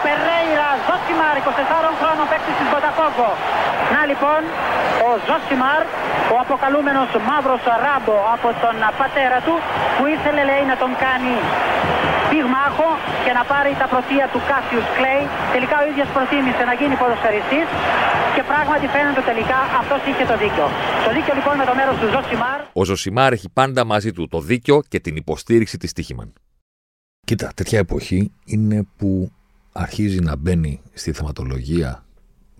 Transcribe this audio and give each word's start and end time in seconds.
Ο 0.00 0.02
Περέιρα 0.08 0.70
Ζοσιμάρ, 0.86 1.34
24 1.40 1.90
χρόνων 2.00 2.26
παίκτης 2.30 2.54
της 2.58 2.68
Μποταφόγκο. 2.72 3.30
Να 3.94 4.00
λοιπόν, 4.10 4.40
ο 5.06 5.08
Ζοσιμάρ, 5.26 5.82
ο 6.34 6.36
αποκαλούμενος 6.44 7.08
μαύρος 7.28 7.62
ράμπο 7.84 8.16
από 8.34 8.48
τον 8.62 8.76
πατέρα 9.00 9.38
του, 9.46 9.54
που 9.96 10.04
ήθελε 10.14 10.42
λέει 10.50 10.64
να 10.72 10.76
τον 10.82 10.90
κάνει 11.04 11.34
πυγμάχο 12.30 12.88
και 13.24 13.32
να 13.38 13.42
πάρει 13.52 13.70
τα 13.82 13.86
πρωτεία 13.92 14.26
του 14.32 14.40
Κάσιους 14.50 14.86
Κλέη. 14.96 15.24
Τελικά 15.54 15.76
ο 15.82 15.84
ίδιος 15.90 16.08
προτίμησε 16.16 16.62
να 16.70 16.74
γίνει 16.80 16.94
ποδοσφαιριστής 17.02 17.66
και 18.34 18.42
πράγματι 18.50 18.86
φαίνεται 18.94 19.22
τελικά 19.30 19.58
αυτός 19.80 20.00
είχε 20.08 20.24
το 20.30 20.36
δίκιο. 20.42 20.66
Το 21.06 21.10
δίκιο 21.16 21.32
λοιπόν 21.38 21.54
με 21.60 21.64
το 21.70 21.74
μέρος 21.78 21.96
του 22.00 22.08
Ζοσιμάρ. 22.14 22.58
Ο 22.80 22.82
Ζοσιμάρ 22.88 23.30
έχει 23.36 23.48
πάντα 23.60 23.82
μαζί 23.92 24.10
του 24.16 24.24
το 24.34 24.38
δίκιο 24.50 24.76
και 24.92 24.98
την 25.04 25.14
υποστήριξη 25.22 25.76
της 25.82 25.90
Στοίχημαν. 25.96 26.28
Κοίτα, 27.28 27.46
τέτοια 27.58 27.78
εποχή 27.86 28.20
είναι 28.54 28.78
που 28.98 29.10
αρχίζει 29.72 30.20
να 30.20 30.36
μπαίνει 30.36 30.80
στη 30.92 31.12
θεματολογία 31.12 32.04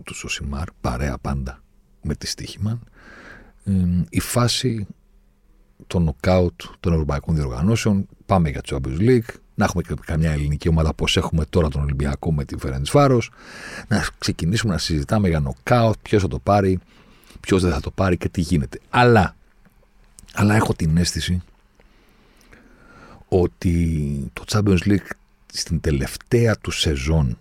του 0.04 0.14
Ζοσιμάρ, 0.14 0.68
παρέα 0.80 1.18
πάντα 1.18 1.62
με 2.02 2.14
τη 2.14 2.26
Στοίχημαν, 2.26 2.80
η 4.08 4.20
φάση 4.20 4.86
των 5.86 6.02
νοκάουτ 6.02 6.60
των 6.80 6.92
ευρωπαϊκών 6.92 7.34
διοργανώσεων. 7.34 8.06
Πάμε 8.26 8.50
για 8.50 8.60
το 8.60 8.76
Champions 8.76 9.00
League, 9.00 9.34
να 9.54 9.64
έχουμε 9.64 9.82
και 9.82 9.94
καμιά 10.04 10.30
ελληνική 10.30 10.68
ομάδα 10.68 10.94
πώ 10.94 11.06
έχουμε 11.14 11.44
τώρα 11.44 11.68
τον 11.68 11.82
Ολυμπιακό 11.82 12.32
με 12.32 12.44
τη 12.44 12.56
Φέρεντ 12.58 12.86
Φάρο, 12.86 13.20
να 13.88 14.06
ξεκινήσουμε 14.18 14.72
να 14.72 14.78
συζητάμε 14.78 15.28
για 15.28 15.40
νοκάουτ, 15.40 15.96
ποιος 16.02 16.22
θα 16.22 16.28
το 16.28 16.38
πάρει, 16.38 16.78
ποιος 17.40 17.62
δεν 17.62 17.72
θα 17.72 17.80
το 17.80 17.90
πάρει 17.90 18.16
και 18.16 18.28
τι 18.28 18.40
γίνεται. 18.40 18.80
Αλλά, 18.90 19.36
αλλά 20.32 20.54
έχω 20.54 20.74
την 20.74 20.96
αίσθηση 20.96 21.42
ότι 23.28 24.30
το 24.32 24.44
Champions 24.48 24.78
League 24.86 25.10
στην 25.52 25.80
τελευταία 25.80 26.56
του 26.58 26.70
σεζόν 26.70 27.38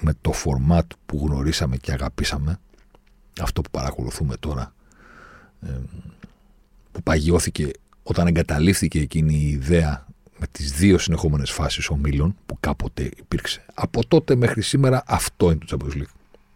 με 0.00 0.14
το 0.20 0.32
φορμάτ 0.32 0.92
που 1.06 1.26
γνωρίσαμε 1.26 1.76
και 1.76 1.92
αγαπήσαμε, 1.92 2.58
αυτό 3.40 3.60
που 3.62 3.70
παρακολουθούμε 3.70 4.36
τώρα, 4.36 4.74
που 6.92 7.02
παγιώθηκε 7.02 7.70
όταν 8.02 8.26
εγκαταλείφθηκε 8.26 9.00
εκείνη 9.00 9.34
η 9.34 9.48
ιδέα 9.48 10.06
με 10.38 10.46
τις 10.52 10.72
δύο 10.72 10.98
συνεχόμενες 10.98 11.50
φάσεις 11.50 11.88
ομίλων 11.88 12.36
που 12.46 12.56
κάποτε 12.60 13.10
υπήρξε. 13.16 13.64
Από 13.74 14.06
τότε 14.06 14.34
μέχρι 14.34 14.62
σήμερα 14.62 15.02
αυτό 15.06 15.50
είναι 15.50 15.64
το 15.66 15.76
Champions 15.78 15.96
League. 15.96 16.14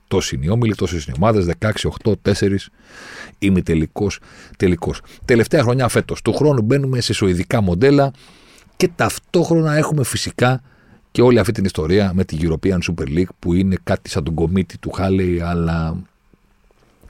Τόσοι 0.09 0.35
είναι 0.35 0.45
οι 0.45 0.49
όμιλοι, 0.49 0.75
τόσες 0.75 1.05
είναι 1.05 1.15
οι 1.17 1.21
ομάδες, 1.23 1.47
16, 1.61 1.89
8, 2.05 2.13
4, 2.23 2.57
είμαι 3.39 3.63
τελικό. 3.63 4.07
Τελικός. 4.57 5.01
Τελευταία 5.25 5.63
χρονιά 5.63 5.89
φέτος. 5.89 6.23
Του 6.23 6.35
χρόνου 6.35 6.63
μπαίνουμε 6.63 7.01
σε 7.01 7.13
σοηδικά 7.13 7.61
μοντέλα 7.61 8.13
και 8.79 8.89
ταυτόχρονα 8.89 9.75
έχουμε 9.75 10.05
φυσικά 10.05 10.63
και 11.11 11.23
όλη 11.23 11.39
αυτή 11.39 11.53
την 11.53 11.65
ιστορία 11.65 12.13
με 12.15 12.25
την 12.25 12.39
European 12.43 12.79
Super 12.91 13.09
League 13.09 13.33
που 13.39 13.55
είναι 13.55 13.77
κάτι 13.85 14.11
σαν 14.11 14.25
τον 14.25 14.35
κομίτη 14.35 14.79
του 14.79 14.91
Χάλεϊ, 14.91 15.41
αλλά 15.41 16.03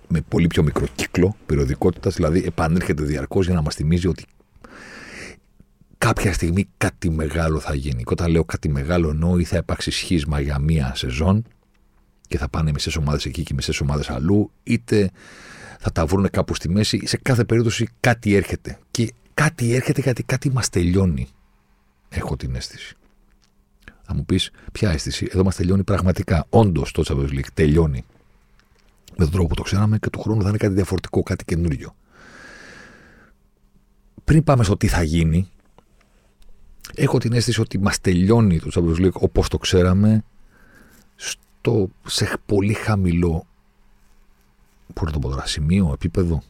με 0.08 0.20
πολύ 0.28 0.46
πιο 0.46 0.62
μικρό 0.62 0.86
κύκλο 0.94 1.36
περιοδικότητας. 1.46 2.14
Δηλαδή, 2.14 2.42
επανέρχεται 2.46 3.02
διαρκώς 3.02 3.46
για 3.46 3.54
να 3.54 3.62
μας 3.62 3.74
θυμίζει 3.74 4.08
ότι 4.08 4.24
κάποια 5.98 6.32
στιγμή 6.32 6.68
κάτι 6.76 7.10
μεγάλο 7.10 7.60
θα 7.60 7.74
γίνει. 7.74 8.02
Και 8.02 8.12
όταν 8.12 8.30
λέω 8.30 8.44
κάτι 8.44 8.68
μεγάλο, 8.68 9.08
εννοώ 9.08 9.38
ή 9.38 9.44
θα 9.44 9.56
υπάρξει 9.56 9.90
σχίσμα 9.90 10.40
για 10.40 10.58
μία 10.58 10.92
σεζόν 10.94 11.44
και 12.28 12.38
θα 12.38 12.48
πάνε 12.48 12.70
μισές 12.72 12.96
ομάδες 12.96 13.24
εκεί 13.24 13.42
και 13.42 13.54
μισές 13.54 13.80
ομάδες 13.80 14.10
αλλού, 14.10 14.50
είτε 14.62 15.10
θα 15.78 15.92
τα 15.92 16.06
βρουν 16.06 16.30
κάπου 16.30 16.54
στη 16.54 16.68
μέση. 16.68 17.06
Σε 17.06 17.16
κάθε 17.16 17.44
περίπτωση 17.44 17.88
κάτι 18.00 18.34
έρχεται. 18.34 18.78
Και 18.90 19.12
κάτι 19.34 19.74
έρχεται 19.74 20.00
γιατί 20.00 20.22
κάτι 20.22 20.50
μας 20.50 20.68
τελειώνει. 20.68 21.28
Έχω 22.08 22.36
την 22.36 22.54
αίσθηση. 22.54 22.96
Θα 24.02 24.14
μου 24.14 24.24
πεις, 24.24 24.50
ποια 24.72 24.90
αίσθηση; 24.90 25.28
Εδώ 25.30 25.44
μας 25.44 25.56
τελειώνει 25.56 25.84
πραγματικά. 25.84 26.46
Όντως 26.48 26.92
το 26.92 27.02
Champions 27.06 27.30
League 27.30 27.50
τελειώνει 27.54 28.04
με 29.16 29.24
τον 29.24 29.30
τρόπο 29.30 29.48
που 29.48 29.54
το 29.54 29.62
ξέραμε 29.62 29.98
και 29.98 30.10
του 30.10 30.20
χρόνου 30.20 30.42
θα 30.42 30.48
είναι 30.48 30.58
κάτι 30.58 30.74
διαφορετικό, 30.74 31.22
κάτι 31.22 31.44
καινούριο. 31.44 31.94
Πριν 34.24 34.44
πάμε 34.44 34.64
στο 34.64 34.76
τι 34.76 34.86
θα 34.86 35.02
γίνει, 35.02 35.48
έχω 36.94 37.18
την 37.18 37.32
αίσθηση 37.32 37.60
ότι 37.60 37.78
μας 37.78 38.00
τελειώνει 38.00 38.60
το 38.60 38.70
Champions 38.74 39.06
League 39.06 39.12
όπως 39.12 39.48
το 39.48 39.58
ξέραμε 39.58 40.24
στο, 41.16 41.88
σε 42.06 42.38
πολύ 42.46 42.72
χαμηλό 42.72 43.46
πώς 44.94 45.06
να 45.06 45.12
το 45.12 45.18
πω 45.18 45.28
τώρα, 45.28 45.46
σημείο, 45.46 45.90
επίπεδο. 45.94 46.42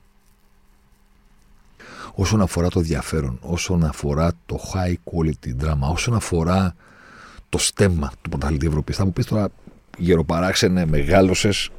Όσον 2.20 2.40
αφορά 2.40 2.68
το 2.68 2.78
ενδιαφέρον, 2.78 3.38
όσον 3.40 3.84
αφορά 3.84 4.32
το 4.46 4.58
high 4.74 4.94
quality 5.12 5.64
drama, 5.64 5.92
όσον 5.92 6.14
αφορά 6.14 6.74
το 7.48 7.58
στέμμα 7.58 8.12
του 8.22 8.28
πρωταθλητή 8.28 8.66
Ευρώπης. 8.66 8.96
Θα 8.96 9.04
μου 9.04 9.12
πεις 9.12 9.26
τώρα, 9.26 9.48
γεροπαράξενε, 9.98 10.86
μεγάλωσες, 10.86 11.70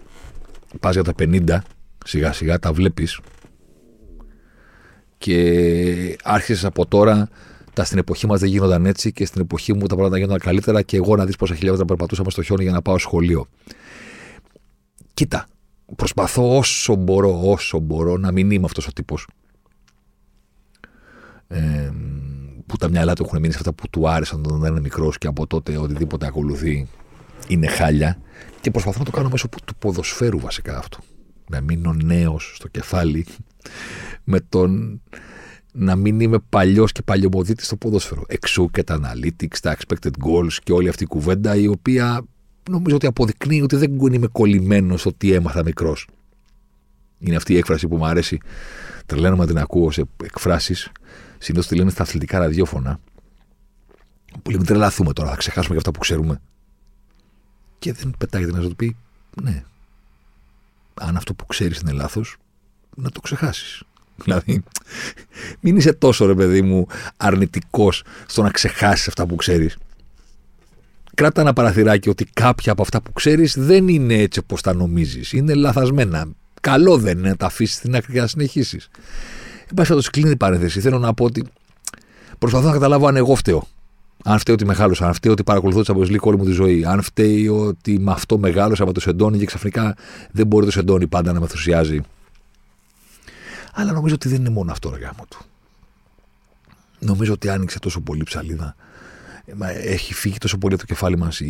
πας 0.80 0.94
για 0.94 1.04
τα 1.04 1.14
50, 1.20 1.58
σιγά 2.06 2.34
σιγά 2.34 2.60
τα 2.60 2.74
βλέπεις. 2.74 3.20
Και 5.18 6.18
άρχισες 6.24 6.66
από 6.66 6.86
τώρα 6.86 7.30
τα 7.74 7.84
στην 7.84 7.98
εποχή 7.98 8.28
μας 8.28 8.40
δεν 8.40 8.50
γίνονταν 8.50 8.86
έτσι 8.86 9.12
και 9.12 9.26
στην 9.26 9.42
εποχή 9.42 9.74
μου 9.74 9.88
τα 9.88 9.96
πράγματα 9.96 10.18
γίνονταν 10.18 10.40
καλύτερα 10.40 10.82
και 10.82 10.98
εγώ 10.98 11.16
να 11.16 11.26
δεις 11.26 11.36
πόσα 11.36 11.56
χιλιόμετρα 11.56 11.86
περπατούσαμε 11.86 12.30
στο 12.30 12.42
χιόνι 12.42 12.64
για 12.64 12.72
να 12.72 12.82
πάω 12.82 12.98
σχολείο. 12.98 13.48
Κοίτα, 15.14 15.48
προσπαθώ 15.96 16.58
όσο 16.58 16.96
μπορώ, 16.96 17.42
όσο 17.44 17.80
μπορώ 17.80 18.18
να 18.18 18.32
μην 18.32 18.52
είμαι 18.52 18.66
αυτός 18.66 18.88
ο 18.88 18.94
τύπος. 18.94 19.28
Ε, 21.52 21.92
που 22.66 22.78
τα 22.78 22.90
μυαλά 22.90 23.14
του 23.14 23.24
έχουν 23.26 23.40
μείνει 23.40 23.54
σε 23.54 23.60
αυτά 23.60 23.74
που 23.74 23.90
του 23.90 24.10
άρεσαν 24.10 24.44
όταν 24.46 24.60
ήταν 24.60 24.82
μικρός 24.82 25.18
και 25.18 25.28
από 25.28 25.48
τότε 25.48 25.78
οτιδήποτε 25.78 26.26
ακολουθεί 26.26 26.88
είναι 27.48 27.68
χάλια. 27.68 28.22
Και 28.62 28.72
προσπαθώ 28.72 29.00
να 29.00 29.06
το 29.06 29.12
κάνω 29.12 29.30
μέσω 29.30 29.48
του 29.66 29.76
ποδοσφαίρου 29.76 30.40
βασικά 30.40 30.78
αυτό. 30.78 30.98
Να 31.50 31.62
μείνω 31.62 31.94
νέος 31.94 32.52
στο 32.56 32.68
κεφάλι 32.68 33.26
με 34.24 34.40
τον 34.40 35.02
να 35.72 35.96
μην 35.96 36.20
είμαι 36.20 36.40
παλιός 36.50 36.92
και 36.92 37.02
παλιωμοδίτης 37.02 37.66
στο 37.66 37.76
ποδόσφαιρο. 37.76 38.24
Εξού 38.28 38.70
και 38.72 38.84
τα 38.84 39.00
analytics, 39.02 39.58
τα 39.62 39.78
expected 39.78 40.12
goals 40.26 40.54
και 40.64 40.72
όλη 40.72 40.90
αυτή 40.90 41.04
η 41.04 41.08
κουβέντα 41.08 41.56
η 41.56 41.68
οποία 41.68 42.26
νομίζω 42.70 42.96
ότι 42.96 43.08
αποδεικνύει 43.08 43.62
ότι 43.62 43.76
δεν 43.76 43.98
είμαι 44.00 44.28
κολλημένος 44.28 45.00
στο 45.00 45.14
τι 45.14 45.32
έμαθα 45.32 45.64
μικρός. 45.64 46.08
Είναι 47.20 47.36
αυτή 47.36 47.54
η 47.54 47.58
έκφραση 47.58 47.88
που 47.88 47.96
μου 47.96 48.06
αρέσει. 48.06 48.38
Τρελαίνομαι 49.06 49.42
να 49.42 49.48
την 49.48 49.58
ακούω 49.58 49.92
σε 49.92 50.04
εκφράσεις. 50.24 50.92
Συνήθως 51.40 51.68
τη 51.68 51.76
λέμε 51.76 51.92
στα 51.92 52.04
αθλητικά 52.04 52.40
ραδιόφωνα. 52.40 53.00
Που 54.44 54.52
λέμε 54.52 54.64
τρελαθούμε 54.64 55.14
τώρα, 55.14 55.30
θα 55.30 55.36
ξεχάσουμε 55.36 55.72
και 55.74 55.78
αυτά 55.78 55.92
που 55.92 56.00
ξέρουμε. 56.00 56.42
Και 57.80 57.94
δεν 57.94 58.16
πετάγεται 58.18 58.52
να 58.52 58.62
σου 58.62 58.76
πει, 58.76 58.96
ναι. 59.42 59.64
Αν 60.94 61.16
αυτό 61.16 61.34
που 61.34 61.46
ξέρεις 61.46 61.80
είναι 61.80 61.92
λάθος, 61.92 62.38
να 62.96 63.10
το 63.10 63.20
ξεχάσεις. 63.20 63.84
Δηλαδή, 64.24 64.64
μην 65.60 65.78
είσαι 65.78 65.94
τόσο 65.94 66.26
ρε 66.26 66.36
παιδί 66.36 66.62
μου 66.62 66.88
αρνητικός 67.18 68.04
στο 68.26 68.42
να 68.42 68.50
ξεχάσεις 68.50 69.08
αυτά 69.08 69.26
που 69.26 69.36
ξέρεις. 69.36 69.78
Κράτα 71.14 71.42
ένα 71.42 71.54
παραθυράκι 71.54 72.10
ότι 72.10 72.26
κάποια 72.34 72.72
από 72.72 72.82
αυτά 72.82 73.02
που 73.02 73.14
ξέρεις 73.14 73.56
δεν 73.58 73.88
είναι 73.88 74.14
έτσι 74.14 74.40
όπως 74.40 74.62
τα 74.62 74.74
νομίζεις. 74.74 75.34
Είναι 75.34 75.54
λαθασμένα. 75.54 76.28
Καλό 76.62 76.98
δεν 76.98 77.18
είναι 77.18 77.30
να 77.30 77.36
τα 77.36 77.46
αφήσεις 77.46 77.76
στην 77.76 77.96
άκρη 77.96 78.14
και 78.14 78.20
να 78.20 78.28
συνεχίσεις. 78.28 78.90
Εν 79.70 79.76
πάση 79.76 79.88
περιπτώσει, 79.88 80.10
κλείνει 80.10 80.30
η 80.30 80.36
παρένθεση. 80.36 80.80
Θέλω 80.80 81.00
να 81.00 81.14
πω 81.14 81.26
ότι 81.26 81.44
προσπαθώ 82.40 82.68
να 82.68 82.74
καταλάβω 82.74 83.08
αν 83.08 83.16
εγώ 83.16 83.36
φταίω. 83.36 83.68
Αν 84.24 84.40
φταίει 84.40 84.56
ότι 84.56 84.66
μεγάλωσα, 84.66 85.08
αν 85.08 85.14
φταίει 85.14 85.32
ότι 85.32 85.44
παρακολουθώ 85.44 85.82
τη 85.82 85.92
Champions 85.94 86.20
όλη 86.22 86.38
μου 86.38 86.46
της 86.46 86.56
ζωή, 86.56 86.86
αν 86.86 87.02
φταίει 87.02 87.48
ότι 87.48 88.00
με 88.00 88.12
αυτό 88.12 88.38
μεγάλωσα 88.38 88.86
με 88.86 88.92
το 88.92 89.00
Σεντόνι 89.00 89.38
και 89.38 89.46
ξαφνικά 89.46 89.96
δεν 90.32 90.48
μπορεί 90.48 90.66
το 90.66 90.72
Σεντόνι 90.72 91.08
πάντα 91.08 91.32
να 91.32 91.40
με 91.40 91.46
ενθουσιάζει. 91.46 92.02
Αλλά 93.74 93.92
νομίζω 93.92 94.14
ότι 94.14 94.30
δεν 94.30 94.40
είναι 94.40 94.50
μόνο 94.50 94.72
αυτό, 94.72 94.90
ρε 94.90 94.98
γάμο 94.98 95.26
του. 95.30 95.40
Νομίζω 97.00 97.34
ότι 97.34 97.50
άνοιξε 97.50 97.80
τόσο 97.80 98.02
πολύ 98.02 98.24
ψαλίδα. 98.24 98.76
Έχει 99.84 100.14
φύγει 100.14 100.38
τόσο 100.38 100.58
πολύ 100.58 100.74
από 100.74 100.84
το 100.84 100.94
κεφάλι 100.94 101.18
μας 101.18 101.42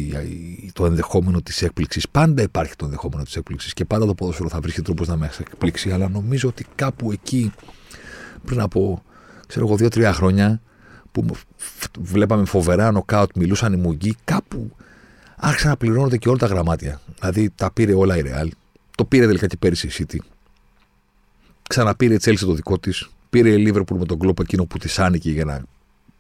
το 0.73 0.85
ενδεχόμενο 0.85 1.41
της 1.41 1.61
έκπληξης. 1.61 2.09
Πάντα 2.09 2.41
υπάρχει 2.41 2.75
το 2.75 2.85
ενδεχόμενο 2.85 3.23
της 3.23 3.35
έκπληξης 3.35 3.73
και 3.73 3.85
πάντα 3.85 4.05
το 4.05 4.13
ποδόσφαιρο 4.13 4.49
θα 4.49 4.59
βρίσκει 4.59 4.81
τρόπος 4.81 5.07
να 5.07 5.17
με 5.17 5.29
εκπλήξει. 5.39 5.91
Αλλά 5.91 6.09
νομίζω 6.09 6.49
ότι 6.49 6.65
κάπου 6.75 7.11
εκεί, 7.11 7.51
πριν 8.45 8.59
από 8.59 9.03
ξέρω 9.47 9.65
εγώ, 9.65 9.75
δύο-τρία 9.75 10.13
χρόνια, 10.13 10.61
που 11.11 11.25
βλέπαμε 11.99 12.45
φοβερά 12.45 12.91
νοκάουτ, 12.91 13.29
μιλούσαν 13.35 13.73
οι 13.73 13.77
μουγγοί, 13.77 14.15
κάπου 14.23 14.71
άρχισαν 15.35 15.69
να 15.69 15.77
πληρώνονται 15.77 16.17
και 16.17 16.29
όλα 16.29 16.37
τα 16.37 16.45
γραμμάτια. 16.45 17.01
Δηλαδή 17.19 17.49
τα 17.55 17.71
πήρε 17.71 17.93
όλα 17.93 18.17
η 18.17 18.21
Real. 18.25 18.47
Το 18.95 19.05
πήρε 19.05 19.25
τελικά 19.25 19.47
και 19.47 19.57
πέρυσι 19.57 19.87
η 19.87 19.91
City. 19.93 20.17
Ξαναπήρε 21.69 22.13
η 22.13 22.19
Chelsea 22.21 22.39
το 22.39 22.53
δικό 22.53 22.79
της. 22.79 23.09
Πήρε 23.29 23.49
η 23.49 23.67
Liverpool 23.67 23.97
με 23.97 24.05
τον 24.05 24.19
κλόπο 24.19 24.41
εκείνο 24.41 24.65
που 24.65 24.77
τη 24.77 24.93
άνοιγε 24.97 25.31
για 25.31 25.45
να 25.45 25.63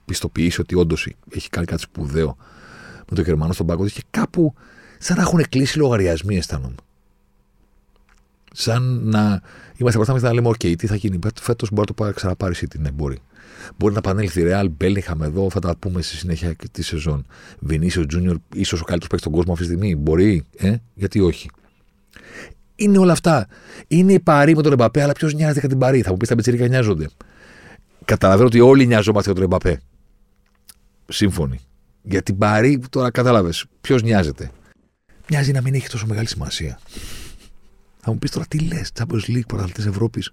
πιστοποιήσει 0.05 0.61
ότι 0.61 0.75
όντως 0.75 1.09
έχει 1.29 1.49
κάνει 1.49 1.65
κάτι 1.65 1.81
σπουδαίο 1.81 2.37
με 3.09 3.15
τον 3.15 3.23
Γερμανό 3.23 3.53
στον 3.53 3.65
πάγκο 3.65 3.87
Και 3.87 4.03
κάπου 4.11 4.53
σαν 4.97 5.17
να 5.17 5.21
έχουν 5.21 5.43
κλείσει 5.49 5.77
λογαριασμοί, 5.77 6.37
αισθάνομαι. 6.37 6.75
Σαν 8.51 9.01
να 9.03 9.41
είμαστε 9.77 9.97
μπροστά 9.97 10.13
μας 10.13 10.21
να 10.21 10.33
λέμε: 10.33 10.49
OK, 10.49 10.75
τι 10.77 10.87
θα 10.87 10.95
γίνει 10.95 11.19
φέτος, 11.41 11.71
μπορεί 11.71 11.93
να 11.97 12.05
το 12.05 12.13
ξαναπάρει 12.13 12.53
η 12.53 12.57
City. 12.61 12.79
Ναι, 12.79 12.91
μπορεί. 12.91 13.17
Μπορεί 13.77 13.93
να 13.93 13.99
επανέλθει 13.99 14.41
η 14.41 14.43
Real, 14.47 14.65
Μπέλιχαμ 14.77 15.23
εδώ, 15.23 15.49
θα 15.49 15.59
τα 15.59 15.75
πούμε 15.79 16.01
στη 16.01 16.15
συνέχεια 16.15 16.55
τη 16.71 16.83
σεζόν. 16.83 17.25
Βινίσιο 17.59 18.05
Τζούνιορ, 18.05 18.37
ίσως 18.53 18.81
ο 18.81 18.83
καλύτερος 18.83 19.07
παίκτης 19.07 19.19
στον 19.19 19.31
κόσμο 19.31 19.53
αυτή 19.53 19.65
τη 19.65 19.71
στιγμή. 19.71 19.95
Μπορεί, 19.95 20.45
ε, 20.57 20.75
γιατί 20.93 21.19
όχι. 21.19 21.49
Είναι 22.75 22.97
όλα 22.97 23.11
αυτά. 23.11 23.47
Είναι 23.87 24.13
η 24.13 24.19
Παρή 24.19 24.55
με 24.55 24.61
τον 24.61 24.71
Εμπαπέ, 24.71 25.01
αλλά 25.01 25.13
ποιος 25.13 25.33
νοιάζεται 25.33 25.59
για 25.59 25.69
την 25.69 25.77
Παρή. 25.77 26.01
Θα 26.01 26.11
μου 26.11 26.17
πεις 26.17 26.27
τα 26.27 26.35
μπετσίρικα 26.35 26.67
νοιάζονται. 26.67 27.09
Καταλαβαίνω 28.05 28.47
ότι 28.47 28.59
όλοι 28.59 28.85
νοιάζομαστε 28.85 29.31
για 29.31 29.41
τον 29.41 29.51
Εμπαπέ. 29.51 29.81
Σύμφωνοι. 31.07 31.59
Για 32.01 32.21
την 32.21 32.37
Παρή, 32.37 32.81
τώρα 32.89 33.11
κατάλαβες. 33.11 33.65
Ποιος 33.81 34.03
νοιάζεται. 34.03 34.51
Μοιάζει 35.29 35.51
να 35.51 35.61
μην 35.61 35.73
έχει 35.73 35.89
τόσο 35.89 36.05
μεγάλη 36.05 36.27
σημασία. 36.27 36.79
Θα 38.01 38.11
μου 38.11 38.19
πεις 38.19 38.31
τώρα 38.31 38.45
τι 38.47 38.59
λες, 38.59 38.91
Champions 38.99 39.29
League, 39.29 39.45
πρωταθλητής 39.47 39.85
Ευρώπης. 39.85 40.31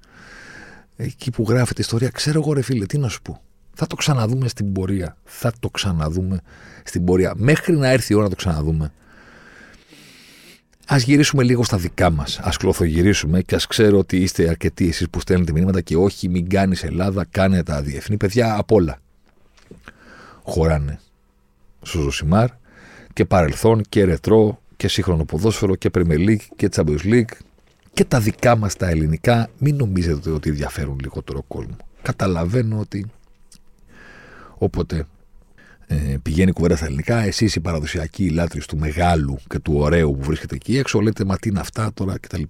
Εκεί 0.97 1.31
που 1.31 1.45
γράφεται 1.49 1.81
η 1.81 1.85
ιστορία, 1.85 2.09
ξέρω 2.09 2.41
εγώ 2.41 2.53
ρε 2.53 2.63
φίλε, 2.63 2.87
τι 2.87 2.99
να 2.99 3.09
σου 3.09 3.23
πω. 3.23 3.43
Θα 3.75 3.87
το 3.87 3.97
ξαναδούμε 3.97 4.49
στην 4.49 4.73
πορεία. 4.73 5.17
Θα 5.25 5.53
το 5.61 5.69
ξαναδούμε 5.69 6.41
στην 6.85 7.05
πορεία. 7.05 7.33
Μέχρι 7.37 7.77
να 7.77 7.89
έρθει 7.89 8.13
η 8.13 8.17
ώρα 8.17 8.25
να 8.25 8.31
το 8.31 8.37
ξαναδούμε. 8.37 8.93
Α 10.93 10.97
γυρίσουμε 10.99 11.43
λίγο 11.43 11.65
στα 11.65 11.77
δικά 11.77 12.11
μας. 12.11 12.39
Α 12.39 12.51
κλωθογυρίσουμε 12.59 13.43
και 13.43 13.55
ας 13.55 13.67
ξέρω 13.67 13.99
ότι 13.99 14.17
είστε 14.17 14.49
αρκετοί 14.49 14.89
εσείς 14.89 15.11
που 15.11 15.21
στέλνετε 15.21 15.53
μηνύματα 15.53 15.81
και 15.81 15.97
όχι, 15.97 16.29
μην 16.29 16.49
κάνεις 16.49 16.83
Ελλάδα, 16.83 17.25
κάνε 17.31 17.63
τα 17.63 17.83
διεθνή 17.83 18.17
παιδιά 18.17 18.57
απ' 18.59 18.73
όλα. 18.73 18.99
Χωράνε 20.43 21.01
στο 21.83 22.01
Ζωσιμάρ 22.01 22.49
και 23.13 23.25
παρελθόν 23.25 23.83
και 23.89 24.05
ρετρό 24.05 24.61
και 24.77 24.89
σύγχρονο 24.89 25.25
ποδόσφαιρο 25.25 25.75
και 25.75 25.91
Premier 25.95 26.29
League 26.29 26.47
και 26.57 26.69
Champions 26.75 27.05
League 27.05 27.33
και 27.97 28.05
τα 28.05 28.21
δικά 28.21 28.57
μας 28.57 28.77
τα 28.77 28.89
ελληνικά. 28.89 29.51
Μην 29.59 29.77
νομίζετε 29.77 30.31
ότι 30.31 30.51
ενδιαφέρουν 30.51 30.99
λιγότερο 31.03 31.43
κόσμο. 31.43 31.77
Καταλαβαίνω 32.03 32.79
ότι 32.79 33.07
όποτε 34.59 35.07
ε, 35.87 36.17
πηγαίνει 36.23 36.53
κουβέντα 36.53 36.77
στα 36.77 36.85
ελληνικά, 36.85 37.19
εσείς 37.19 37.55
οι 37.55 37.61
παραδοσιακοί 37.61 38.31
λάτρε 38.31 38.61
του 38.69 38.79
μεγάλου 38.79 39.39
και 39.49 39.59
του 39.59 39.75
ωραίου 39.75 40.17
που 40.17 40.23
βρίσκεται 40.23 40.55
εκεί 40.55 40.79
έξω, 40.79 41.01
λέτε 41.01 41.25
Μα 41.25 41.37
τι 41.37 41.49
είναι 41.49 41.61
αυτά 41.61 41.93
τώρα 41.95 42.19
κτλ. 42.19 42.43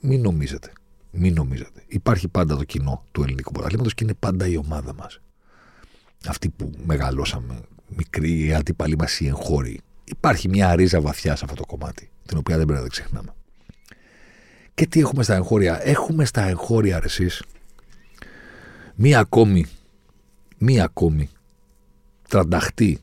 Μην 0.00 0.20
νομίζετε. 0.20 0.72
Μην 1.10 1.34
νομίζετε. 1.34 1.82
Υπάρχει 1.86 2.28
πάντα 2.28 2.56
το 2.56 2.64
κοινό 2.64 3.04
του 3.12 3.22
ελληνικού 3.22 3.52
πρωταθλήματος 3.52 3.94
και 3.94 4.04
είναι 4.04 4.14
πάντα 4.18 4.46
η 4.46 4.56
ομάδα 4.56 4.94
μας. 4.94 5.20
Αυτοί 6.26 6.48
που 6.48 6.70
μεγαλώσαμε, 6.86 7.60
μικροί, 7.96 8.54
αντίπαλοι 8.54 8.96
μας 8.96 9.20
οι 9.20 9.26
εγχώροι. 9.26 9.80
Υπάρχει 10.04 10.48
μια 10.48 10.74
ρίζα 10.74 11.00
βαθιά 11.00 11.36
σε 11.36 11.44
αυτό 11.44 11.56
το 11.56 11.66
κομμάτι, 11.66 12.10
την 12.26 12.38
οποία 12.38 12.56
δεν 12.56 12.66
πρέπει 12.66 12.82
να 12.82 12.88
ξεχνάμε. 12.88 13.34
Και 14.74 14.86
τι 14.86 15.00
έχουμε 15.00 15.22
στα 15.22 15.34
εγχώρια; 15.34 15.86
Έχουμε 15.86 16.24
στα 16.24 16.42
εγχώρια 16.42 17.00
εσεί 17.04 17.30
μία 18.94 19.18
ακόμη, 19.18 19.66
μία 20.58 20.84
ακόμη 20.84 21.28
τρανταχτή 22.28 22.98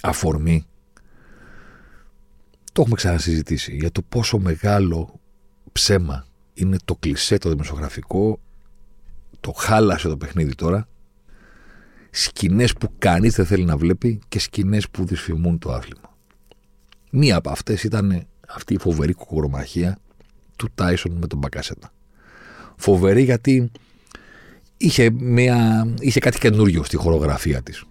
αφορμή. 0.00 0.66
Το 2.72 2.80
έχουμε 2.80 2.96
ξανασυζητήσει 2.96 3.76
για 3.76 3.90
το 3.90 4.02
πόσο 4.02 4.38
μεγάλο 4.38 5.20
ψέμα 5.72 6.26
είναι 6.54 6.76
το 6.84 6.94
κλισέ 6.94 7.38
το 7.38 7.48
δημοσιογραφικό, 7.48 8.40
το 9.40 9.52
χάλασε 9.52 10.08
το 10.08 10.16
παιχνίδι 10.16 10.54
τώρα, 10.54 10.88
σκηνές 12.10 12.72
που 12.72 12.92
κανείς 12.98 13.34
δεν 13.34 13.46
θέλει 13.46 13.64
να 13.64 13.76
βλέπει 13.76 14.20
και 14.28 14.38
σκηνές 14.38 14.88
που 14.88 15.04
δυσφημούν 15.04 15.58
το 15.58 15.72
άθλημα. 15.72 16.16
Μία 17.10 17.36
από 17.36 17.50
αυτές 17.50 17.84
ήταν 17.84 18.26
αυτή 18.48 18.74
η 18.74 18.78
φοβερή 18.78 19.12
κοκορομαχία 19.12 19.98
του 20.58 20.68
Τάισον 20.74 21.12
με 21.12 21.26
τον 21.26 21.38
Μπακασέτα. 21.38 21.92
Φοβερή 22.76 23.22
γιατί 23.22 23.70
είχε, 24.76 25.10
μια, 25.10 25.88
είχε 26.00 26.20
κάτι 26.20 26.38
καινούριο 26.38 26.84
στη 26.84 26.96
χορογραφία 26.96 27.62
της. 27.62 27.84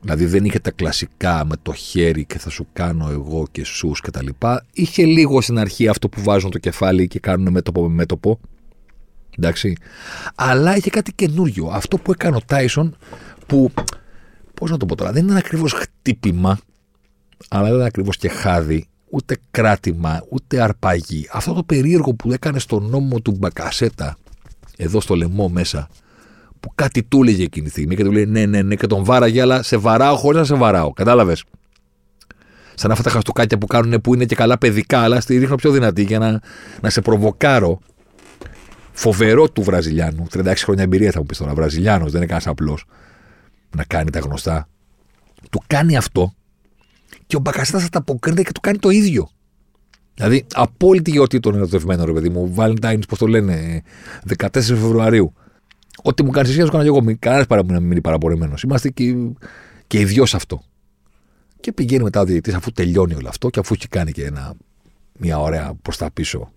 Δηλαδή 0.00 0.24
δεν 0.24 0.44
είχε 0.44 0.58
τα 0.58 0.70
κλασικά 0.70 1.44
με 1.44 1.56
το 1.62 1.72
χέρι 1.72 2.24
και 2.24 2.38
θα 2.38 2.50
σου 2.50 2.66
κάνω 2.72 3.10
εγώ 3.10 3.46
και 3.50 3.64
σους 3.64 4.00
και 4.00 4.10
τα 4.10 4.22
λοιπά. 4.22 4.64
Είχε 4.72 5.04
λίγο 5.04 5.40
στην 5.40 5.58
αρχή 5.58 5.88
αυτό 5.88 6.08
που 6.08 6.22
βάζουν 6.22 6.50
το 6.50 6.58
κεφάλι 6.58 7.08
και 7.08 7.18
κάνουν 7.18 7.52
μέτωπο 7.52 7.82
με 7.82 7.94
μέτωπο. 7.94 8.40
Εντάξει. 9.38 9.76
Αλλά 10.34 10.76
είχε 10.76 10.90
κάτι 10.90 11.12
καινούριο. 11.12 11.66
Αυτό 11.66 11.98
που 11.98 12.10
έκανε 12.10 12.36
ο 12.36 12.40
Τάισον 12.46 12.96
που, 13.46 13.70
πώς 14.54 14.70
να 14.70 14.76
το 14.76 14.86
πω 14.86 14.94
τώρα, 14.94 15.12
δεν 15.12 15.28
είναι 15.28 15.38
ακριβώς 15.38 15.72
χτύπημα, 15.72 16.58
αλλά 17.48 17.64
δεν 17.64 17.74
είναι 17.74 17.84
ακριβώς 17.84 18.16
και 18.16 18.28
χάδι, 18.28 18.86
ούτε 19.14 19.36
κράτημα, 19.50 20.24
ούτε 20.28 20.62
αρπαγή. 20.62 21.28
Αυτό 21.32 21.52
το 21.52 21.62
περίεργο 21.62 22.14
που 22.14 22.32
έκανε 22.32 22.58
στον 22.58 22.88
νόμο 22.88 23.20
του 23.20 23.36
Μπακασέτα, 23.38 24.16
εδώ 24.76 25.00
στο 25.00 25.14
λαιμό 25.14 25.48
μέσα, 25.48 25.88
που 26.60 26.72
κάτι 26.74 27.02
του 27.02 27.22
έλεγε 27.22 27.42
εκείνη 27.42 27.64
τη 27.64 27.70
στιγμή 27.70 27.96
και 27.96 28.04
του 28.04 28.12
λέει 28.12 28.26
ναι, 28.26 28.46
ναι, 28.46 28.62
ναι, 28.62 28.74
και 28.74 28.86
τον 28.86 29.04
βάραγε, 29.04 29.40
αλλά 29.40 29.62
σε 29.62 29.76
βαράω 29.76 30.16
χωρίς 30.16 30.38
να 30.38 30.44
σε 30.44 30.54
βαράω. 30.54 30.92
Κατάλαβες; 30.92 31.44
Σαν 32.74 32.90
αυτά 32.90 33.02
τα 33.02 33.10
χαστούκάκια 33.10 33.58
που 33.58 33.66
κάνουν 33.66 34.00
που 34.00 34.14
είναι 34.14 34.24
και 34.24 34.34
καλά 34.34 34.58
παιδικά, 34.58 34.98
αλλά 34.98 35.20
στη 35.20 35.38
ρίχνω 35.38 35.54
πιο 35.54 35.70
δυνατή 35.70 36.02
για 36.02 36.18
να, 36.18 36.40
να 36.80 36.90
σε 36.90 37.00
προβοκάρω. 37.00 37.78
Φοβερό 38.92 39.50
του 39.50 39.62
Βραζιλιάνου. 39.62 40.26
36 40.34 40.54
χρόνια 40.56 40.82
εμπειρία 40.82 41.10
θα 41.10 41.18
μου 41.18 41.26
πεις 41.26 41.38
τώρα. 41.38 41.54
Βραζιλιάνος, 41.54 42.10
δεν 42.10 42.16
είναι 42.16 42.26
κανένας 42.26 42.46
απλός. 42.46 42.84
Να 43.76 43.84
κάνει 43.84 44.10
τα 44.10 44.18
γνωστά. 44.18 44.68
Του 45.50 45.62
κάνει 45.66 45.96
αυτό 45.96 46.34
και 47.26 47.36
ο 47.36 47.38
Μπακασέτα 47.38 47.78
θα 47.78 47.88
τα 47.88 47.98
αποκρίνεται 47.98 48.42
και 48.42 48.52
του 48.52 48.60
κάνει 48.60 48.78
το 48.78 48.90
ίδιο. 48.90 49.28
Δηλαδή, 50.14 50.46
απόλυτη 50.52 51.10
γιορτή 51.10 51.40
τον 51.40 51.54
ερωτευμένο, 51.54 52.04
ρε 52.04 52.12
παιδί 52.12 52.28
μου. 52.28 52.54
Valentine's, 52.56 53.02
πώς 53.08 53.18
το 53.18 53.26
λένε, 53.26 53.82
14 54.38 54.48
Φεβρουαρίου. 54.52 55.32
Ό,τι 56.02 56.22
μου 56.22 56.30
κάνεις 56.30 56.50
εσύ, 56.50 56.58
να 56.58 56.64
σου 56.64 56.70
κάνω 56.70 56.82
και 56.82 56.88
εγώ. 56.88 57.16
Κανένας 57.18 57.46
παρά 57.46 57.62
να 57.64 57.80
μείνει 57.80 58.00
παραπορεμένο. 58.00 58.54
Είμαστε 58.64 58.88
και, 58.88 59.14
και 59.86 60.00
οι 60.00 60.04
δυο 60.04 60.26
σε 60.26 60.36
αυτό. 60.36 60.62
Και 61.60 61.72
πηγαίνει 61.72 62.02
μετά 62.02 62.20
ο 62.20 62.24
διαιτητής, 62.24 62.54
αφού 62.54 62.70
τελειώνει 62.70 63.14
όλο 63.14 63.28
αυτό 63.28 63.50
και 63.50 63.58
αφού 63.58 63.74
έχει 63.74 63.88
κάνει 63.88 64.12
και 64.12 64.24
ένα, 64.24 64.54
μια 65.18 65.38
ωραία 65.38 65.74
προς 65.82 65.96
τα 65.96 66.10
πίσω 66.10 66.52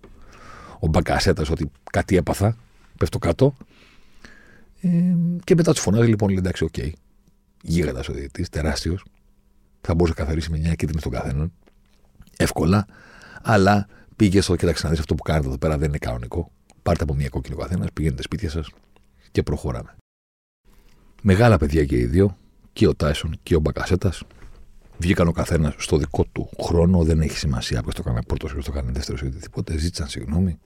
ο 0.78 0.86
Μπακασέτας 0.86 1.50
ότι 1.50 1.70
κάτι 1.90 2.16
έπαθα, 2.16 2.56
πέφτω 2.98 3.18
κάτω. 3.18 3.56
Ε, 4.80 4.88
και 5.44 5.54
μετά 5.54 5.72
τους 5.72 5.80
φωνάζει 5.82 6.08
λοιπόν, 6.08 6.28
λέει 6.28 6.38
εντάξει, 6.38 6.64
OK. 6.64 6.74
Okay. 6.76 6.90
Γίγαντας 7.62 8.08
ο 8.08 8.12
διαιτητής, 8.12 8.48
τεράστιος. 8.48 9.04
Θα 9.88 9.94
μπορούσε 9.94 10.14
να 10.18 10.24
καθαρίσει 10.24 10.50
με 10.50 10.58
μια 10.58 10.74
κίτρινη 10.74 11.00
στον 11.00 11.12
καθέναν. 11.12 11.52
Εύκολα. 12.36 12.86
Αλλά 13.42 13.86
πήγε 14.16 14.40
στο 14.40 14.56
κοίταξε 14.56 14.84
να 14.84 14.90
δεις 14.90 14.98
αυτό 14.98 15.14
που 15.14 15.22
κάνετε 15.22 15.46
εδώ 15.46 15.58
πέρα 15.58 15.78
δεν 15.78 15.88
είναι 15.88 15.98
κανονικό. 15.98 16.52
Πάρτε 16.82 17.02
από 17.02 17.14
μια 17.14 17.28
κόκκινη 17.28 17.54
ο 17.54 17.58
καθένας, 17.58 17.88
πηγαίνετε 17.92 18.22
σπίτια 18.22 18.50
σας, 18.50 18.68
και 19.30 19.42
προχωράμε. 19.42 19.96
Μεγάλα 21.22 21.58
παιδιά 21.58 21.84
και 21.84 21.96
οι 21.96 22.04
δύο, 22.04 22.36
και 22.72 22.86
ο 22.86 22.94
Τάισον 22.94 23.38
και 23.42 23.56
ο 23.56 23.60
Μπακασέτας. 23.60 24.22
Βγήκαν 24.98 25.28
ο 25.28 25.32
καθένας 25.32 25.74
στο 25.78 25.96
δικό 25.96 26.24
του 26.32 26.50
χρόνο, 26.62 27.02
δεν 27.04 27.20
έχει 27.20 27.36
σημασία 27.36 27.82
ποιος 27.82 27.94
το 27.94 28.02
κάνει 28.02 28.24
πρώτος, 28.26 28.52
ποιος 28.52 28.64
το 28.64 28.72
κάνει 28.72 28.90
δεύτερος 28.92 29.20
ή 29.20 29.26
οτιδήποτε. 29.26 29.78
Ζήτησαν 29.78 30.08
συγγνώμη 30.08 30.58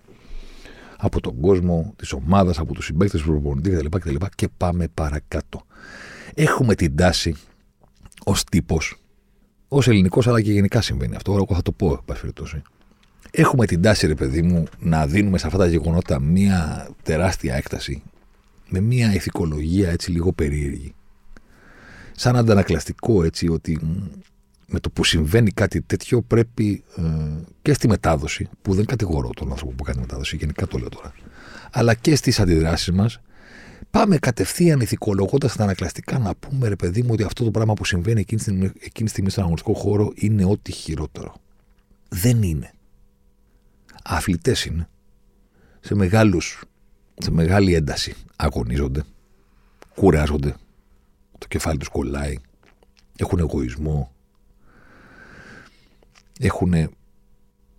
από 0.97 1.21
τον 1.21 1.41
κόσμο, 1.41 1.93
της 1.97 2.13
ομάδας, 2.13 2.59
από 2.59 2.75
τους 2.75 2.85
συμπαίκτες, 2.85 3.21
τους 3.21 3.31
προπονητή 3.31 3.71
κτλ, 3.71 3.99
κτλ. 3.99 4.15
Και 4.35 4.49
πάμε 4.57 4.89
παρακάτω. 4.89 5.63
Έχουμε 6.35 6.75
την 6.75 6.97
τάση 6.97 7.37
ως 8.25 8.45
τύπος, 8.45 8.97
ως 9.75 9.89
ελληνικός, 9.89 10.27
αλλά 10.27 10.41
και 10.41 10.53
γενικά 10.53 10.81
συμβαίνει 10.81 11.15
αυτό. 11.15 11.33
Εγώ 11.33 11.55
θα 11.55 11.63
το 11.63 11.73
πω, 11.73 12.05
εν 12.23 12.63
Έχουμε 13.31 13.67
την 13.67 13.83
τάση, 13.83 14.07
ρε 14.07 14.15
παιδί 14.15 14.43
μου, 14.43 14.65
να 14.79 15.07
δίνουμε 15.07 15.39
σε 15.39 15.47
αυτά 15.47 15.59
τα 15.59 15.67
γεγονότα 15.67 16.21
μία 16.21 16.89
τεράστια 17.03 17.55
έκταση 17.55 18.03
με 18.69 18.81
μια 18.81 19.15
ηθικολογία 19.15 19.91
έτσι 19.91 20.11
λίγο 20.11 20.33
περίεργη. 20.33 20.95
Σαν 22.13 22.37
αντανακλαστικό 22.37 23.25
έτσι 23.25 23.49
ότι 23.49 23.81
με 24.67 24.81
το 24.81 24.91
που 24.91 25.05
συμβαίνει 25.05 25.51
κάτι 25.51 25.81
τέτοιο 25.81 26.23
πρέπει 26.23 26.85
ε, 26.97 27.03
και 27.63 27.73
στη 27.73 27.89
μετάδοση, 27.89 28.49
που 28.63 28.75
δεν 28.75 28.85
κατηγορώ 28.85 29.31
τον 29.35 29.51
άνθρωπο 29.51 29.73
που 29.73 29.85
κάνει 29.85 30.01
μετάδοση, 30.01 30.37
γενικά 30.37 30.67
το 30.67 30.79
λέω 30.79 30.89
τώρα, 30.89 31.13
αλλά 31.71 31.95
και 31.95 32.17
στις 32.17 32.41
αντιδράσεις 32.41 32.93
μας, 32.93 33.21
πάμε 33.91 34.19
κατευθείαν 34.19 34.81
ηθικολογώντας 34.81 35.57
τα 35.57 35.63
ανακλαστικά 35.63 36.19
να 36.19 36.35
πούμε 36.35 36.69
ρε 36.69 36.77
παιδί 36.77 37.03
μου 37.03 37.09
ότι 37.13 37.23
αυτό 37.23 37.45
το 37.45 37.51
πράγμα 37.51 37.75
που 37.75 37.85
συμβαίνει 37.85 38.21
εκείνη, 38.21 38.41
στιγμή, 38.41 38.73
εκείνη 38.81 39.09
στιγμή 39.09 39.31
στον 39.31 39.43
αγωνιστικό 39.43 39.75
χώρο 39.75 40.13
είναι 40.15 40.45
ό,τι 40.45 40.73
χειρότερο. 40.73 41.35
Δεν 42.09 42.43
είναι. 42.43 42.71
Αθλητές 44.03 44.65
είναι. 44.65 44.89
Σε 45.81 45.95
μεγάλους 45.95 46.65
σε 47.23 47.31
μεγάλη 47.31 47.75
ένταση 47.75 48.15
αγωνίζονται, 48.37 49.05
κουράζονται, 49.95 50.55
το 51.39 51.47
κεφάλι 51.49 51.79
τους 51.79 51.89
κολλάει, 51.89 52.39
έχουν 53.17 53.39
εγωισμό, 53.39 54.13
έχουν 56.39 56.91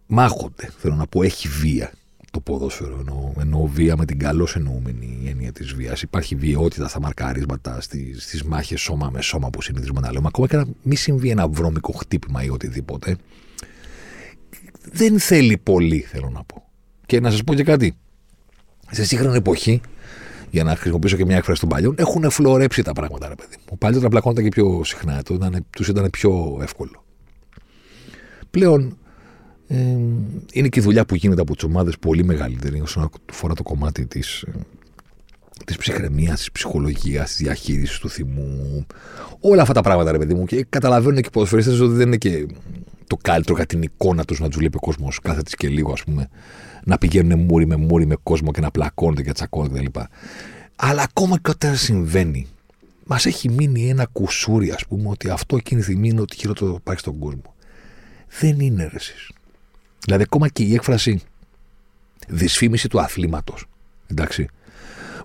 μάχονται, 0.08 0.72
θέλω 0.78 0.96
να 0.96 1.08
πω, 1.08 1.24
έχει 1.24 1.48
βία 1.48 1.92
το 2.34 2.40
ποδόσφαιρο. 2.40 2.98
Εννοώ, 3.00 3.34
εννοώ 3.40 3.66
βία 3.66 3.98
με 3.98 4.06
την 4.06 4.20
καλώς 4.20 4.56
εννοούμενη 4.56 5.24
έννοια 5.28 5.52
της 5.52 5.74
βίας. 5.74 6.02
Υπάρχει 6.02 6.36
βιαιότητα 6.36 6.88
στα 6.88 7.00
μαρκαρίσματα, 7.00 7.82
στις 7.82 8.24
στις 8.24 8.44
μάχες 8.44 8.82
σώμα 8.82 9.10
με 9.14 9.22
σώμα 9.22 9.50
που 9.50 9.62
συνηθίζουμε 9.62 10.00
να 10.00 10.12
λέμε. 10.12 10.28
Ακόμα 10.28 10.48
και 10.48 10.56
να 10.56 10.66
μην 10.84 10.98
συμβεί 10.98 11.30
ένα 11.30 11.48
βρώμικο 11.48 11.92
χτύπημα 11.92 12.44
ή 12.44 12.50
οτιδήποτε. 12.50 13.16
Δεν 14.92 15.20
θέλει 15.20 15.58
πολύ, 15.58 16.00
θέλω 16.00 16.30
να 16.30 16.44
πω. 16.44 16.70
Και 17.06 17.20
να 17.20 17.32
σας 17.32 17.44
πω 17.44 17.54
και 17.54 17.64
κάτι. 17.64 17.98
Σε 18.92 19.06
σύγχρονη 19.06 19.38
εποχή, 19.38 19.82
για 20.52 20.64
να 20.64 20.76
χρησιμοποιήσω 20.76 21.18
και 21.18 21.26
μια 21.26 21.38
έκφραση 21.38 21.60
των 21.60 21.70
παλιών, 21.70 21.96
έχουν 21.98 22.30
φλωρέψει 22.30 22.82
τα 22.82 22.94
πράγματα, 22.94 23.28
ρε 23.28 23.36
παιδί 23.36 23.56
μου. 23.70 23.78
Παλιότερα 23.78 24.10
πλακώνονταν 24.10 24.44
και 24.44 24.50
πιο 24.50 24.84
συχνά, 24.84 25.22
τους 25.70 25.88
ήταν 25.88 26.10
πιο 26.10 26.60
εύκολο. 26.62 27.04
Πλέον 28.52 28.98
ε, 29.68 29.76
είναι 30.54 30.68
και 30.68 30.80
η 30.80 30.84
δουλειά 30.84 31.06
που 31.06 31.16
γίνεται 31.16 31.42
από 31.42 31.54
τις 31.54 31.64
ομάδες 31.64 31.98
πολύ 31.98 32.24
μεγαλύτερη 32.24 32.82
όσον 32.82 33.10
αφορά 33.30 33.54
το 33.54 33.64
κομμάτι 33.64 34.06
της 34.06 34.46
της 35.66 35.78
ψυχραιμίας, 35.78 36.40
της 36.40 36.52
ψυχολογίας, 36.52 37.28
της 37.28 37.38
διαχείρισης 37.38 37.98
του 37.98 38.10
θυμού. 38.10 38.86
Όλα 39.40 39.62
αυτά 39.62 39.74
τα 39.74 39.82
πράγματα, 39.82 40.12
ρε 40.12 40.18
παιδί 40.18 40.34
μου. 40.34 40.46
Και 40.46 40.66
καταλαβαίνουν 40.70 41.22
και 41.22 41.28
οι 41.28 41.32
ποδοσφαιριστές 41.32 41.80
ότι 41.80 41.94
δεν 41.94 42.08
είναι 42.08 42.18
και 42.18 42.48
το 43.08 43.18
καλύτερο 43.22 43.58
για 43.58 43.66
την 43.66 43.82
εικόνα 43.82 44.26
τους 44.26 44.40
να 44.40 44.48
τους 44.48 44.58
βλέπει 44.58 44.78
ο 44.78 44.80
κόσμος 44.80 45.20
κάθε 45.20 45.42
τη 45.42 45.56
και 45.56 45.68
λίγο, 45.68 45.92
ας 45.92 46.04
πούμε, 46.04 46.30
να 46.84 46.98
πηγαίνουν 46.98 47.40
μούρι 47.40 47.66
με 47.66 47.76
μούρι 47.76 48.06
με 48.06 48.16
κόσμο 48.24 48.52
και 48.52 48.62
να 48.62 48.72
πλακώνονται 48.72 49.22
και 49.22 49.32
τσακώνονται 49.32 49.84
κτλ. 49.84 50.00
Αλλά 50.76 51.02
ακόμα 51.02 51.40
και 51.40 51.50
όταν 51.50 51.76
συμβαίνει, 51.76 52.48
μας 53.06 53.26
έχει 53.26 53.50
μείνει 53.50 53.90
ένα 53.90 54.06
κουσούρι, 54.12 54.72
ας 54.72 54.86
πούμε, 54.86 55.10
ότι 55.10 55.30
αυτό 55.30 55.56
εκείνη 55.56 55.80
τη 55.80 55.86
στιγμή 55.86 56.10
είναι 56.10 56.22
ότι 56.22 56.36
χειρότερο 56.36 56.76
υπάρχει 56.80 57.00
στον 57.00 57.20
κόσμο. 57.20 57.54
Δεν 58.40 58.60
είναι 58.60 58.84
ρε 58.84 58.96
εσείς. 58.96 59.30
Δηλαδή, 60.06 60.24
ακόμα 60.24 60.48
και 60.48 60.64
η 60.64 60.74
έκφραση 60.74 61.22
δυσφήμιση 62.28 62.88
του 62.88 63.02
αθλήματος. 63.02 63.66
Εντάξει. 64.08 64.48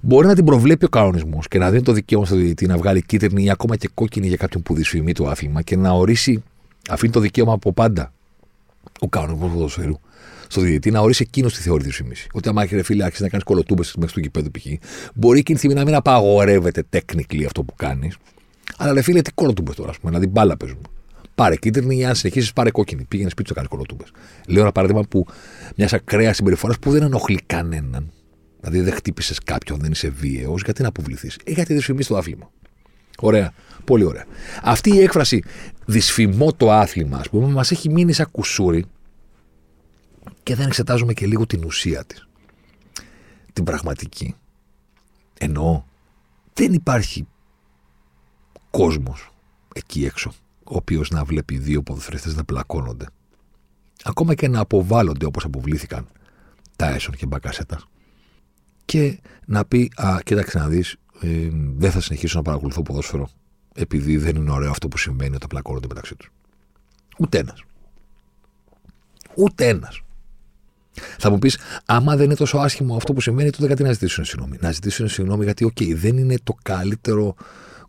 Μπορεί 0.02 0.26
να 0.26 0.34
την 0.34 0.44
προβλέπει 0.44 0.84
ο 0.84 0.88
κανονισμός 0.88 1.48
και 1.48 1.58
να 1.58 1.70
δίνει 1.70 1.82
το 1.82 1.92
δικαίωμα 1.92 2.26
στο 2.26 2.36
διαιτητή 2.36 2.66
να 2.66 2.76
βγάλει 2.76 3.02
κίτρινη 3.02 3.44
ή 3.44 3.50
ακόμα 3.50 3.76
και 3.76 3.88
κόκκινη 3.94 4.26
για 4.26 4.36
κάποιον 4.36 4.62
που 4.62 4.74
δυσφημεί 4.74 5.12
το 5.12 5.28
άθλημα 5.28 5.62
και 5.62 5.76
να 5.76 5.90
ορίσει, 5.90 6.42
αφήνει 6.88 7.12
το 7.12 7.20
δικαίωμα 7.20 7.52
από 7.52 7.72
πάντα 7.72 8.12
ο 9.00 9.08
κανονισμός 9.08 9.48
του 9.48 9.54
ποδοσφαίρου 9.54 9.94
στο 10.48 10.60
διαιτητή 10.60 10.90
να 10.90 11.00
ορίσει 11.00 11.24
εκείνος 11.26 11.54
τη 11.54 11.62
θεωρεί 11.62 11.84
δυσφήμιση. 11.84 12.26
Ότι 12.32 12.48
άμα 12.48 12.62
έχει 12.62 12.82
φίλε 12.82 13.04
άξιζε 13.04 13.22
να 13.22 13.28
κάνεις 13.28 13.44
κολοτούμπες 13.44 13.94
μέχρι 13.98 14.14
του 14.14 14.20
γηπέδου 14.20 14.50
π.χ. 14.50 14.64
Μπορεί 15.14 15.38
εκείνη 15.38 15.58
τη 15.58 15.64
στιγμή 15.64 15.74
να 15.74 15.84
μην 15.84 15.94
απαγορεύεται 15.94 16.84
technically 16.92 17.44
αυτό 17.46 17.62
που 17.62 17.74
κάνεις. 17.74 18.16
Αλλά 18.76 18.92
ρε 18.92 19.02
φίλε, 19.02 19.22
τι 19.22 19.32
κολοτούμπες 19.32 19.74
τώρα, 19.74 19.90
ας 19.90 19.98
πούμε, 19.98 20.12
να 20.12 20.18
δει 20.18 20.26
μπάλα 20.26 20.56
παίζουμε. 20.56 20.80
Πάρε 21.38 21.56
κίτρινη 21.56 21.96
ή 21.96 22.04
αν 22.04 22.14
συνεχίσεις, 22.14 22.52
πάρε 22.52 22.70
κόκκινη. 22.70 23.04
Πήγαινες 23.04 23.32
σπίτι 23.32 23.48
σου 23.48 23.54
κάνει 23.54 23.68
κολοτούμπε. 23.68 24.04
Λέω 24.46 24.62
ένα 24.62 24.72
παράδειγμα 24.72 25.02
που 25.02 25.26
μιας 25.76 25.92
ακραίας 25.92 26.36
συμπεριφοράς 26.36 26.78
που 26.78 26.90
δεν 26.90 27.02
ενοχλεί 27.02 27.40
κανέναν. 27.46 28.12
Δηλαδή 28.60 28.80
δεν 28.80 28.92
χτύπησες 28.92 29.38
κάποιον, 29.38 29.78
δεν 29.78 29.90
είσαι 29.90 30.08
βίαιος, 30.08 30.62
γιατί 30.64 30.82
να 30.82 30.88
αποβληθείς; 30.88 31.36
Ε, 31.44 31.52
γιατί 31.52 31.74
δυσφημεί 31.74 32.04
το 32.04 32.16
άθλημα. 32.16 32.50
Ωραία. 33.20 33.52
Πολύ 33.84 34.04
ωραία. 34.04 34.24
Αυτή 34.62 34.94
η 34.94 35.00
έκφραση 35.00 35.42
δυσφημώ 35.86 36.52
το 36.52 36.72
άθλημα, 36.72 37.18
ας 37.18 37.28
πούμε, 37.28 37.52
μας 37.52 37.70
έχει 37.70 37.88
μείνει 37.88 38.12
σαν 38.12 38.30
κουσούρι 38.30 38.84
και 40.42 40.54
δεν 40.54 40.66
εξετάζουμε 40.66 41.12
και 41.12 41.26
λίγο 41.26 41.46
την 41.46 41.64
ουσία 41.64 42.04
της. 42.04 42.28
Την 43.52 43.64
πραγματική. 43.64 44.34
Εννοώ, 45.38 45.82
δεν 46.52 46.72
υπάρχει 46.72 47.26
κόσμος 48.70 49.32
εκεί 49.74 50.04
έξω 50.04 50.32
ο 50.70 50.76
οποίος 50.76 51.10
να 51.10 51.24
βλέπει 51.24 51.58
δύο 51.58 51.82
ποδοσφαιριστές 51.82 52.34
να 52.34 52.44
πλακώνονται. 52.44 53.06
Ακόμα 54.04 54.34
και 54.34 54.48
να 54.48 54.60
αποβάλλονται 54.60 55.26
όπως 55.26 55.44
αποβλήθηκαν 55.44 56.06
τα 56.76 56.86
Έσον 56.86 57.14
και 57.14 57.26
Μπακασέτα. 57.26 57.80
Και 58.84 59.20
να 59.46 59.64
πει, 59.64 59.90
α, 59.96 60.18
κοίταξε 60.24 60.58
να 60.58 60.68
δεις, 60.68 60.96
ε, 61.20 61.48
δεν 61.76 61.90
θα 61.90 62.00
συνεχίσω 62.00 62.36
να 62.36 62.44
παρακολουθώ 62.44 62.82
ποδόσφαιρο 62.82 63.28
επειδή 63.74 64.16
δεν 64.16 64.36
είναι 64.36 64.50
ωραίο 64.50 64.70
αυτό 64.70 64.88
που 64.88 64.98
συμβαίνει 64.98 65.34
όταν 65.34 65.48
πλακώνονται 65.48 65.86
μεταξύ 65.86 66.16
τους. 66.16 66.30
Ούτε 67.18 67.38
ένας. 67.38 67.62
Ούτε 69.34 69.68
ένας. 69.68 70.02
Θα 71.18 71.30
μου 71.30 71.38
πεις, 71.38 71.58
άμα 71.84 72.16
δεν 72.16 72.24
είναι 72.24 72.34
τόσο 72.34 72.58
άσχημο 72.58 72.96
αυτό 72.96 73.12
που 73.12 73.20
συμβαίνει, 73.20 73.50
τότε 73.50 73.66
γιατί 73.66 73.82
να 73.82 73.92
ζητήσουν 73.92 74.24
συγγνώμη. 74.24 74.56
Να 74.60 74.72
ζητήσουν 74.72 75.08
συγγνώμη 75.08 75.44
γιατί, 75.44 75.64
οκ, 75.64 75.82
δεν 75.94 76.16
είναι 76.16 76.36
το 76.42 76.54
καλύτερο 76.62 77.34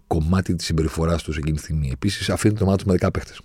κομμάτι 0.09 0.55
της 0.55 0.65
συμπεριφοράς 0.65 1.23
τους 1.23 1.37
εκείνη 1.37 1.55
τη 1.55 1.61
στιγμή. 1.61 1.89
Επίσης, 1.93 2.29
αφήνει 2.29 2.53
την 2.53 2.65
ομάδα 2.65 2.83
τους 2.83 2.91
με 2.91 2.97
10 3.07 3.11
παίχτες. 3.11 3.41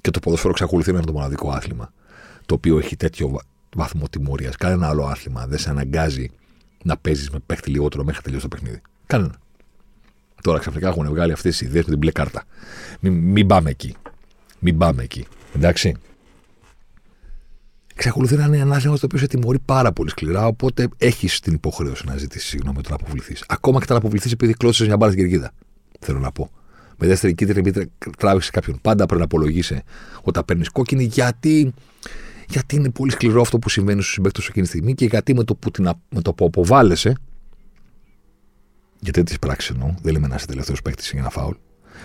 Και 0.00 0.10
το 0.10 0.20
ποδόσφαιρο 0.20 0.50
εξακολουθεί 0.50 0.90
να 0.90 0.96
είναι 0.96 1.06
το 1.06 1.12
μοναδικό 1.12 1.50
άθλημα 1.50 1.92
το 2.46 2.54
οποίο 2.54 2.78
έχει 2.78 2.96
τέτοιο 2.96 3.38
βαθμό 3.76 4.08
τιμωρίας. 4.08 4.56
Κανένα 4.56 4.88
άλλο 4.88 5.04
άθλημα 5.04 5.46
δεν 5.46 5.58
σε 5.58 5.70
αναγκάζει 5.70 6.30
να 6.82 6.96
παίζεις 6.96 7.30
με 7.30 7.38
παίχτη 7.46 7.70
λιγότερο 7.70 8.04
μέχρι 8.04 8.22
τελειώσει 8.22 8.48
το 8.48 8.56
παιχνίδι. 8.56 8.82
Κανένα. 9.06 9.34
Τώρα 10.42 10.58
ξαφνικά 10.58 10.88
έχουν 10.88 11.08
βγάλει 11.08 11.32
αυτές 11.32 11.56
τις 11.56 11.68
ιδέες 11.68 11.84
με 11.84 11.90
την 11.90 11.98
μπλε 11.98 12.10
κάρτα. 12.10 12.44
Μην, 13.00 13.12
μην 13.12 13.46
πάμε 13.46 13.70
εκεί. 13.70 13.94
Μην 14.58 14.78
πάμε 14.78 15.02
εκεί. 15.02 15.26
Εντάξει. 15.54 15.94
Εξακολουθεί 17.98 18.36
να 18.36 18.44
είναι 18.44 18.56
ένα 18.56 18.76
άθλημα 18.76 18.94
το 18.94 19.04
οποίο 19.04 19.18
σε 19.18 19.26
τιμωρεί 19.26 19.58
πάρα 19.58 19.92
πολύ 19.92 20.10
σκληρά. 20.10 20.46
Οπότε 20.46 20.88
έχεις 20.96 21.40
την 21.40 21.54
υποχρέωση 21.54 22.04
να 22.06 22.16
ζητήσεις 22.16 22.48
συγγνώμη 22.48 22.78
όταν 22.78 22.92
αποβληθείς. 22.92 23.44
Ακόμα 23.48 23.78
και 23.78 23.84
όταν 23.84 23.96
αποβληθείς 23.96 24.32
επειδή 24.32 24.52
κλώτσε 24.52 24.84
μια 24.84 24.96
μπάλα 24.96 25.12
στην 25.12 25.24
κερκίδα. 25.24 25.52
Θέλω 26.00 26.18
να 26.18 26.32
πω. 26.32 26.50
Με 26.98 27.06
δεύτερη 27.06 27.34
κίτρινη 27.34 27.70
μην 27.70 27.90
τράβηξε 28.18 28.50
κάποιον. 28.50 28.78
Πάντα 28.82 29.04
πρέπει 29.04 29.18
να 29.18 29.24
απολογίσει 29.24 29.82
όταν 30.22 30.44
παίρνεις 30.44 30.68
κόκκινη 30.68 31.04
γιατί, 31.04 31.74
γιατί 32.48 32.76
είναι 32.76 32.90
πολύ 32.90 33.10
σκληρό 33.10 33.40
αυτό 33.40 33.58
που 33.58 33.68
συμβαίνει 33.68 34.00
στους 34.00 34.12
συμπαίκτες 34.12 34.46
εκείνη 34.48 34.64
τη 34.64 34.70
στιγμή 34.70 34.94
και 34.94 35.04
γιατί 35.04 35.34
με 35.34 35.44
το 35.44 35.54
που, 35.54 35.70
την, 35.70 35.90
με 36.08 36.22
το 36.22 36.32
που 36.32 36.44
αποβάλλεσαι. 36.44 37.16
Γιατί 39.00 39.22
δεν 39.22 39.24
τη 39.24 39.38
πράξη 39.38 39.70
εννοώ, 39.74 39.94
δεν 40.02 40.12
λέμε 40.12 40.26
να 40.26 40.34
είσαι 40.34 40.46
τελευταίος 40.46 40.82
παίκτης 40.82 41.10
για 41.10 41.20
ένα 41.20 41.30
φάουλ. 41.30 41.54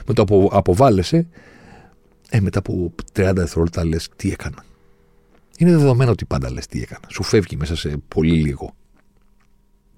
Με 0.08 0.14
το 0.14 0.24
που 0.24 0.50
αποβάλλεσαι, 0.54 1.28
ε, 2.30 2.40
μετά 2.40 2.60
από 2.60 2.94
30 3.14 3.32
δευτερόλεπτα 3.36 3.86
λες 3.86 4.10
τι 4.16 4.32
έκανα 4.32 4.64
είναι 5.62 5.72
δεδομένο 5.72 6.12
ότι 6.12 6.26
πάντα 6.26 6.52
λες 6.52 6.68
τι 6.68 6.82
έκανα. 6.82 7.08
Σου 7.10 7.24
φεύγει 7.24 7.56
μέσα 7.56 7.76
σε 7.76 7.98
πολύ 8.08 8.42
λίγο 8.42 8.76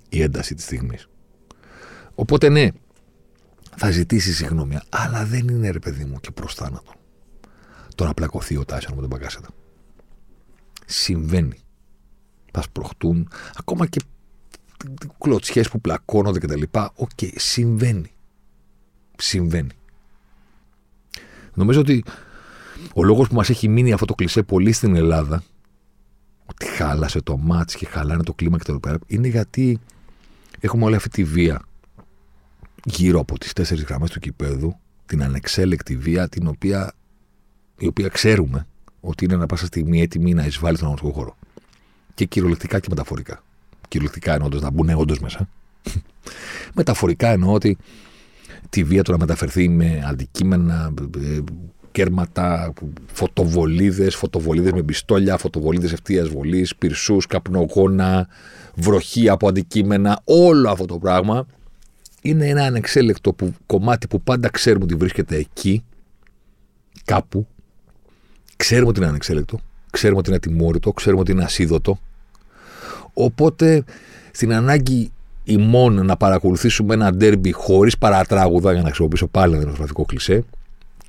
η 0.09 0.21
ένταση 0.21 0.55
της 0.55 0.63
στιγμής. 0.63 1.07
Οπότε 2.15 2.49
ναι, 2.49 2.67
θα 3.75 3.91
ζητήσει 3.91 4.33
συγγνώμη, 4.33 4.77
αλλά 4.89 5.25
δεν 5.25 5.47
είναι 5.47 5.69
ρε 5.69 5.79
παιδί 5.79 6.05
μου 6.05 6.19
και 6.19 6.31
προς 6.31 6.53
θάνατο. 6.53 6.93
Το 7.95 8.05
να 8.05 8.13
πλακωθεί 8.13 8.57
ο 8.57 8.65
Τάισον 8.65 8.93
με 8.93 8.99
τον 8.99 9.09
Μπακασέτα. 9.09 9.49
Συμβαίνει. 10.85 11.57
Θα 12.51 12.61
σπρωχτούν, 12.61 13.29
ακόμα 13.55 13.87
και 13.87 13.99
κλωτσιές 15.17 15.69
που 15.69 15.81
πλακώνονται 15.81 16.39
κτλ. 16.39 16.61
OK, 16.95 17.09
okay, 17.21 17.29
συμβαίνει. 17.35 18.11
Συμβαίνει. 19.17 19.71
Νομίζω 21.53 21.79
ότι 21.79 22.03
ο 22.93 23.03
λόγος 23.03 23.27
που 23.27 23.35
μας 23.35 23.49
έχει 23.49 23.67
μείνει 23.67 23.93
αυτό 23.93 24.05
το 24.05 24.15
κλισέ 24.15 24.43
πολύ 24.43 24.71
στην 24.71 24.95
Ελλάδα 24.95 25.43
ότι 26.53 26.65
χάλασε 26.65 27.21
το 27.21 27.37
ματς 27.37 27.75
και 27.75 27.85
χαλάνε 27.85 28.23
το 28.23 28.33
κλίμα 28.33 28.57
και 28.57 28.71
το 28.71 28.79
πέρα, 28.79 28.97
είναι 29.07 29.27
γιατί 29.27 29.79
έχουμε 30.59 30.85
όλη 30.85 30.95
αυτή 30.95 31.09
τη 31.09 31.23
βία 31.23 31.61
γύρω 32.83 33.19
από 33.19 33.37
τις 33.37 33.53
τέσσερις 33.53 33.83
γραμμές 33.83 34.09
του 34.09 34.19
κηπέδου, 34.19 34.77
την 35.05 35.23
ανεξέλεκτη 35.23 35.97
βία, 35.97 36.29
την 36.29 36.47
οποία, 36.47 36.93
η 37.77 37.87
οποία 37.87 38.07
ξέρουμε 38.07 38.67
ότι 38.99 39.25
είναι 39.25 39.35
να 39.35 39.45
πάσα 39.45 39.65
στιγμή 39.65 40.01
έτοιμη 40.01 40.33
να 40.33 40.45
εισβάλλει 40.45 40.75
στον 40.75 40.87
αγωνιστικό 40.87 41.19
χώρο. 41.19 41.37
Και 42.13 42.25
κυριολεκτικά 42.25 42.79
και 42.79 42.87
μεταφορικά. 42.89 43.43
Κυριολεκτικά 43.87 44.33
εννοώντας 44.33 44.61
να 44.61 44.69
μπουν 44.69 44.89
όντως 44.89 45.19
μέσα. 45.19 45.49
μεταφορικά 46.75 47.27
εννοώ 47.29 47.53
ότι 47.53 47.77
τη 48.69 48.83
βία 48.83 49.03
του 49.03 49.11
να 49.11 49.17
μεταφερθεί 49.17 49.69
με 49.69 50.03
αντικείμενα, 50.05 50.93
ε, 51.17 51.39
κέρματα, 51.93 52.73
φωτοβολίδες, 53.13 54.15
φωτοβολίδες 54.15 54.71
με 54.71 54.81
πιστόλια, 54.83 55.37
φωτοβολίδες 55.37 55.91
ευθείας 55.91 56.27
βολής, 56.27 56.75
πυρσούς, 56.75 57.27
καπνογόνα, 57.27 58.27
βροχή 58.75 59.29
από 59.29 59.47
αντικείμενα. 59.47 60.21
Όλο 60.23 60.69
αυτό 60.69 60.85
το 60.85 60.97
πράγμα 60.97 61.45
είναι 62.21 62.47
ένα 62.47 62.63
ανεξέλεκτο 62.63 63.33
που, 63.33 63.53
κομμάτι 63.65 64.07
που 64.07 64.21
πάντα 64.21 64.49
ξέρουμε 64.49 64.83
ότι 64.83 64.95
βρίσκεται 64.95 65.35
εκεί, 65.35 65.83
κάπου. 67.05 67.47
Ξέρουμε 68.55 68.89
ότι 68.89 68.99
είναι 68.99 69.09
ανεξέλεκτο, 69.09 69.59
ξέρουμε 69.91 70.19
ότι 70.19 70.29
είναι 70.29 70.37
ατιμόρυτο, 70.37 70.91
ξέρουμε 70.91 71.21
ότι 71.21 71.31
είναι 71.31 71.43
ασίδωτο. 71.43 71.99
Οπότε 73.13 73.83
στην 74.31 74.53
ανάγκη 74.53 75.11
ημών 75.43 76.05
να 76.05 76.17
παρακολουθήσουμε 76.17 76.93
ένα 76.93 77.13
ντέρμπι 77.13 77.51
χωρίς 77.51 77.97
παρατράγουδα, 77.97 78.71
για 78.71 78.81
να 78.81 78.87
χρησιμοποιήσω 78.87 79.27
πάλι 79.27 79.55
ένα 79.55 79.71
γραφικό 79.71 80.05
κλισέ, 80.05 80.43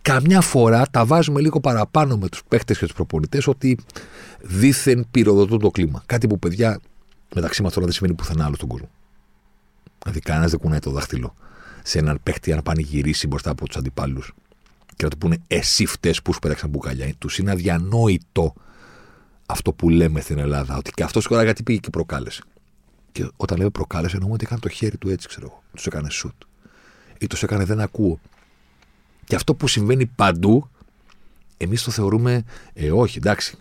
καμιά 0.04 0.40
φορά 0.40 0.87
τα 0.90 1.04
βάζουμε 1.04 1.40
λίγο 1.40 1.61
παραπάνω 1.61 2.16
με 2.16 2.28
τους 2.28 2.42
παίχτες 2.49 2.78
και 2.78 2.84
τους 2.84 2.94
προπονητές 2.94 3.46
ότι 3.46 3.78
δήθεν 4.40 5.06
πυροδοτούν 5.11 5.58
το 5.58 5.70
κλίμα. 5.70 6.02
Κάτι 6.06 6.26
που 6.26 6.38
παιδιά 6.38 6.80
μεταξύ 7.34 7.62
μας 7.62 7.73
τώρα 7.73 7.87
δεν 7.87 7.94
σημαίνει 7.94 8.14
πουθενά 8.14 8.44
άλλο 8.44 8.54
στον 8.54 8.68
κόσμο. 8.68 8.88
Δηλαδή, 10.02 10.20
κανένας 10.20 10.50
δεν 10.50 10.61
κουνάει 10.61 10.78
το 10.78 10.90
δάχτυλο 10.90 11.34
σε 11.82 11.99
έναν 11.99 12.18
παίχτη 12.23 12.54
να 12.54 12.62
πάνε 12.62 12.80
γυρίσει 12.80 13.26
μπροστά 13.26 13.50
από 13.50 13.66
τους 13.66 13.76
αντιπάλους 13.76 14.32
και 14.96 15.04
να 15.04 15.08
του 15.11 15.18
πούνε 15.18 15.38
εσύ 15.46 15.87
φταίει 15.87 16.14
που 16.25 16.32
σου 16.32 16.38
πέταξαν 16.38 16.70
μπουκαλιά. 16.70 17.12
Τους 17.18 17.38
είναι 17.38 17.50
αδιανόητο 17.50 18.54
αυτό 19.46 19.73
που 19.73 19.88
λέμε 19.90 20.20
στην 20.20 20.38
Ελλάδα. 20.38 20.76
Ότι 20.76 20.90
και 20.90 21.02
αυτός 21.02 21.26
τώρα 21.26 21.42
γιατί 21.42 21.62
πήγε 21.62 21.78
και 21.78 21.90
προκάλεσε. 21.90 22.42
Και 23.12 23.28
όταν 23.37 23.58
λέμε 23.58 23.70
προκάλεσε, 23.70 24.14
εννοούμε 24.14 24.34
ότι 24.34 24.44
έκανε 24.44 24.61
το 24.61 24.68
χέρι 24.68 24.96
του 24.96 25.08
έτσι, 25.08 25.28
ξέρω 25.28 25.46
εγώ. 25.50 25.62
Τους 25.75 25.87
έκανε 25.87 26.11
σουτ. 26.11 26.42
Ή 27.18 27.26
τους 27.26 27.42
έκανε 27.42 27.64
δεν 27.64 27.80
ακούω. 27.80 28.20
Και 29.24 29.34
αυτό 29.34 29.54
που 29.54 29.68
συμβαίνει 29.68 30.06
παντού, 30.06 30.70
εμείς 31.56 31.82
το 31.82 31.90
θεωρούμε, 31.90 32.44
ε, 32.72 32.90
όχι, 32.90 33.18
εντάξει. 33.18 33.56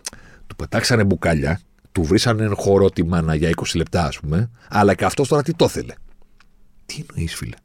Του 0.46 0.56
πετάξανε 0.56 1.04
μπουκάλια, 1.04 1.60
του 1.92 2.02
βρήσανε 2.02 2.48
χωρότιμα 2.54 3.34
για 3.34 3.50
20 3.56 3.76
λεπτά, 3.76 4.04
ας 4.04 4.20
πούμε, 4.20 4.50
αλλά 4.68 4.94
και 4.94 5.04
αυτός 5.04 5.28
τώρα 5.28 5.42
τι 5.42 5.54
το 5.54 5.64
ήθελε. 5.64 5.94
Τι 6.86 7.04
εννοείς, 7.08 7.34
φίλε; 7.34 7.56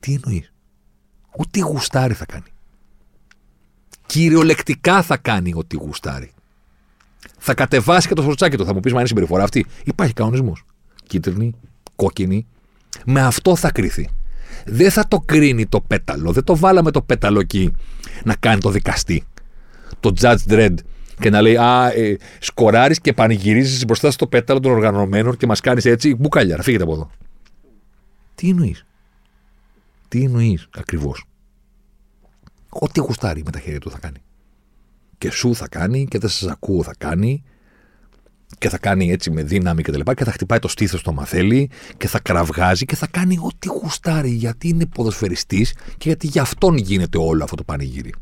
Τι 0.00 0.20
εννοείς; 0.24 0.52
Ό,τι 1.30 1.60
γουστάρει 1.60 2.14
θα 2.14 2.26
κάνει. 2.26 2.46
Κυριολεκτικά 4.06 5.02
θα 5.02 5.16
κάνει 5.16 5.52
ό,τι 5.54 5.76
γουστάρει. 5.76 6.32
Θα 7.38 7.54
κατεβάσει 7.54 8.08
και 8.08 8.14
το 8.14 8.22
σορτσάκι 8.22 8.56
του. 8.56 8.64
Θα 8.64 8.74
μου 8.74 8.80
πεις, 8.80 8.92
Μα 8.92 8.98
είναι 8.98 9.08
συμπεριφορά 9.08 9.42
αυτή. 9.42 9.66
Υπάρχει 9.84 10.12
κανονισμός. 10.12 10.64
Κίτρινη, 11.06 11.54
κόκκινη. 11.96 12.46
Με 13.04 13.20
αυτό 13.20 13.56
θα 13.56 13.72
κρυθεί. 13.72 14.08
Δεν 14.70 14.90
θα 14.90 15.08
το 15.08 15.20
κρίνει 15.20 15.66
το 15.66 15.80
πέταλο. 15.80 16.32
Δεν 16.32 16.44
το 16.44 16.56
βάλαμε 16.56 16.90
το 16.90 17.02
πέταλο 17.02 17.40
εκεί 17.40 17.72
να 18.24 18.34
κάνει 18.34 18.60
το 18.60 18.70
δικαστή. 18.70 19.24
Το 20.00 20.12
Judge 20.20 20.36
Dredd 20.48 20.74
και 21.20 21.30
να 21.30 21.40
λέει 21.40 21.56
Α, 21.56 21.92
ε, 21.92 22.16
σκοράρεις 22.38 23.00
και 23.00 23.12
πανηγυρίζεις 23.12 23.84
μπροστά 23.84 24.10
στο 24.10 24.26
πέταλο 24.26 24.60
των 24.60 24.72
οργανωμένων 24.72 25.36
και 25.36 25.46
μας 25.46 25.60
κάνεις 25.60 25.84
έτσι 25.84 26.14
μπουκάλια. 26.14 26.62
Φύγετε 26.62 26.82
από 26.82 26.92
εδώ. 26.92 27.10
Τι 28.34 28.48
εννοείς; 28.48 28.86
Τι 30.08 30.22
εννοείς 30.24 30.68
ακριβώς; 30.76 31.24
Ό,τι 32.68 33.00
γουστάρει 33.00 33.42
με 33.44 33.50
τα 33.50 33.58
χέρια 33.58 33.80
του 33.80 33.90
θα 33.90 33.98
κάνει. 33.98 34.18
Και 35.18 35.30
σου 35.30 35.54
θα 35.54 35.68
κάνει 35.68 36.06
και 36.06 36.18
δεν 36.18 36.28
σας 36.28 36.50
ακούω 36.50 36.82
θα 36.82 36.94
κάνει 36.98 37.42
και 38.58 38.68
θα 38.68 38.78
κάνει 38.78 39.10
έτσι 39.10 39.30
με 39.30 39.42
δύναμη 39.42 39.82
και 39.82 39.90
τα 39.90 39.96
λοιπά 39.96 40.14
και 40.14 40.24
θα 40.24 40.32
χτυπάει 40.32 40.58
το 40.58 40.68
στήθος 40.68 41.02
το 41.02 41.12
μαθέλει 41.12 41.70
και 41.96 42.08
θα 42.08 42.20
κραυγάζει 42.20 42.84
και 42.84 42.96
θα 42.96 43.06
κάνει 43.06 43.38
ό,τι 43.40 43.68
γουστάρει 43.68 44.30
γιατί 44.30 44.68
είναι 44.68 44.86
ποδοσφαιριστής 44.86 45.72
και 45.72 46.08
γιατί 46.08 46.26
γι' 46.26 46.38
αυτόν 46.38 46.76
γίνεται 46.76 47.18
όλο 47.18 47.44
αυτό 47.44 47.56
το 47.56 47.64
πανηγύρι. 47.64 48.14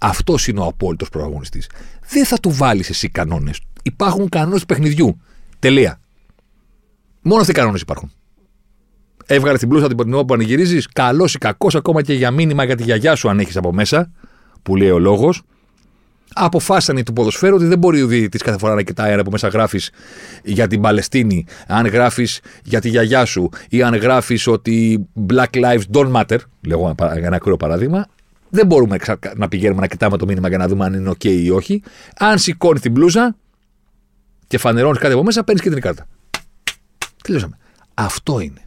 Αυτός 0.00 0.48
είναι 0.48 0.60
ο 0.60 0.64
απόλυτος 0.64 1.08
πρωταγωνιστή. 1.08 1.62
Δεν 2.08 2.24
θα 2.24 2.38
του 2.38 2.50
βάλεις 2.50 2.88
εσύ 2.88 3.08
κανόνες. 3.08 3.60
Υπάρχουν 3.82 4.28
κανόνες 4.28 4.60
του 4.60 4.66
παιχνιδιού. 4.66 5.20
Τελεία. 5.58 6.00
Μόνο 7.22 7.40
αυτοί 7.40 7.52
οι 7.52 7.54
κανόνες 7.54 7.80
υπάρχουν. 7.80 8.12
Έβγαλε 9.26 9.58
την 9.58 9.68
πλούσα 9.68 9.88
την 9.88 10.12
ώρα 10.12 10.20
που 10.20 10.24
πανηγυρίζεις. 10.24 10.88
Καλός 10.88 11.34
ή 11.34 11.38
κακός, 11.38 11.74
ακόμα 11.74 12.02
και 12.02 12.14
για 12.14 12.30
μήνυμα 12.30 12.64
για 12.64 12.76
τη 12.76 12.82
γιαγιά 12.82 13.14
σου 13.14 13.28
αν 13.28 13.38
έχεις 13.38 13.56
από 13.56 13.72
μέσα, 13.72 14.12
που 14.62 14.76
λέει 14.76 14.90
ο 14.90 14.98
λόγος. 14.98 15.42
Αποφάσισαν 16.34 17.04
του 17.04 17.12
ποδοσφαίρου 17.12 17.54
ότι 17.54 17.64
δεν 17.64 17.78
μπορεί 17.78 18.02
ο 18.02 18.06
διαιτητής 18.06 18.42
κάθε 18.42 18.58
φορά 18.58 18.74
να 18.74 18.82
κοιτάει 18.82 19.12
αν 19.12 19.18
από 19.18 19.30
μέσα 19.30 19.48
γράφεις 19.48 19.90
για 20.42 20.66
την 20.66 20.80
Παλαιστίνη, 20.80 21.46
αν 21.66 21.86
γράφεις 21.86 22.40
για 22.64 22.80
τη 22.80 22.88
γιαγιά 22.88 23.24
σου 23.24 23.48
ή 23.68 23.82
αν 23.82 23.94
γράφεις 23.94 24.46
ότι 24.46 25.06
Black 25.28 25.50
Lives 25.50 25.82
don't 25.92 26.12
matter. 26.12 26.38
Λέγω 26.66 26.94
ένα 27.14 27.36
ακραίο 27.36 27.56
παράδειγμα. 27.56 28.06
Δεν 28.48 28.66
μπορούμε 28.66 28.96
να 29.36 29.48
πηγαίνουμε 29.48 29.80
να 29.80 29.86
κοιτάμε 29.86 30.16
το 30.16 30.26
μήνυμα 30.26 30.48
για 30.48 30.58
να 30.58 30.68
δούμε 30.68 30.84
αν 30.84 30.94
είναι 30.94 31.10
OK 31.10 31.24
ή 31.24 31.50
όχι. 31.50 31.82
Αν 32.18 32.38
σηκώνει 32.38 32.78
την 32.78 32.92
μπλούζα 32.92 33.36
και 34.46 34.58
φανερώνεις 34.58 34.98
κάτι 34.98 35.12
από 35.12 35.22
μέσα, 35.22 35.44
παίρνεις 35.44 35.62
και 35.62 35.70
την 35.70 35.80
κάρτα. 35.80 36.06
Τελειώσαμε. 37.22 37.58
Αυτό 37.94 38.40
είναι. 38.40 38.60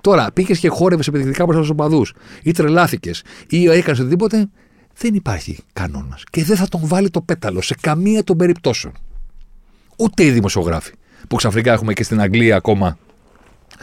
Τώρα, 0.00 0.32
πήγες 0.32 0.58
και 0.58 0.68
χόρευες 0.68 1.06
επιδεικτικά 1.06 1.46
προς 1.46 1.66
του 1.66 1.76
οπαδού, 1.78 2.06
ή 2.42 2.52
τρελάθηκες, 2.52 3.22
ή 3.48 3.64
έκανες 3.68 3.98
οτιδήποτε, 3.98 4.48
δεν 4.96 5.14
υπάρχει 5.14 5.58
κανόνας. 5.72 6.24
Και 6.30 6.44
δεν 6.44 6.56
θα 6.56 6.68
τον 6.68 6.80
βάλει 6.84 7.10
το 7.10 7.20
πέταλο 7.20 7.60
σε 7.60 7.74
καμία 7.80 8.24
των 8.24 8.36
περιπτώσεων. 8.36 8.94
Ούτε 9.96 10.24
οι 10.24 10.30
δημοσιογράφοι. 10.30 10.92
Που 11.28 11.36
ξαφνικά 11.36 11.72
έχουμε 11.72 11.92
και 11.92 12.02
στην 12.02 12.20
Αγγλία 12.20 12.56
ακόμα 12.56 12.98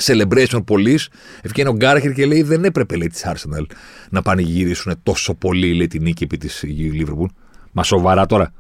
celebration 0.02 0.64
police. 0.68 1.06
Ευκαιρία 1.42 1.72
ο 1.72 1.76
Γκάρχερ 1.76 2.14
και 2.14 2.26
λέει 2.26 2.42
δεν 2.42 2.64
έπρεπε 2.64 2.96
λέει 2.96 3.08
της 3.08 3.26
Arsenal 3.26 3.66
να 4.10 4.22
πανηγυρίσουν 4.22 4.96
τόσο 5.04 5.34
πολύ 5.34 5.74
λέει, 5.74 5.88
την 5.88 6.04
νίκη 6.04 6.24
επί 6.24 6.38
της 6.38 6.64
Liverpool. 6.68 7.28
Μα 7.72 7.84
σοβαρά 7.84 8.26
τώρα. 8.26 8.54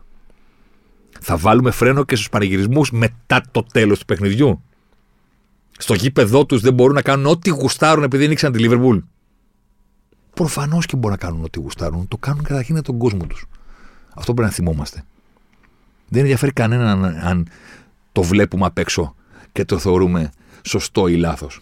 Θα 1.20 1.38
βάλουμε 1.38 1.72
φρένο 1.72 2.04
και 2.04 2.16
στους 2.16 2.30
πανηγυρισμούς 2.30 2.92
μετά 2.92 3.44
το 3.52 3.64
τέλος 3.72 4.00
του 4.00 4.06
παιχνιδιού. 4.06 4.64
Στο 5.78 5.94
γήπεδό 5.94 6.46
τους 6.46 6.62
δεν 6.62 6.74
μπορούν 6.74 6.96
να 6.96 7.02
κάνουν 7.02 7.26
ό,τι 7.26 7.50
γουστάρουν 7.50 8.04
επειδή 8.04 8.28
νίξαν 8.28 8.52
τη 8.52 8.66
Liverpool. 8.68 9.00
Προφανώς 10.34 10.86
και 10.86 10.96
μπορούν 10.96 11.18
να 11.22 11.28
κάνουν 11.28 11.44
ό,τι 11.44 11.60
γουστάρουν. 11.60 12.08
Το 12.08 12.18
κάνουν 12.18 12.44
καταρχήν 12.44 12.74
για 12.74 12.84
τον 12.84 12.98
κόσμο 12.98 13.26
τους. 13.28 13.46
Αυτό 14.16 14.34
πρέπει 14.34 14.50
να 14.50 14.56
θυμόμαστε. 14.56 15.04
Δεν 16.10 16.22
ενδιαφέρει 16.22 16.52
κανέναν 16.52 17.06
αν, 17.06 17.20
αν 17.24 17.48
το 18.12 18.24
βλέπουμε 18.24 18.66
απ' 18.66 18.78
έξω 18.78 19.16
και 19.52 19.66
το 19.66 19.78
θεωρούμε 19.78 20.30
σωστό 20.66 21.08
ή 21.08 21.16
λάθος. 21.16 21.62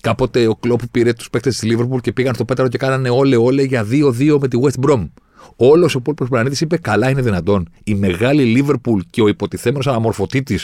Κάποτε 0.00 0.46
ο 0.46 0.54
Κλόπ 0.54 0.80
πήρε 0.90 1.12
τους 1.12 1.30
παίκτες 1.30 1.58
της 1.58 1.68
Λίβερπουλ 1.68 1.98
και 1.98 2.12
πήγαν 2.12 2.34
στο 2.34 2.44
πέταρο 2.44 2.68
και 2.68 2.78
κάνανε 2.78 3.10
όλε 3.10 3.36
όλε 3.36 3.62
για 3.62 3.86
2-2 3.90 4.38
με 4.40 4.48
τη 4.48 4.58
West 4.62 4.84
Brom. 4.86 5.08
Όλος 5.56 5.94
ο 5.94 5.98
υπόλοιπο 5.98 6.24
πλανήτη 6.24 6.64
είπε: 6.64 6.76
Καλά 6.76 7.10
είναι 7.10 7.22
δυνατόν. 7.22 7.68
Η 7.84 7.94
μεγάλη 7.94 8.44
Λίβερπουλ 8.44 9.00
και 9.10 9.22
ο 9.22 9.28
υποτιθέμενος 9.28 9.86
αναμορφωτή 9.86 10.42
τη. 10.42 10.54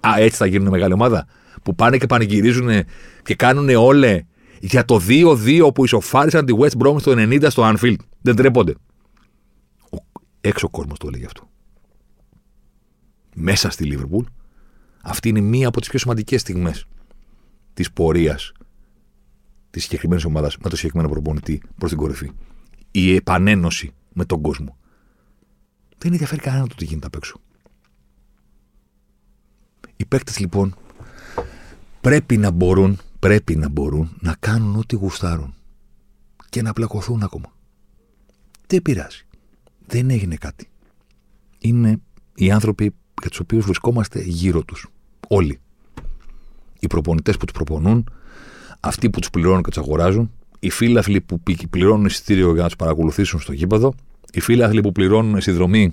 Α, 0.00 0.10
έτσι 0.18 0.36
θα 0.36 0.46
γίνουν 0.46 0.68
μεγάλη 0.68 0.92
ομάδα. 0.92 1.26
Που 1.62 1.74
πάνε 1.74 1.96
και 1.96 2.06
πανηγυρίζουν 2.06 2.68
και 3.22 3.34
κάνουν 3.34 3.68
όλε 3.68 4.22
για 4.64 4.84
το 4.84 5.00
2-2 5.08 5.70
που 5.74 5.84
ισοφάρισαν 5.84 6.46
τη 6.46 6.52
West 6.58 6.78
Brom 6.78 6.96
στο 7.00 7.12
90 7.16 7.46
στο 7.50 7.72
Anfield. 7.74 7.96
Δεν 8.20 8.36
τρέπονται. 8.36 8.74
Ο 9.92 9.96
έξω 10.40 10.68
κόσμος 10.68 10.98
το 10.98 11.06
έλεγε 11.08 11.24
αυτό. 11.24 11.48
Μέσα 13.34 13.70
στη 13.70 13.84
Λίβερπουλ, 13.84 14.24
αυτή 15.02 15.28
είναι 15.28 15.40
μία 15.40 15.68
από 15.68 15.80
τις 15.80 15.88
πιο 15.88 15.98
σημαντικές 15.98 16.40
στιγμές 16.40 16.86
της 17.74 17.92
πορείας 17.92 18.52
της 19.70 19.82
συγκεκριμένης 19.82 20.24
ομάδας 20.24 20.56
με 20.58 20.68
το 20.68 20.76
συγκεκριμένο 20.76 21.08
προπονητή 21.08 21.62
προς 21.78 21.90
την 21.90 21.98
κορυφή. 21.98 22.30
Η 22.90 23.14
επανένωση 23.14 23.92
με 24.12 24.24
τον 24.24 24.40
κόσμο. 24.40 24.76
Δεν 25.98 26.12
ενδιαφέρει 26.12 26.40
κανένα 26.40 26.66
το 26.66 26.74
τι 26.74 26.84
γίνεται 26.84 27.06
απ' 27.06 27.14
έξω. 27.14 27.40
Οι 29.96 30.04
παίκτες 30.04 30.38
λοιπόν 30.38 30.74
πρέπει 32.00 32.36
να 32.36 32.50
μπορούν 32.50 32.98
πρέπει 33.22 33.56
να 33.56 33.68
μπορούν 33.68 34.16
να 34.20 34.36
κάνουν 34.40 34.76
ό,τι 34.76 34.96
γουστάρουν 34.96 35.54
και 36.48 36.62
να 36.62 36.72
πλακωθούν 36.72 37.22
ακόμα. 37.22 37.52
Δεν 38.66 38.82
πειράζει. 38.82 39.26
Δεν 39.86 40.10
έγινε 40.10 40.34
κάτι. 40.36 40.68
Είναι 41.58 42.00
οι 42.34 42.50
άνθρωποι 42.50 42.94
για 43.20 43.30
τους 43.30 43.38
οποίους 43.38 43.64
βρισκόμαστε 43.64 44.20
γύρω 44.20 44.62
τους. 44.62 44.86
Όλοι. 45.28 45.60
Οι 46.80 46.86
προπονητές 46.86 47.36
που 47.36 47.44
τους 47.44 47.54
προπονούν, 47.54 48.10
αυτοί 48.80 49.10
που 49.10 49.20
τους 49.20 49.30
πληρώνουν 49.30 49.62
και 49.62 49.70
τους 49.70 49.78
αγοράζουν, 49.78 50.30
οι 50.58 50.70
φίλαθλοι 50.70 51.20
που 51.20 51.40
πληρώνουν 51.70 52.04
εισιτήριο 52.04 52.52
για 52.52 52.62
να 52.62 52.66
τους 52.66 52.76
παρακολουθήσουν 52.76 53.40
στο 53.40 53.52
γήπεδο, 53.52 53.94
οι 54.32 54.40
φίλαθλοι 54.40 54.80
που 54.80 54.92
πληρώνουν 54.92 55.40
συνδρομή 55.40 55.92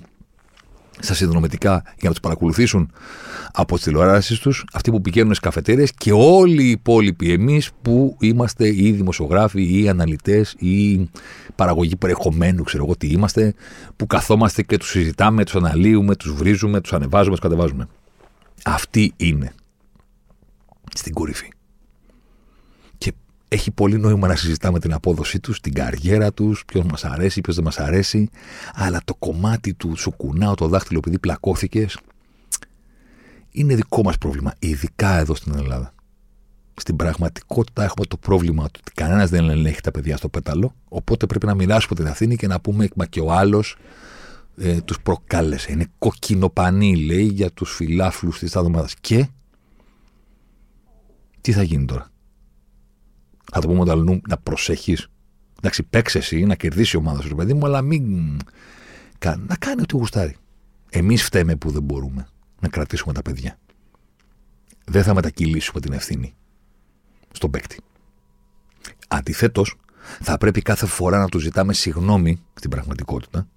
στα 1.00 1.14
συνδρομητικά 1.14 1.82
για 1.84 2.02
να 2.02 2.10
τους 2.10 2.20
παρακολουθήσουν 2.20 2.92
από 3.52 3.74
τις 3.74 3.84
τηλεοράσεις 3.84 4.38
τους, 4.38 4.64
αυτοί 4.72 4.90
που 4.90 5.00
πηγαίνουν 5.00 5.34
στις 5.34 5.44
καφετέρειες 5.44 5.92
και 5.92 6.12
όλοι 6.12 6.62
οι 6.62 6.70
υπόλοιποι 6.70 7.32
εμείς 7.32 7.70
που 7.82 8.16
είμαστε 8.20 8.68
ή 8.68 8.92
δημοσιογράφοι 8.92 9.82
ή 9.82 9.88
αναλυτές 9.88 10.54
ή 10.58 11.08
παραγωγή 11.54 11.96
περιεχομένου, 11.96 12.62
ξέρω 12.62 12.84
εγώ 12.84 12.96
τι 12.96 13.06
είμαστε, 13.06 13.54
που 13.96 14.06
καθόμαστε 14.06 14.62
και 14.62 14.76
τους 14.76 14.88
συζητάμε, 14.88 15.44
τους 15.44 15.54
αναλύουμε, 15.54 16.16
τους 16.16 16.32
βρίζουμε, 16.32 16.80
τους 16.80 16.92
ανεβάζουμε, 16.92 17.30
τους 17.30 17.44
κατεβάζουμε. 17.44 17.88
Αυτοί 18.64 19.12
είναι 19.16 19.52
στην 20.94 21.12
κορυφή 21.12 21.48
έχει 23.52 23.70
πολύ 23.70 23.98
νόημα 23.98 24.28
να 24.28 24.36
συζητάμε 24.36 24.78
την 24.78 24.92
απόδοσή 24.92 25.40
τους, 25.40 25.60
την 25.60 25.74
καριέρα 25.74 26.32
τους, 26.32 26.64
ποιος 26.64 26.84
μας 26.84 27.04
αρέσει, 27.04 27.40
ποιος 27.40 27.54
δεν 27.54 27.64
μας 27.64 27.78
αρέσει. 27.78 28.28
Αλλά 28.74 29.00
το 29.04 29.14
κομμάτι 29.14 29.74
του 29.74 29.96
σου 29.96 30.10
κουνάω 30.10 30.54
το 30.54 30.68
δάχτυλο 30.68 30.98
επειδή 30.98 31.18
πλακώθηκες 31.18 31.98
είναι 33.50 33.74
δικό 33.74 34.02
μας 34.02 34.18
πρόβλημα, 34.18 34.54
ειδικά 34.58 35.18
εδώ 35.18 35.34
στην 35.34 35.54
Ελλάδα. 35.56 35.94
Στην 36.74 36.96
πραγματικότητα 36.96 37.84
έχουμε 37.84 38.06
το 38.06 38.16
πρόβλημα 38.16 38.64
ότι 38.64 38.80
κανένας 38.94 39.30
δεν 39.30 39.48
ελέγχει 39.48 39.80
τα 39.80 39.90
παιδιά 39.90 40.16
στο 40.16 40.28
πέταλο. 40.28 40.74
Οπότε 40.88 41.26
πρέπει 41.26 41.46
να 41.46 41.54
μοιράσουμε 41.54 41.94
την 41.94 42.06
Αθήνη 42.06 42.36
και 42.36 42.46
να 42.46 42.60
πούμε, 42.60 42.88
μα 42.96 43.06
και 43.06 43.20
ο 43.20 43.32
άλλος 43.32 43.76
ε, 44.56 44.80
τους 44.80 45.00
προκάλεσε. 45.00 45.72
Είναι 45.72 45.86
κοκκινοπανή, 45.98 46.96
λέει, 46.96 47.24
για 47.24 47.50
τους 47.50 47.74
φιλάφλους 47.74 48.38
της 48.38 48.56
ομάδα. 48.56 48.88
Και 49.00 49.28
τι 51.40 51.52
θα 51.52 51.62
γίνει 51.62 51.84
τώρα; 51.84 52.10
Θα 53.52 53.60
το 53.60 53.68
πούμε 53.68 53.80
όταν 53.80 54.22
να 54.28 54.36
προσέχεις. 54.36 55.08
Εντάξει, 55.58 55.82
παίξε 55.82 56.18
εσύ, 56.18 56.44
να 56.44 56.54
κερδίσει 56.54 56.96
η 56.96 56.98
ομάδα 56.98 57.22
σου, 57.22 57.34
παιδί 57.34 57.54
μου, 57.54 57.66
αλλά 57.66 57.82
μην. 57.82 58.36
Να 59.46 59.56
κάνει 59.58 59.80
ό,τι 59.82 59.96
γουστάρει. 59.96 60.36
Εμείς 60.90 61.24
φταίμε 61.24 61.56
που 61.56 61.70
δεν 61.70 61.82
μπορούμε 61.82 62.28
να 62.60 62.68
κρατήσουμε 62.68 63.12
τα 63.12 63.22
παιδιά. 63.22 63.58
Δεν 64.84 65.02
θα 65.02 65.14
μετακυλήσουμε 65.14 65.80
την 65.80 65.92
ευθύνη 65.92 66.34
στον 67.32 67.50
παίκτη. 67.50 67.80
Αντιθέτως, 69.08 69.74
θα 70.20 70.38
πρέπει 70.38 70.62
κάθε 70.62 70.86
φορά 70.86 71.18
να 71.18 71.28
του 71.28 71.38
ζητάμε 71.38 71.72
συγνώμη 71.72 72.42
στην 72.54 72.70
πραγματικότητα 72.70 73.48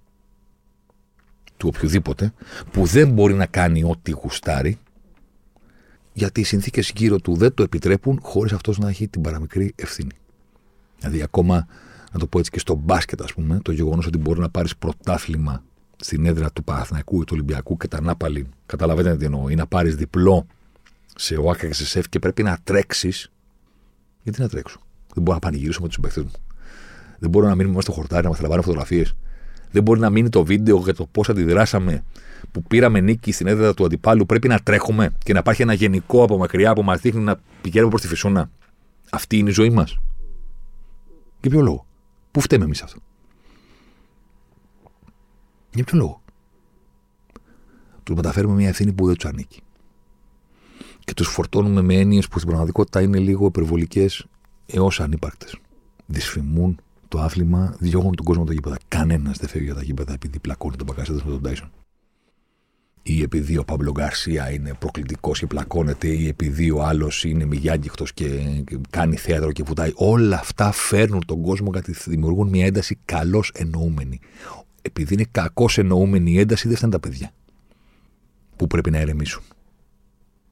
του 1.56 1.70
οποιοδήποτε 1.74 2.32
που 2.70 2.86
δεν 2.86 3.10
μπορεί 3.10 3.34
να 3.34 3.46
κάνει 3.46 3.84
ό,τι 3.84 4.10
γουστάρει 4.10 4.78
γιατί 6.14 6.40
οι 6.40 6.44
συνθήκες 6.44 6.92
γύρω 6.96 7.18
του 7.18 7.36
δεν 7.36 7.54
το 7.54 7.62
επιτρέπουν 7.62 8.18
χωρίς 8.22 8.52
αυτός 8.52 8.78
να 8.78 8.88
έχει 8.88 9.08
την 9.08 9.20
παραμικρή 9.20 9.72
ευθύνη. 9.76 10.12
Δηλαδή, 10.98 11.22
ακόμα 11.22 11.66
να 12.12 12.18
το 12.18 12.26
πω 12.26 12.38
έτσι 12.38 12.50
και 12.50 12.58
στο 12.58 12.74
μπάσκετ, 12.74 13.22
ας 13.22 13.34
πούμε, 13.34 13.58
το 13.62 13.72
γεγονός 13.72 14.06
ότι 14.06 14.18
μπορεί 14.18 14.40
να 14.40 14.48
πάρεις 14.48 14.76
πρωτάθλημα 14.76 15.62
στην 15.96 16.26
έδρα 16.26 16.52
του 16.52 16.64
Παναθηναϊκού 16.64 17.20
ή 17.20 17.24
του 17.24 17.30
Ολυμπιακού 17.32 17.76
και 17.76 17.88
τα 17.88 18.00
Νάπαλη, 18.00 18.48
καταλαβαίνετε 18.66 19.16
τι 19.16 19.24
εννοώ, 19.24 19.48
ή 19.48 19.54
να 19.54 19.66
πάρεις 19.66 19.96
διπλό 19.96 20.46
σε 21.16 21.36
ΟΑΚΑ 21.36 21.66
και 21.66 21.74
σε 21.74 21.86
ΣΕΦ 21.86 22.08
και 22.08 22.18
πρέπει 22.18 22.42
να 22.42 22.58
τρέξεις. 22.64 23.30
Γιατί 24.22 24.40
να 24.40 24.48
τρέξω; 24.48 24.80
Δεν 25.14 25.22
μπορώ 25.22 25.34
να 25.34 25.38
πανηγυρίσω 25.38 25.80
με 25.80 25.86
τους 25.86 25.94
συμπαίκτες 25.94 26.22
μου. 26.22 26.30
Δεν 27.18 27.30
μπορώ 27.30 27.46
να 27.46 27.54
μείνουμε 27.54 27.74
μέσα 27.74 27.86
στο 27.90 27.92
χορτάρι 27.92 28.22
να 28.22 28.28
μα 28.28 28.36
τραβάνε 28.36 28.62
φωτογραφίες. 28.62 29.16
Δεν 29.74 29.82
μπορεί 29.82 30.00
να 30.00 30.10
μείνει 30.10 30.28
το 30.28 30.44
βίντεο 30.44 30.78
για 30.78 30.94
το 30.94 31.06
πώς 31.06 31.28
αντιδράσαμε 31.28 32.04
που 32.52 32.62
πήραμε 32.62 33.00
νίκη 33.00 33.32
στην 33.32 33.46
έδρα 33.46 33.74
του 33.74 33.84
αντιπάλου. 33.84 34.26
Πρέπει 34.26 34.48
να 34.48 34.58
τρέχουμε 34.58 35.12
και 35.24 35.32
να 35.32 35.38
υπάρχει 35.38 35.62
ένα 35.62 35.72
γενικό 35.72 36.22
από 36.22 36.38
μακριά 36.38 36.72
που 36.72 36.82
μας 36.82 37.00
δείχνει 37.00 37.22
να 37.22 37.40
πηγαίνουμε 37.60 37.90
προς 37.90 38.02
τη 38.02 38.08
φυσούνα. 38.08 38.50
Αυτή 39.10 39.38
είναι 39.38 39.50
η 39.50 39.52
ζωή 39.52 39.70
μας. 39.70 39.98
Για 41.40 41.50
ποιο 41.50 41.60
λόγο; 41.60 41.86
Πού 42.30 42.40
φταίμε 42.40 42.64
εμείς 42.64 42.82
αυτό; 42.82 42.98
Για 45.74 45.84
ποιο 45.84 45.98
λόγο; 45.98 46.22
Τους 48.02 48.14
μεταφέρουμε 48.14 48.54
μια 48.54 48.68
ευθύνη 48.68 48.92
που 48.92 49.06
δεν 49.06 49.14
τους 49.14 49.24
ανήκει. 49.24 49.60
Και 51.04 51.14
τους 51.14 51.28
φορτώνουμε 51.28 51.82
με 51.82 51.94
έννοιες 51.94 52.28
που 52.28 52.36
στην 52.36 52.48
πραγματικότητα 52.48 53.02
είναι 53.02 53.18
λίγο 53.18 53.46
υπερβολικές 53.46 54.26
έως 54.66 55.00
ανύπαρκτες. 55.00 55.56
Δυσφημούν 56.06 56.78
το 57.14 57.20
άθλημα, 57.20 57.76
διώγουν 57.78 58.14
τον 58.14 58.24
κόσμο 58.24 58.42
από 58.42 58.50
τα 58.50 58.56
γήπεδα. 58.56 58.76
Κανένας 58.88 59.38
δεν 59.38 59.48
φεύγει 59.48 59.66
για 59.66 59.74
τα 59.74 59.82
γήπεδα 59.82 60.12
επειδή 60.12 60.38
πλακώνει 60.38 60.76
τον 60.76 60.86
Μπακασέτα 60.86 61.22
με 61.24 61.30
τον 61.30 61.42
Τάισον. 61.42 61.70
Ή 63.02 63.22
επειδή 63.22 63.56
ο 63.56 63.64
Παύλο 63.64 63.90
Γκαρσία 63.90 64.52
είναι 64.52 64.74
προκλητικός 64.78 65.38
και 65.38 65.46
πλακώνεται, 65.46 66.08
ή 66.08 66.28
επειδή 66.28 66.70
ο 66.70 66.82
άλλος 66.82 67.24
είναι 67.24 67.44
μηγιάγκυχτο 67.44 68.04
και 68.14 68.26
κάνει 68.90 69.16
θέατρο 69.16 69.52
και 69.52 69.62
βουτάει. 69.62 69.92
Όλα 69.94 70.38
αυτά 70.38 70.72
φέρνουν 70.72 71.24
τον 71.26 71.42
κόσμο 71.42 71.70
γιατί 71.72 71.92
δημιουργούν 71.92 72.48
μια 72.48 72.66
ένταση 72.66 72.98
καλώς 73.04 73.52
εννοούμενη. 73.54 74.20
Επειδή 74.82 75.14
είναι 75.14 75.26
κακώς 75.30 75.78
εννοούμενη 75.78 76.30
η 76.32 76.38
ένταση, 76.38 76.68
δεν 76.68 76.76
φτάνουν 76.76 77.00
τα 77.00 77.08
παιδιά 77.08 77.30
που 78.56 78.66
πρέπει 78.66 78.90
να 78.90 78.98
ερεμήσουν. 78.98 79.42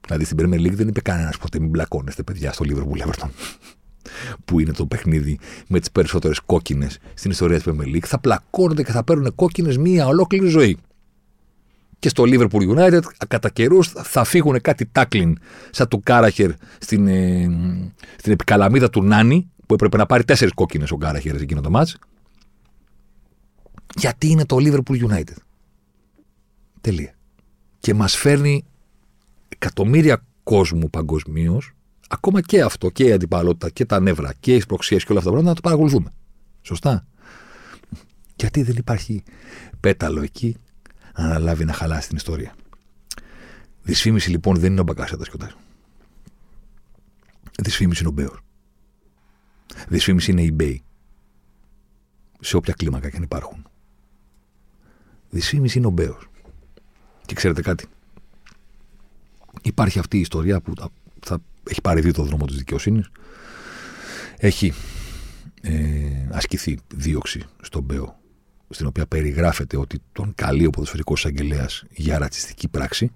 Δηλαδή 0.05 0.25
στην 0.25 0.37
Premier 0.39 0.59
League 0.59 0.73
δεν 0.73 0.87
είπε 0.87 1.01
κανένας 1.01 1.37
ποτέ 1.37 1.59
μην 1.59 1.69
μπλακώνεστε 1.69 2.23
παιδιά 2.23 2.53
στο 2.53 2.65
Liverpool 2.67 3.07
Everton 3.07 3.29
που 4.45 4.59
είναι 4.59 4.71
το 4.71 4.85
παιχνίδι 4.85 5.39
με 5.67 5.79
τις 5.79 5.91
περισσότερες 5.91 6.39
κόκκινες 6.39 6.99
στην 7.13 7.31
ιστορία 7.31 7.61
της 7.61 7.73
Premier 7.73 7.95
League, 7.95 8.05
θα 8.05 8.19
πλακώνονται 8.19 8.83
και 8.83 8.91
θα 8.91 9.03
παίρνουν 9.03 9.35
κόκκινες 9.35 9.77
μία 9.77 10.07
ολόκληρη 10.07 10.47
ζωή. 10.47 10.77
Και 11.99 12.09
στο 12.09 12.23
Liverpool 12.27 12.75
United, 12.75 12.99
κατά 13.27 13.49
καιρούς, 13.49 13.87
θα 13.87 14.23
φύγουν 14.23 14.61
κάτι 14.61 14.85
τάκλιν 14.85 15.37
σαν 15.71 15.87
του 15.87 16.01
Κάραχερ 16.03 16.51
στην, 16.79 17.07
ε, 17.07 17.49
στην 18.17 18.31
επικαλαμίδα 18.31 18.89
του 18.89 19.03
Νάνι, 19.03 19.51
που 19.65 19.73
έπρεπε 19.73 19.97
να 19.97 20.05
πάρει 20.05 20.23
τέσσερις 20.23 20.53
κόκκινες 20.53 20.91
ο 20.91 20.97
Κάραχερ 20.97 21.35
εκείνο 21.35 21.61
το 21.61 21.69
μάτς. 21.69 21.97
Γιατί 23.95 24.27
είναι 24.27 24.45
το 24.45 24.57
Liverpool 24.59 25.09
United. 25.09 25.37
Τελεία. 26.81 27.13
Και 27.79 27.93
μας 27.93 28.15
φέρνει 28.15 28.65
εκατομμύρια 29.49 30.23
κόσμου 30.43 30.89
παγκοσμίως 30.89 31.73
ακόμα 32.07 32.41
και 32.41 32.61
αυτό 32.61 32.89
και 32.89 33.03
η 33.03 33.11
αντιπαλότητα 33.11 33.69
και 33.69 33.85
τα 33.85 33.99
νεύρα 33.99 34.33
και 34.39 34.55
οι 34.55 34.63
προξίες 34.67 35.03
και 35.03 35.11
όλα 35.11 35.19
αυτά 35.19 35.31
τα 35.31 35.37
πράγματα 35.37 35.49
να 35.49 35.55
το 35.55 35.69
παρακολουθούμε. 35.69 36.13
Σωστά. 36.61 37.07
Γιατί 38.35 38.63
δεν 38.63 38.75
υπάρχει 38.75 39.23
πέταλο 39.79 40.21
εκεί 40.21 40.55
να 41.17 41.23
αναλάβει 41.23 41.65
να 41.65 41.73
χαλάσει 41.73 42.07
την 42.07 42.17
ιστορία. 42.17 42.55
Δυσφήμιση 43.81 44.29
λοιπόν 44.29 44.55
δεν 44.55 44.71
είναι 44.71 44.81
ο 44.81 44.83
Μπακάσετα 44.83 45.23
και 45.23 45.31
ο 45.33 45.47
Δυσφήμιση 47.61 47.99
είναι 47.99 48.09
ο 48.09 48.11
Μπέο. 48.11 48.39
Δυσφήμιση 49.87 50.31
είναι 50.31 50.41
η 50.41 50.51
Μπέη. 50.53 50.83
Σε 52.39 52.55
όποια 52.55 52.73
κλίμακα 52.73 53.09
και 53.09 53.17
αν 53.17 53.23
υπάρχουν. 53.23 53.65
Δυσφήμιση 55.29 55.77
είναι 55.77 55.87
ο 55.87 55.89
Μπέο. 55.89 56.17
Και 57.25 57.35
ξέρετε 57.35 57.61
κάτι. 57.61 57.87
Υπάρχει 59.61 59.99
αυτή 59.99 60.17
η 60.17 60.19
ιστορία 60.19 60.61
που 60.61 60.73
θα 61.19 61.41
έχει 61.69 61.81
πάρει 61.81 62.01
δει 62.01 62.11
το 62.11 62.23
δρόμο 62.23 62.45
της 62.45 62.57
δικαιοσύνης. 62.57 63.09
Έχει 64.37 64.73
ε, 65.61 66.27
ασκηθεί 66.31 66.79
δίωξη 66.95 67.43
στον 67.61 67.85
ΠΕΟ, 67.85 68.19
στην 68.69 68.85
οποία 68.85 69.05
περιγράφεται 69.05 69.77
ότι 69.77 69.99
τον 70.11 70.31
καλεί 70.35 70.65
ο 70.65 70.69
ποδοσφαιρικός 70.69 71.19
εισαγγελέας 71.19 71.83
για 71.89 72.17
ρατσιστική 72.17 72.67
πράξη. 72.67 73.11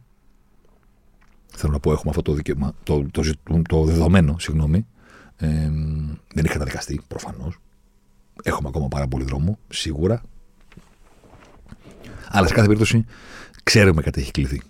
Θέλω 1.53 1.71
να 1.71 1.79
πω, 1.79 1.91
έχουμε 1.91 2.09
αυτό 2.09 2.21
το, 2.21 2.33
δικαιωμα, 2.33 2.73
το, 2.83 3.05
το, 3.11 3.21
το, 3.43 3.61
το 3.61 3.83
δεδομένο, 3.83 4.39
συγγνώμη. 4.39 4.87
Ε, 5.37 5.47
δεν 6.33 6.45
έχει 6.45 6.53
καταδικαστεί, 6.53 7.01
προφανώς. 7.07 7.57
Έχουμε 8.43 8.67
ακόμα 8.67 8.87
πάρα 8.87 9.07
πολύ 9.07 9.23
δρόμο, 9.23 9.59
σίγουρα. 9.67 10.21
Αλλά 12.27 12.47
σε 12.47 12.53
κάθε 12.53 12.65
περίπτωση 12.65 13.05
ξέρουμε 13.63 14.01
κάτι 14.01 14.21
έχει 14.21 14.31
κληθεί. 14.31 14.61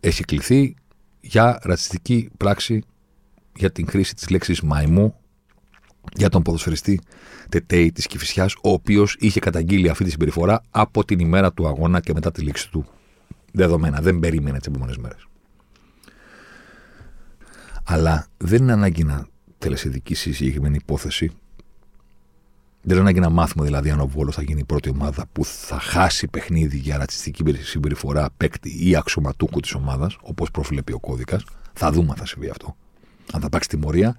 Έχει 0.00 0.24
κληθεί 0.24 0.74
για 1.20 1.58
ρατσιστική 1.62 2.30
πράξη 2.36 2.82
για 3.56 3.70
την 3.70 3.88
χρήση 3.88 4.14
της 4.14 4.28
λέξης 4.28 4.60
μαϊμού 4.60 5.14
για 6.16 6.28
τον 6.28 6.42
ποδοσφαιριστή 6.42 7.00
Τετέι 7.48 7.92
της 7.92 8.06
Κηφισιάς, 8.06 8.54
ο 8.54 8.70
οποίος 8.70 9.16
είχε 9.18 9.40
καταγγείλει 9.40 9.88
αυτή 9.88 10.04
τη 10.04 10.10
συμπεριφορά 10.10 10.62
από 10.70 11.04
την 11.04 11.18
ημέρα 11.18 11.52
του 11.52 11.66
αγώνα 11.66 12.00
και 12.00 12.12
μετά 12.12 12.30
τη 12.30 12.42
λήξη 12.42 12.70
του. 12.70 12.86
Δεδομένα, 13.52 14.00
δεν 14.00 14.18
περίμενε 14.18 14.58
τις 14.58 14.66
επόμενες 14.66 14.96
μέρες. 14.96 15.26
Αλλά 17.84 18.26
δεν 18.36 18.62
είναι 18.62 18.72
ανάγκη 18.72 19.04
να 19.04 19.26
τελεσυδικήσει 19.58 20.30
η 20.30 20.32
συγκεκριμένη 20.32 20.76
υπόθεση. 20.80 21.30
Δεν 22.82 22.96
είναι 22.96 23.00
ανάγκη 23.00 23.20
να 23.20 23.30
μάθουμε 23.30 23.64
δηλαδή 23.64 23.90
αν 23.90 24.00
ο 24.00 24.06
Βόλος 24.06 24.34
θα 24.34 24.42
γίνει 24.42 24.60
η 24.60 24.64
πρώτη 24.64 24.88
ομάδα 24.88 25.26
που 25.32 25.44
θα 25.44 25.80
χάσει 25.80 26.28
παιχνίδι 26.28 26.76
για 26.76 26.96
ρατσιστική 26.96 27.54
συμπεριφορά 27.62 28.28
παίκτη 28.36 28.88
ή 28.88 28.96
αξιωματούχου 28.96 29.60
της 29.60 29.74
ομάδας, 29.74 30.16
όπως 30.20 30.50
προβλέπει 30.50 30.92
ο 30.92 30.98
κώδικας. 30.98 31.44
Θα 31.72 31.92
δούμε 31.92 32.10
αν 32.10 32.16
θα 32.16 32.26
συμβεί 32.26 32.48
αυτό. 32.48 32.76
Αν 33.32 33.40
θα 33.40 33.46
υπάρξει 33.46 33.68
τιμωρία 33.68 34.16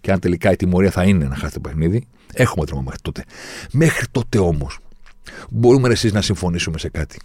και 0.00 0.12
αν 0.12 0.20
τελικά 0.20 0.52
η 0.52 0.56
τιμωρία 0.56 0.90
θα 0.90 1.04
είναι 1.04 1.24
να 1.24 1.36
χάσει 1.36 1.54
το 1.54 1.60
παιχνίδι. 1.60 2.06
Έχουμε 2.32 2.66
τρόμο 2.66 2.82
μέχρι 2.82 3.00
τότε. 3.00 3.24
Μέχρι 3.72 4.06
τότε 4.10 4.38
όμως 4.38 4.78
μπορούμε 5.50 5.88
εσείς 5.88 6.12
να 6.12 6.22
συμφωνήσουμε 6.22 6.78
σε 6.78 6.88
κάτι. 6.88 7.20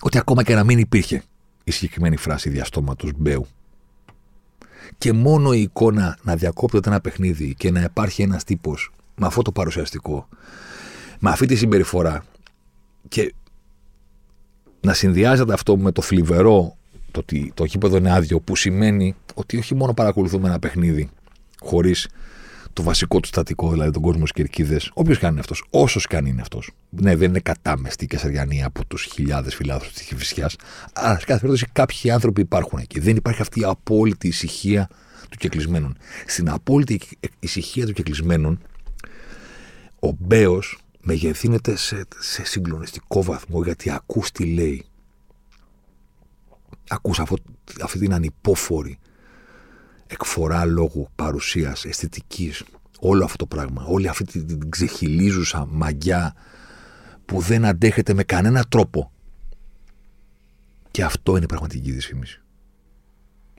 Ότι 0.00 0.18
ακόμα 0.18 0.42
και 0.42 0.54
να 0.54 0.64
μην 0.64 0.78
υπήρχε 0.78 1.22
η 1.64 1.70
συγκεκριμένη 1.70 2.16
φράση 2.16 2.48
διαστόματος 2.48 3.10
Μπέου 3.16 3.46
και 4.98 5.12
μόνο 5.12 5.52
η 5.52 5.60
εικόνα 5.60 6.18
να 6.22 6.36
διακόπτεται 6.36 6.88
ένα 6.88 7.00
παιχνίδι 7.00 7.54
και 7.54 7.70
να 7.70 7.80
υπάρχει 7.80 8.22
ένας 8.22 8.44
τύπος 8.44 8.92
με 9.18 9.26
αυτό 9.26 9.42
το 9.42 9.52
παρουσιαστικό, 9.52 10.28
με 11.18 11.30
αυτή 11.30 11.46
τη 11.46 11.56
συμπεριφορά 11.56 12.24
και 13.08 13.34
να 14.80 14.94
συνδυάζεται 14.94 15.52
αυτό 15.52 15.76
με 15.76 15.92
το 15.92 16.02
θλιβερό 16.02 16.76
το 17.10 17.20
ότι 17.20 17.52
το 17.54 17.64
γήπεδο 17.64 17.96
είναι 17.96 18.12
άδειο, 18.12 18.40
που 18.40 18.56
σημαίνει 18.56 19.14
ότι 19.34 19.56
όχι 19.56 19.74
μόνο 19.74 19.94
παρακολουθούμε 19.94 20.48
ένα 20.48 20.58
παιχνίδι 20.58 21.10
χωρίς 21.60 22.08
το 22.72 22.82
βασικό 22.82 23.20
του 23.20 23.28
στατικό, 23.28 23.70
δηλαδή 23.70 23.90
τον 23.90 24.02
κόσμο 24.02 24.26
στι 24.26 24.40
κερκίδε, 24.40 24.80
όποιος 24.92 25.18
κάνει 25.18 25.32
είναι 25.32 25.40
αυτός, 25.40 25.64
όσος 25.70 26.06
και 26.06 26.16
αν 26.16 26.26
είναι 26.26 26.40
αυτός. 26.40 26.70
Ναι, 26.90 27.16
δεν 27.16 27.28
είναι 27.28 27.40
κατάμεστη 27.40 28.06
και 28.06 28.18
σαριανή 28.18 28.64
από 28.64 28.84
τους 28.84 29.02
χιλιάδες 29.02 29.54
φιλάθλους 29.54 29.92
της 29.92 30.02
Κυφυσιάς, 30.02 30.56
αλλά 30.92 31.18
σε 31.18 31.26
κάθε 31.26 31.40
περίπτωση 31.40 31.66
κάποιοι 31.72 32.10
άνθρωποι 32.10 32.40
υπάρχουν 32.40 32.78
εκεί. 32.78 33.00
Δεν 33.00 33.16
υπάρχει 33.16 33.40
αυτή 33.40 33.60
η 33.60 33.64
απόλυτη 33.64 34.28
ησυχία 34.28 34.88
του 35.28 35.36
κεκλεισμένων. 35.36 35.96
Στην 36.26 36.50
απόλυτη 36.50 37.00
ησυχία 37.40 37.86
του 37.86 37.92
κεκλεισμένων, 37.92 38.60
ο 40.08 40.16
Μπέος 40.18 40.78
μεγεθύνεται 41.00 41.76
σε, 41.76 42.04
σε 42.18 42.44
συγκλονιστικό 42.44 43.22
βαθμό 43.22 43.62
γιατί 43.62 43.90
ακούς 43.90 44.30
τι 44.30 44.44
λέει. 44.44 44.84
Ακούς 46.88 47.20
αυτή 47.82 47.98
την 47.98 48.14
ανυπόφορη 48.14 48.98
εκφορά 50.06 50.64
λόγου, 50.64 51.08
παρουσίας, 51.14 51.84
αισθητικής, 51.84 52.64
όλο 53.00 53.24
αυτό 53.24 53.36
το 53.36 53.46
πράγμα, 53.46 53.84
όλη 53.84 54.08
αυτή 54.08 54.44
την 54.44 54.70
ξεχυλίζουσα 54.70 55.66
μαγιά 55.66 56.34
που 57.24 57.40
δεν 57.40 57.64
αντέχεται 57.64 58.14
με 58.14 58.22
κανένα 58.22 58.64
τρόπο. 58.64 59.12
Και 60.90 61.04
αυτό 61.04 61.36
είναι 61.36 61.46
πραγματική 61.46 61.90
δυσφήμιση. 61.90 62.40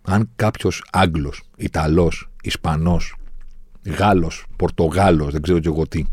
Αν 0.02 0.30
κάποιος 0.36 0.84
Άγγλος, 0.92 1.44
Ιταλός, 1.58 2.30
Ισπανός, 2.42 3.16
Γάλλος, 3.86 4.46
Πορτογάλος, 4.56 5.32
δεν 5.32 5.42
ξέρω 5.42 5.60
και 5.60 5.68
εγώ 5.68 5.88
τι, 5.88 6.06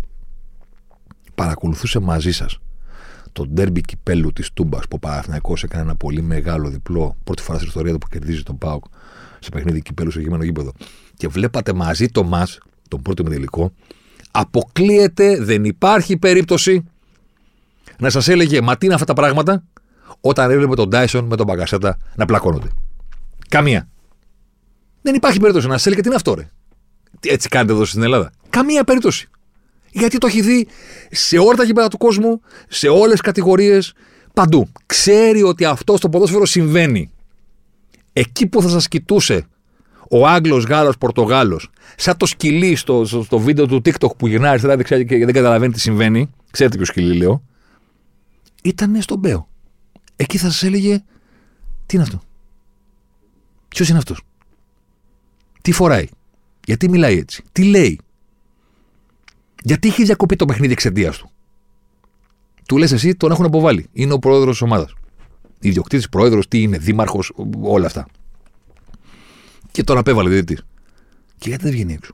παρακολουθούσε 1.37 1.99
μαζί 1.99 2.33
σας 2.33 2.59
το 3.37 3.46
ντέρμπι 3.46 3.81
κυπέλου 3.81 4.33
της 4.33 4.53
Τούμπας 4.53 4.83
που 4.83 4.96
ο 4.96 4.99
Παναθυναϊκό 4.99 5.55
έκανε 5.62 5.83
ένα 5.83 5.94
πολύ 5.94 6.22
μεγάλο 6.22 6.68
διπλό, 6.68 7.16
πρώτη 7.25 7.42
φορά 7.42 7.57
στην 7.57 7.68
ιστορία 7.68 7.92
του 7.92 7.99
που 7.99 8.09
κερδίζει 8.09 8.42
τον 8.42 8.59
Πάοκ 8.59 8.85
σε 9.38 9.51
παιχνίδι 9.51 9.83
κυπέλου 9.83 10.11
σε 10.11 10.20
γήπεδο 10.20 10.44
γήπεδο. 10.44 10.72
Και 11.16 11.29
βλέπατε 11.29 11.72
μαζί 11.72 12.09
το 12.09 12.25
μα, 12.25 12.46
τον 12.88 13.03
πρώτο 13.03 13.22
τελικό, 13.22 13.72
αποκλείεται, 14.31 15.44
δεν 15.44 15.64
υπάρχει 15.64 16.16
περίπτωση 16.16 16.85
να 17.99 18.11
σας 18.11 18.29
έλεγε 18.29 18.61
Μα 18.61 18.77
τι 18.77 18.87
είναι 18.87 18.94
αυτά 18.94 19.07
τα 19.07 19.12
πράγματα 19.12 19.62
όταν 20.20 20.51
έβλεπε 20.51 20.75
τον 20.75 20.90
Τάισον 20.90 21.25
με 21.25 21.37
τον 21.37 21.46
Μπαγκασέτα 21.46 21.99
να 22.14 22.25
πλακώνονται. 22.25 22.68
Καμία. 23.49 23.88
Δεν 25.03 25.14
υπάρχει 25.14 25.38
περίπτωση 25.38 25.66
να 25.66 25.72
σας 25.72 25.87
έλεγε 25.87 26.01
τι 26.01 26.07
είναι 26.07 26.16
αυτό, 26.16 26.35
ρε; 26.35 26.49
Έτσι 27.20 27.49
κάνετε 27.49 27.72
εδώ 27.72 27.85
στην 27.85 28.03
Ελλάδα. 28.03 28.33
Καμία 28.51 28.85
περίπτωση. 28.85 29.29
Γιατί 29.90 30.18
το 30.18 30.27
έχει 30.27 30.40
δει 30.40 30.66
σε 31.11 31.38
όλα 31.38 31.55
τα 31.55 31.64
γήπεδα 31.64 31.88
του 31.88 31.96
κόσμου, 31.96 32.40
σε 32.68 32.88
όλες 32.88 33.11
τις 33.11 33.20
κατηγορίες, 33.20 33.92
παντού. 34.33 34.68
Ξέρει 34.87 35.42
ότι 35.42 35.64
αυτό 35.64 35.96
στο 35.96 36.09
ποδόσφαιρο 36.09 36.46
συμβαίνει. 36.46 37.11
Εκεί 38.12 38.46
που 38.46 38.62
θα 38.62 38.68
σας 38.68 38.88
κοιτούσε 38.88 39.46
ο 40.11 40.27
Άγγλος, 40.27 40.64
Γάλλος, 40.64 40.99
Πορτογάλος, 40.99 41.70
σαν 41.96 42.16
το 42.16 42.27
σκυλί 42.27 42.75
στο, 42.75 43.05
στο, 43.05 43.22
στο, 43.22 43.38
βίντεο 43.38 43.66
του 43.66 43.77
TikTok 43.85 44.16
που 44.16 44.27
γυρνάει 44.27 44.51
αριστερά 44.51 44.77
δεξιά 44.77 45.03
και 45.03 45.25
δεν 45.25 45.35
καταλαβαίνει 45.35 45.72
τι 45.72 45.81
συμβαίνει, 45.81 46.31
ξέρετε 46.51 46.77
ποιο 46.77 46.87
σκυλί 46.87 47.16
λέω, 47.16 47.42
ήταν 48.62 49.03
στον 49.03 49.18
Μπέο. 49.18 49.49
Εκεί 50.16 50.38
θα 50.38 50.51
σας 50.51 50.62
έλεγε, 50.62 51.03
τι 51.87 51.94
είναι 51.96 52.03
αυτό; 52.03 52.22
Ποιος 53.68 53.88
είναι 53.88 53.99
αυτός; 53.99 54.20
Τι 55.62 55.72
φοράει; 55.72 56.07
Γιατί 56.66 56.88
μιλάει 56.88 57.18
έτσι; 57.18 57.44
Τι 57.53 57.64
λέει; 57.64 58.01
Γιατί 59.62 59.88
έχεις 59.88 60.07
διακοπεί 60.07 60.37
το 60.37 60.45
παιχνίδι 60.45 60.73
εξαιτίας 60.73 61.19
του; 61.19 61.31
Του 62.66 62.77
λες 62.77 62.92
εσύ, 62.92 63.14
τον 63.14 63.31
έχουν 63.31 63.45
αποβάλει. 63.45 63.88
Είναι 63.92 64.12
ο 64.12 64.19
πρόεδρος 64.19 64.51
της 64.51 64.62
ομάδας. 64.62 64.95
Ιδιοκτήτης, 65.61 66.09
πρόεδρος, 66.09 66.49
τι 66.49 66.62
είναι, 66.62 66.79
δήμαρχος, 66.79 67.33
όλα 67.61 67.87
αυτά. 67.87 68.07
Και 69.71 69.83
τον 69.83 69.99
απέβαλε 69.99 70.29
διαιτητής. 70.29 70.66
Και 71.38 71.49
γιατί 71.49 71.62
δεν 71.62 71.73
βγαίνει 71.73 71.92
έξω; 71.92 72.12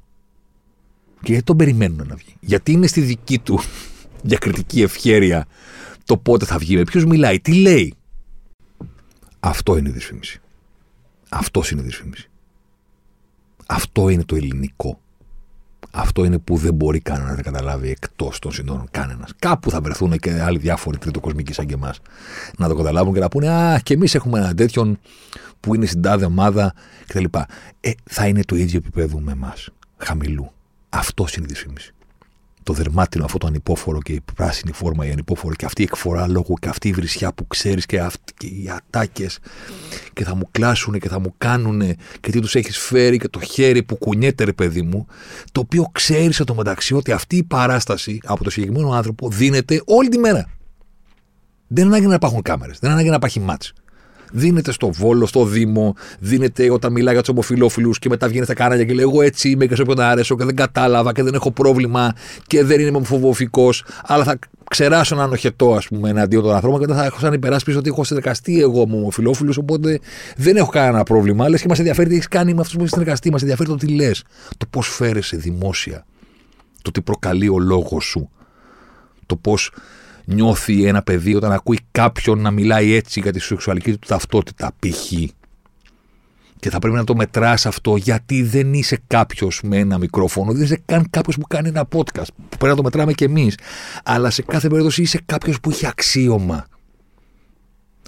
Και 1.22 1.30
γιατί 1.32 1.44
τον 1.44 1.56
περιμένουν 1.56 2.06
να 2.06 2.14
βγει; 2.14 2.34
Γιατί 2.40 2.72
είναι 2.72 2.86
στη 2.86 3.00
δική 3.00 3.38
του 3.38 3.60
διακριτική 4.22 4.82
ευχέρεια 4.82 5.46
το 6.04 6.16
πότε 6.16 6.44
θα 6.44 6.58
βγει, 6.58 6.76
με 6.76 6.82
ποιου 6.82 7.08
μιλάει, 7.08 7.40
τι 7.40 7.54
λέει; 7.54 7.94
Αυτό 9.40 9.76
είναι 9.76 9.88
η 9.88 9.92
δυσφήμιση. 9.92 10.40
Αυτός 11.28 11.70
είναι 11.70 11.80
η 11.80 11.84
δυσφήμιση. 11.84 12.30
Αυτό 13.66 14.08
είναι 14.08 14.24
το 14.24 14.36
ελληνικό. 14.36 15.00
Αυτό 15.94 16.24
είναι 16.24 16.38
που 16.38 16.56
δεν 16.56 16.74
μπορεί 16.74 17.00
κανένας 17.00 17.36
να 17.36 17.42
καταλάβει 17.42 17.90
εκτός 17.90 18.38
των 18.38 18.52
συντόνων. 18.52 18.86
Κανένας. 18.90 19.30
Κάπου 19.38 19.70
θα 19.70 19.80
βρεθούν 19.80 20.18
και 20.18 20.40
άλλοι 20.42 20.58
διάφοροι 20.58 20.98
τριτοκοσμικοί 20.98 21.52
σαν 21.52 21.66
και 21.66 21.74
εμάς 21.74 22.00
να 22.58 22.68
το 22.68 22.74
καταλάβουν 22.74 23.14
και 23.14 23.20
να 23.20 23.28
πούνε 23.28 23.48
Α, 23.48 23.80
και 23.82 23.94
εμείς 23.94 24.14
έχουμε 24.14 24.38
έναν 24.38 24.56
τέτοιον 24.56 24.98
που 25.60 25.74
είναι 25.74 25.86
στην 25.86 26.02
τάδε 26.02 26.24
ομάδα 26.24 26.74
κτλ. 27.06 27.24
Ε, 27.80 27.90
θα 28.04 28.26
είναι 28.26 28.44
το 28.44 28.56
ίδιο 28.56 28.78
επίπεδο 28.78 29.18
με 29.18 29.32
εμάς. 29.32 29.68
Χαμηλού. 29.96 30.52
Αυτό 30.88 31.24
είναι 31.36 31.44
η 31.44 31.48
δυσφήμιση 31.48 31.94
το 32.62 32.72
δερμάτινο 32.72 33.24
αυτό 33.24 33.38
το 33.38 33.46
ανυπόφορο 33.46 34.00
και 34.00 34.12
η 34.12 34.20
πράσινη 34.34 34.72
φόρμα, 34.72 35.06
η 35.06 35.10
ανυπόφορο 35.10 35.54
και 35.54 35.64
αυτή 35.64 35.82
η 35.82 35.84
εκφορά 35.84 36.28
λόγου 36.28 36.54
και 36.54 36.68
αυτή 36.68 36.88
η 36.88 36.92
βρισιά 36.92 37.32
που 37.32 37.46
ξέρεις 37.46 37.86
και, 37.86 38.06
και 38.36 38.46
οι 38.46 38.70
ατάκες 38.70 39.38
και 40.12 40.24
θα 40.24 40.34
μου 40.34 40.48
κλάσουν 40.50 40.98
και 40.98 41.08
θα 41.08 41.20
μου 41.20 41.34
κάνουν 41.38 41.82
και 42.20 42.30
τι 42.30 42.40
τους 42.40 42.54
έχεις 42.54 42.78
φέρει 42.78 43.18
και 43.18 43.28
το 43.28 43.40
χέρι 43.40 43.82
που 43.82 43.96
κουνιέται, 43.96 44.44
ρε 44.44 44.52
παιδί 44.52 44.82
μου, 44.82 45.06
το 45.52 45.60
οποίο 45.60 45.88
ξέρεις 45.92 46.36
το 46.36 46.54
μεταξύ 46.54 46.94
ότι 46.94 47.12
αυτή 47.12 47.36
η 47.36 47.44
παράσταση 47.44 48.20
από 48.24 48.44
το 48.44 48.50
συγκεκριμένο 48.50 48.92
άνθρωπο 48.92 49.28
δίνεται 49.28 49.82
όλη 49.84 50.08
τη 50.08 50.18
μέρα. 50.18 50.50
Δεν 51.66 51.84
είναι 51.84 51.94
ανάγκη 51.94 52.08
να 52.08 52.14
υπάρχουν 52.14 52.42
κάμερες, 52.42 52.78
δεν 52.78 52.90
είναι 52.90 52.92
ανάγκη 52.92 53.08
να 53.08 53.16
υπάρχει 53.16 53.40
μάτς 53.40 53.72
δίνεται 54.32 54.72
στο 54.72 54.90
Βόλο, 54.92 55.26
στο 55.26 55.44
Δήμο, 55.44 55.94
δίνεται 56.18 56.70
όταν 56.70 56.92
μιλάει 56.92 57.12
για 57.12 57.22
τους 57.22 57.30
ομοφυλόφιλους 57.30 57.98
και 57.98 58.08
μετά 58.08 58.28
βγαίνει 58.28 58.44
στα 58.44 58.54
κανάλια 58.54 58.84
και 58.84 58.94
λέει: 58.94 59.04
Εγώ 59.04 59.22
έτσι 59.22 59.48
είμαι 59.48 59.66
και 59.66 59.74
σε 59.74 59.82
όποιον 59.82 60.00
άρεσο 60.00 60.36
και 60.36 60.44
δεν 60.44 60.56
κατάλαβα 60.56 61.12
και 61.12 61.22
δεν 61.22 61.34
έχω 61.34 61.50
πρόβλημα 61.50 62.14
και 62.46 62.64
δεν 62.64 62.80
είμαι 62.80 62.96
ομοφοβοφικός, 62.96 63.84
αλλά 64.02 64.24
θα 64.24 64.38
ξεράσω 64.68 65.14
έναν 65.14 65.32
οχετό, 65.32 65.74
ας 65.74 65.88
πούμε, 65.88 66.10
εναντίον 66.10 66.42
των 66.42 66.54
ανθρώπων 66.54 66.80
και 66.80 66.86
δεν 66.86 66.96
θα 66.96 67.04
έχω 67.04 67.18
σαν 67.18 67.32
υπεράσπιση 67.32 67.76
ότι 67.76 67.88
έχω 67.88 68.04
συνεργαστεί 68.04 68.60
εγώ 68.60 68.86
με 68.86 68.96
ομοφυλόφιλους, 68.96 69.56
οπότε 69.56 69.98
δεν 70.36 70.56
έχω 70.56 70.70
κανένα 70.70 71.02
πρόβλημα. 71.02 71.48
Λες 71.48 71.60
και 71.60 71.68
μας 71.68 71.78
ενδιαφέρει 71.78 72.08
τι 72.08 72.14
έχεις 72.14 72.28
κάνει 72.28 72.54
με 72.54 72.60
αυτούς 72.60 72.74
που 72.74 72.80
έχεις 72.80 72.92
συνεργαστεί, 72.92 73.30
μας 73.30 73.40
ενδιαφέρει 73.40 73.68
το 73.68 73.76
τι 73.76 73.86
λες, 73.88 74.24
το 74.56 74.66
πώς 74.70 74.88
φέρεσαι 74.88 75.36
δημόσια, 75.36 76.04
το 76.82 76.90
τι 76.90 77.00
προκαλεί 77.00 77.48
ο 77.48 77.58
λόγος 77.58 78.04
σου, 78.04 78.30
το 79.26 79.36
πώς 79.36 79.70
νιώθει 80.24 80.84
ένα 80.84 81.02
παιδί 81.02 81.34
όταν 81.34 81.52
ακούει 81.52 81.78
κάποιον 81.90 82.40
να 82.40 82.50
μιλάει 82.50 82.92
έτσι 82.92 83.20
για 83.20 83.32
τη 83.32 83.38
σεξουαλική 83.38 83.92
του 83.92 84.06
ταυτότητα, 84.06 84.72
π.χ. 84.78 85.12
Και 86.58 86.70
θα 86.70 86.78
πρέπει 86.78 86.96
να 86.96 87.04
το 87.04 87.16
μετράς 87.16 87.66
αυτό 87.66 87.96
γιατί 87.96 88.42
δεν 88.42 88.74
είσαι 88.74 89.00
κάποιος 89.06 89.60
με 89.62 89.78
ένα 89.78 89.98
μικρόφωνο, 89.98 90.52
δεν 90.52 90.62
είσαι 90.62 90.82
καν 90.84 91.06
κάποιος 91.10 91.36
που 91.36 91.46
κάνει 91.46 91.68
ένα 91.68 91.88
podcast. 91.92 92.26
Που 92.36 92.56
πρέπει 92.58 92.66
να 92.66 92.74
το 92.74 92.82
μετράμε 92.82 93.12
κι 93.12 93.24
εμείς. 93.24 93.58
Αλλά 94.04 94.30
σε 94.30 94.42
κάθε 94.42 94.68
περίπτωση 94.68 95.02
είσαι 95.02 95.20
κάποιος 95.26 95.60
που 95.60 95.70
έχει 95.70 95.86
αξίωμα. 95.86 96.66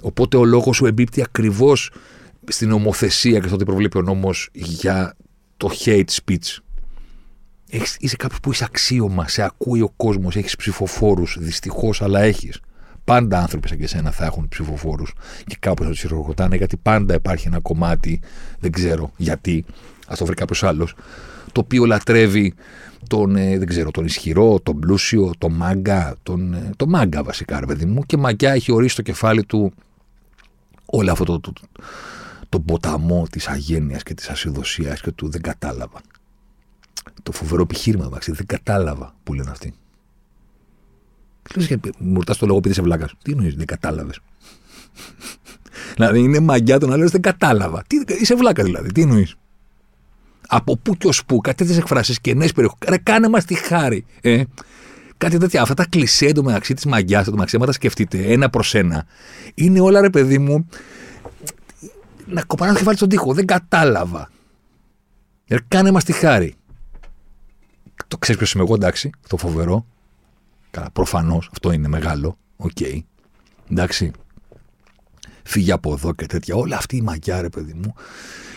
Οπότε 0.03 0.37
ο 0.37 0.45
λόγος 0.45 0.75
σου 0.75 0.85
εμπίπτει 0.85 1.21
ακριβώς 1.21 1.91
στην 2.47 2.71
ομοθεσία 2.71 3.39
και 3.39 3.45
στο 3.45 3.55
ότι 3.55 3.65
προβλέπει 3.65 3.97
ο 3.97 4.01
νόμος 4.01 4.49
για 4.53 5.15
το 5.57 5.69
hate 5.85 6.09
speech 6.25 6.64
Έχεις, 7.69 7.97
είσαι 7.99 8.15
κάποιος 8.15 8.39
που 8.39 8.51
είσαι 8.51 8.63
αξίωμα, 8.63 9.27
σε 9.27 9.41
ακούει 9.41 9.81
ο 9.81 9.89
κόσμος, 9.89 10.35
έχεις 10.35 10.55
ψηφοφόρους. 10.55 11.37
Δυστυχώς, 11.39 12.01
αλλά 12.01 12.21
έχεις. 12.21 12.59
Πάντα 13.03 13.39
άνθρωποι 13.39 13.67
σαν 13.67 13.77
και 13.77 13.83
εσένα 13.83 14.11
θα 14.11 14.25
έχουν 14.25 14.47
ψηφοφόρους 14.47 15.13
και 15.45 15.55
κάπως 15.59 15.85
θα 15.85 15.91
τους 15.91 16.01
χειροκροτάνε 16.01 16.55
γιατί 16.55 16.77
πάντα 16.77 17.13
υπάρχει 17.13 17.47
ένα 17.47 17.59
κομμάτι, 17.59 18.21
δεν 18.59 18.71
ξέρω 18.71 19.11
γιατί, 19.17 19.65
ας 20.07 20.17
το 20.17 20.25
βρει 20.25 20.35
κάποιος 20.35 20.63
άλλος, 20.63 20.95
το 21.51 21.59
οποίο 21.59 21.85
λατρεύει 21.85 22.53
τον, 23.07 23.35
ε, 23.35 23.57
δεν 23.57 23.67
ξέρω, 23.67 23.91
τον 23.91 24.05
ισχυρό, 24.05 24.59
τον 24.63 24.79
πλούσιο, 24.79 25.31
τον 25.37 25.53
μάγκα, 25.53 26.15
τον, 26.23 26.53
ε, 26.53 26.69
τον 26.77 26.89
μάγκα 26.89 27.23
βασικά, 27.23 27.59
ρε 27.59 27.65
παιδί 27.65 27.85
μου. 27.85 28.01
Και 28.01 28.17
μαγιά 28.17 28.51
έχει 28.51 28.71
ορίσει 28.71 28.93
στο 28.93 29.01
κεφάλι 29.01 29.45
του 29.45 29.73
όλο 30.85 31.11
αυτό 31.11 31.23
το, 31.23 31.39
το, 31.39 31.51
το, 31.53 31.61
το 32.49 32.59
ποταμό 32.59 33.27
της 33.31 33.47
αγένειας 33.47 34.03
και 34.03 34.13
της 34.13 34.29
ασυδοσίας 34.29 35.01
και 35.01 35.11
του 35.11 35.29
δεν 35.29 35.41
κατάλαβα 35.41 36.01
το 37.23 37.31
φοβερό 37.31 37.61
επιχείρημα, 37.61 38.05
εντάξει, 38.05 38.31
δεν 38.31 38.45
κατάλαβα 38.45 39.15
που 39.23 39.33
λένε 39.33 39.49
αυτοί. 39.51 39.73
Λες 41.55 41.67
και 41.67 41.79
μου 41.97 42.15
ρωτάς 42.15 42.37
το 42.37 42.45
λόγο 42.45 42.57
επειδή 42.57 42.73
είσαι 42.73 42.83
βλάκας. 42.83 43.13
Τι 43.21 43.31
εννοείς, 43.31 43.55
δεν 43.55 43.65
κατάλαβες; 43.65 44.19
δηλαδή 45.95 46.19
είναι 46.19 46.39
μαγιά 46.39 46.79
το 46.79 46.87
να 46.87 46.97
λες 46.97 47.11
δεν 47.11 47.21
κατάλαβα. 47.21 47.83
Τι, 47.87 47.97
είσαι 48.21 48.35
βλάκας 48.35 48.65
δηλαδή, 48.65 48.91
τι 48.91 49.01
εννοείς; 49.01 49.35
Από 50.47 50.77
πού 50.77 50.97
και 50.97 51.07
ως 51.07 51.25
πού, 51.25 51.41
κάτι 51.41 51.57
τέτοιες 51.57 51.77
εκφράσεις 51.77 52.21
και 52.21 52.33
νέε 52.33 52.47
περιοχές. 52.55 52.79
Ρε, 52.87 52.97
κάνε 52.97 53.29
μας 53.29 53.45
τη 53.45 53.53
χάρη. 53.53 54.05
Ε. 54.21 54.43
Κάτι 55.17 55.37
τέτοια. 55.37 55.61
Αυτά 55.61 55.73
τα 55.73 55.85
κλισέ 55.85 56.25
εντωμεταξύ 56.25 56.73
της 56.73 56.85
μαγκιάς, 56.85 57.21
εντωμεταξύ, 57.21 57.55
άμα 57.55 57.65
τα 57.65 57.71
σκεφτείτε 57.71 58.17
ένα 58.17 58.49
προς 58.49 58.73
ένα, 58.75 59.05
είναι 59.53 59.79
όλα 59.79 60.01
ρε 60.01 60.09
παιδί 60.09 60.37
μου. 60.37 60.67
Να 62.25 62.43
κοπανάς 62.43 62.71
το 62.71 62.77
κεφάλι 62.77 62.97
στον 62.97 63.09
τοίχο. 63.09 63.33
Δεν 63.33 63.45
κατάλαβα. 63.45 64.29
Ρε, 65.47 65.57
κάνε 65.67 65.91
μας 65.91 66.03
τη 66.03 66.11
χάρη 66.11 66.55
το 68.07 68.17
ξέρεις 68.17 68.41
ποιος 68.41 68.53
είμαι 68.53 68.63
εγώ, 68.63 68.73
εντάξει, 68.73 69.09
το 69.27 69.37
φοβερό. 69.37 69.85
Καλά, 70.71 70.91
προφανώς 70.91 71.49
αυτό 71.51 71.71
είναι 71.71 71.87
μεγάλο. 71.87 72.37
OK. 72.57 72.71
Okay. 72.79 72.99
Εντάξει. 73.71 74.11
Φύγε 75.43 75.71
από 75.71 75.93
εδώ 75.93 76.13
και 76.13 76.25
τέτοια. 76.25 76.55
Όλα 76.55 76.77
αυτή 76.77 76.95
η 76.95 77.01
μαγκιά, 77.01 77.41
ρε 77.41 77.49
παιδί 77.49 77.73
μου, 77.73 77.93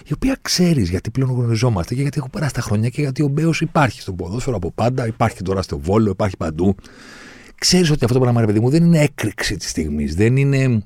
η 0.04 0.12
οποία 0.12 0.38
ξέρεις 0.42 0.90
γιατί 0.90 1.10
πλέον 1.10 1.30
γνωριζόμαστε 1.30 1.94
και 1.94 2.02
γιατί 2.02 2.18
έχω 2.18 2.28
περάσει 2.28 2.54
τα 2.54 2.60
χρόνια 2.60 2.88
και 2.88 3.00
γιατί 3.00 3.22
ο 3.22 3.28
Μπέος 3.28 3.60
υπάρχει 3.60 4.00
στον 4.00 4.16
ποδόσφαιρο 4.16 4.56
από 4.56 4.70
πάντα, 4.70 5.06
υπάρχει 5.06 5.42
τώρα 5.42 5.62
στο 5.62 5.78
Βόλο, 5.78 6.10
υπάρχει 6.10 6.36
παντού. 6.36 6.74
Ξέρεις 7.54 7.90
ότι 7.90 8.04
αυτό 8.04 8.16
το 8.16 8.22
πράγμα, 8.22 8.40
ρε 8.40 8.46
παιδί 8.46 8.60
μου, 8.60 8.70
δεν 8.70 8.84
είναι 8.84 9.00
έκρηξη 9.00 9.56
της 9.56 9.68
στιγμής. 9.70 10.14
Δεν 10.14 10.36
είναι, 10.36 10.82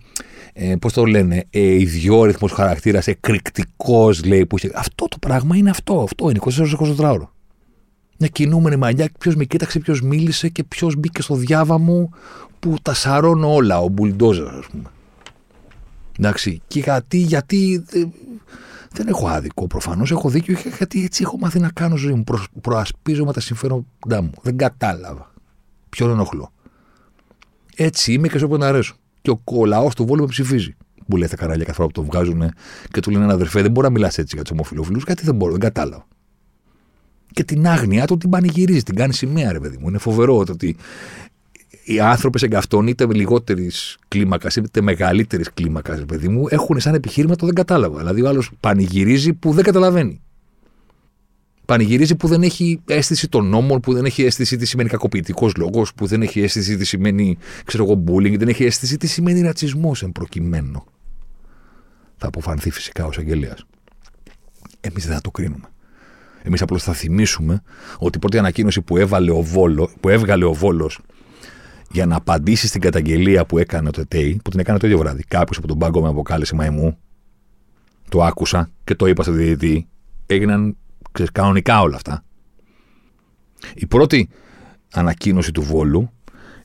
ε, 0.52 0.74
πώς 0.76 0.92
το 0.92 1.04
λένε, 1.04 1.44
ε, 1.50 1.60
ιδιόρυθμος 1.60 2.52
χαρακτήρας, 2.52 3.06
εκρηκτικός, 3.06 4.24
λέει. 4.24 4.46
Που... 4.46 4.56
Αυτό 4.74 5.08
το 5.08 5.16
πράγμα 5.18 5.56
είναι 5.56 5.70
αυτό. 5.70 6.02
Αυτό 6.02 6.30
είναι 6.30 6.38
24 6.38 7.10
ώρο 7.10 7.32
μια 8.22 8.30
κινούμενη 8.30 8.76
μαλλιά, 8.76 9.08
ποιος 9.18 9.34
με 9.34 9.44
κοίταξε, 9.44 9.78
ποιος 9.78 10.00
μίλησε 10.00 10.48
και 10.48 10.64
ποιος 10.64 10.96
μπήκε 10.96 11.22
στο 11.22 11.34
διάβα 11.34 11.78
μου 11.78 12.10
που 12.58 12.74
τα 12.82 12.94
σαρώνω 12.94 13.54
όλα, 13.54 13.80
ο 13.80 13.88
μπουλντόζερ, 13.88 14.46
ας 14.46 14.66
πούμε. 14.70 14.90
Εντάξει, 16.18 16.62
και 16.66 16.80
γιατί, 16.80 17.16
γιατί 17.16 17.84
δεν 18.92 19.08
έχω 19.08 19.28
άδικο 19.28 19.66
προφανώς, 19.66 20.10
έχω 20.10 20.28
δίκιο 20.28 20.56
γιατί 20.76 21.04
έτσι 21.04 21.22
έχω 21.22 21.38
μάθει 21.38 21.58
να 21.58 21.70
κάνω 21.70 21.96
ζωή 21.96 22.12
μου. 22.12 22.24
Προ, 22.24 22.44
προασπίζομαι 22.60 23.32
τα 23.32 23.40
συμφέροντά 23.40 24.22
μου. 24.22 24.30
Δεν 24.42 24.56
κατάλαβα. 24.56 25.32
Ποιον 25.88 26.10
ενοχλώ. 26.10 26.52
Έτσι 27.76 28.12
είμαι 28.12 28.28
και 28.28 28.38
σε 28.38 28.44
όποιον 28.44 28.62
αρέσω. 28.62 28.94
Και 29.22 29.30
ο, 29.30 29.40
ο 29.44 29.64
λαό 29.64 29.88
του 29.88 30.06
Βόλου 30.06 30.20
με 30.20 30.28
ψηφίζει. 30.28 30.76
Που 31.08 31.16
λέει 31.16 31.28
τα 31.28 31.36
καράλια 31.36 31.64
κάθε 31.64 31.76
φορά 31.76 31.88
που 31.88 31.94
το 31.94 32.02
βγάζουν 32.02 32.42
και 32.90 33.00
του 33.00 33.10
λένε 33.10 33.32
αδερφέ, 33.32 33.62
δεν 33.62 33.70
μπορεί 33.70 33.86
να 33.86 33.92
μιλάς 33.92 34.18
έτσι 34.18 34.34
για 34.34 34.44
τους 34.44 34.52
ομοφυλόφιλου. 34.52 35.00
Γιατί 35.06 35.24
δεν 35.24 35.34
μπορώ, 35.34 35.52
δεν 35.52 35.60
κατάλαβα 35.60 36.06
και 37.32 37.44
την 37.44 37.66
άγνοια 37.66 38.06
του 38.06 38.16
την 38.16 38.30
πανηγυρίζει, 38.30 38.82
την 38.82 38.94
κάνει 38.94 39.12
σημαία, 39.14 39.52
ρε 39.52 39.60
παιδί 39.60 39.76
μου. 39.80 39.88
Είναι 39.88 39.98
φοβερό 39.98 40.38
ότι 40.38 40.76
οι 41.84 42.00
άνθρωποι 42.00 42.44
εγκαυτών, 42.44 42.86
είτε 42.86 43.06
λιγότερης 43.06 43.98
κλίμακας 44.08 44.56
είτε 44.56 44.80
μεγαλύτερης 44.80 45.52
κλίμακας, 45.54 45.98
ρε 45.98 46.04
παιδί 46.04 46.28
μου, 46.28 46.46
έχουν 46.48 46.80
σαν 46.80 46.94
επιχείρημα 46.94 47.36
το 47.36 47.46
δεν 47.46 47.54
κατάλαβα. 47.54 47.98
Δηλαδή 47.98 48.22
ο 48.22 48.28
άλλος 48.28 48.50
πανηγυρίζει 48.60 49.32
που 49.32 49.52
δεν 49.52 49.64
καταλαβαίνει. 49.64 50.20
Πανηγυρίζει 51.64 52.16
που 52.16 52.28
δεν 52.28 52.42
έχει 52.42 52.80
αίσθηση 52.86 53.28
των 53.28 53.46
νόμων, 53.46 53.80
που 53.80 53.92
δεν 53.92 54.04
έχει 54.04 54.24
αίσθηση 54.24 54.56
τι 54.56 54.66
σημαίνει 54.66 54.88
κακοποιητικός 54.88 55.56
λόγος, 55.56 55.94
που 55.94 56.06
δεν 56.06 56.22
έχει 56.22 56.40
αίσθηση 56.40 56.76
τι 56.76 56.84
σημαίνει, 56.84 57.38
ξέρω 57.64 57.84
εγώ, 57.84 58.04
bullying, 58.06 58.38
δεν 58.38 58.48
έχει 58.48 58.64
αίσθηση 58.64 58.96
τι 58.96 59.06
σημαίνει 59.06 59.40
ρατσισμός 59.40 60.02
εν 60.02 60.12
προκειμένου. 60.12 60.84
Θα 62.16 62.26
αποφανθεί 62.26 62.70
φυσικά 62.70 63.04
ο 63.04 63.08
εισαγγελέας. 63.10 63.64
Εμείς 64.80 65.06
δεν 65.06 65.14
θα 65.14 65.20
το 65.20 65.30
κρίνουμε. 65.30 65.68
Εμείς 66.42 66.62
απλώς 66.62 66.82
θα 66.82 66.92
θυμίσουμε 66.92 67.62
ότι 67.98 68.16
η 68.16 68.20
πρώτη 68.20 68.38
ανακοίνωση 68.38 68.82
που, 68.82 68.96
έβαλε 68.96 69.30
ο 69.30 69.42
Βόλο, 69.42 69.90
που 70.00 70.08
έβγαλε 70.08 70.44
ο 70.44 70.52
Βόλος 70.52 71.00
για 71.90 72.06
να 72.06 72.16
απαντήσει 72.16 72.66
στην 72.66 72.80
καταγγελία 72.80 73.46
που 73.46 73.58
έκανε 73.58 73.90
το 73.90 74.06
ΤΕΙ, 74.08 74.40
που 74.44 74.50
την 74.50 74.60
έκανε 74.60 74.78
το 74.78 74.86
ίδιο 74.86 74.98
βράδυ. 74.98 75.22
Κάποιος 75.22 75.58
από 75.58 75.66
τον 75.66 75.78
πάγκο 75.78 76.00
με 76.00 76.08
αποκάλεσε 76.08 76.54
μαϊμού, 76.54 76.98
το 78.08 78.22
άκουσα 78.22 78.70
και 78.84 78.94
το 78.94 79.06
είπα 79.06 79.22
στο 79.22 79.32
διαιτητή. 79.32 79.88
Έγιναν 80.26 80.76
ξέρεις, 81.12 81.32
κανονικά 81.32 81.80
όλα 81.80 81.96
αυτά. 81.96 82.24
Η 83.74 83.86
πρώτη 83.86 84.28
ανακοίνωση 84.92 85.52
του 85.52 85.62
Βόλου 85.62 86.10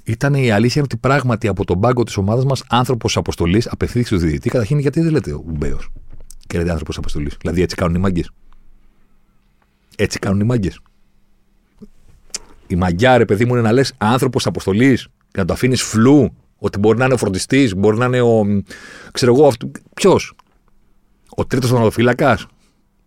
ήταν 0.04 0.34
η 0.34 0.52
αλήθεια 0.52 0.82
ότι 0.82 0.98
πράγματι 0.98 1.48
από 1.48 1.66
τον 1.66 1.80
πάγκο 1.80 2.04
της 2.04 2.18
ομάδας 2.18 2.46
μας 2.46 2.63
άνθρωπος 2.70 3.18
αποστολής 3.18 3.68
απευθύνθηκε 3.68 4.16
στο 4.16 4.26
διαιτητή. 4.26 4.50
Καταρχήν, 4.50 4.80
γιατί 4.80 5.02
δεν 5.02 5.12
λέτε 5.12 5.34
ο 5.34 5.44
Μπέος; 5.46 5.90
Και 6.48 6.58
λέτε 6.58 6.72
άνθρωπος 6.72 6.98
αποστολής. 6.98 7.38
Δηλαδή 7.42 7.62
έτσι 7.62 7.76
κάνουν 7.76 7.96
οι 7.96 8.00
μάγκες. 8.00 8.32
Έτσι 9.99 10.19
κάνουν 10.19 10.39
οι 10.39 10.43
μάγκες. 10.43 10.79
Η 12.67 12.75
μαγιά, 12.75 13.17
ρε 13.17 13.25
παιδί 13.25 13.45
μου, 13.45 13.53
είναι 13.53 13.62
να 13.62 13.71
λες 13.71 13.93
άνθρωπος 13.97 14.45
αποστολής 14.45 15.07
και 15.31 15.39
να 15.39 15.45
το 15.45 15.53
αφήνεις 15.53 15.81
φλού. 15.81 16.33
Ότι 16.57 16.79
μπορεί 16.79 16.97
να 16.97 17.05
είναι 17.05 17.13
ο 17.13 17.17
φροντιστής, 17.17 17.75
μπορεί 17.75 17.97
να 17.97 18.05
είναι 18.05 18.21
ο. 18.21 18.63
ξέρω 19.12 19.33
εγώ, 19.33 19.51
ποιος; 19.93 20.33
Ο 21.36 21.45
τρίτος 21.45 21.69
θανατοφύλακας. 21.69 22.45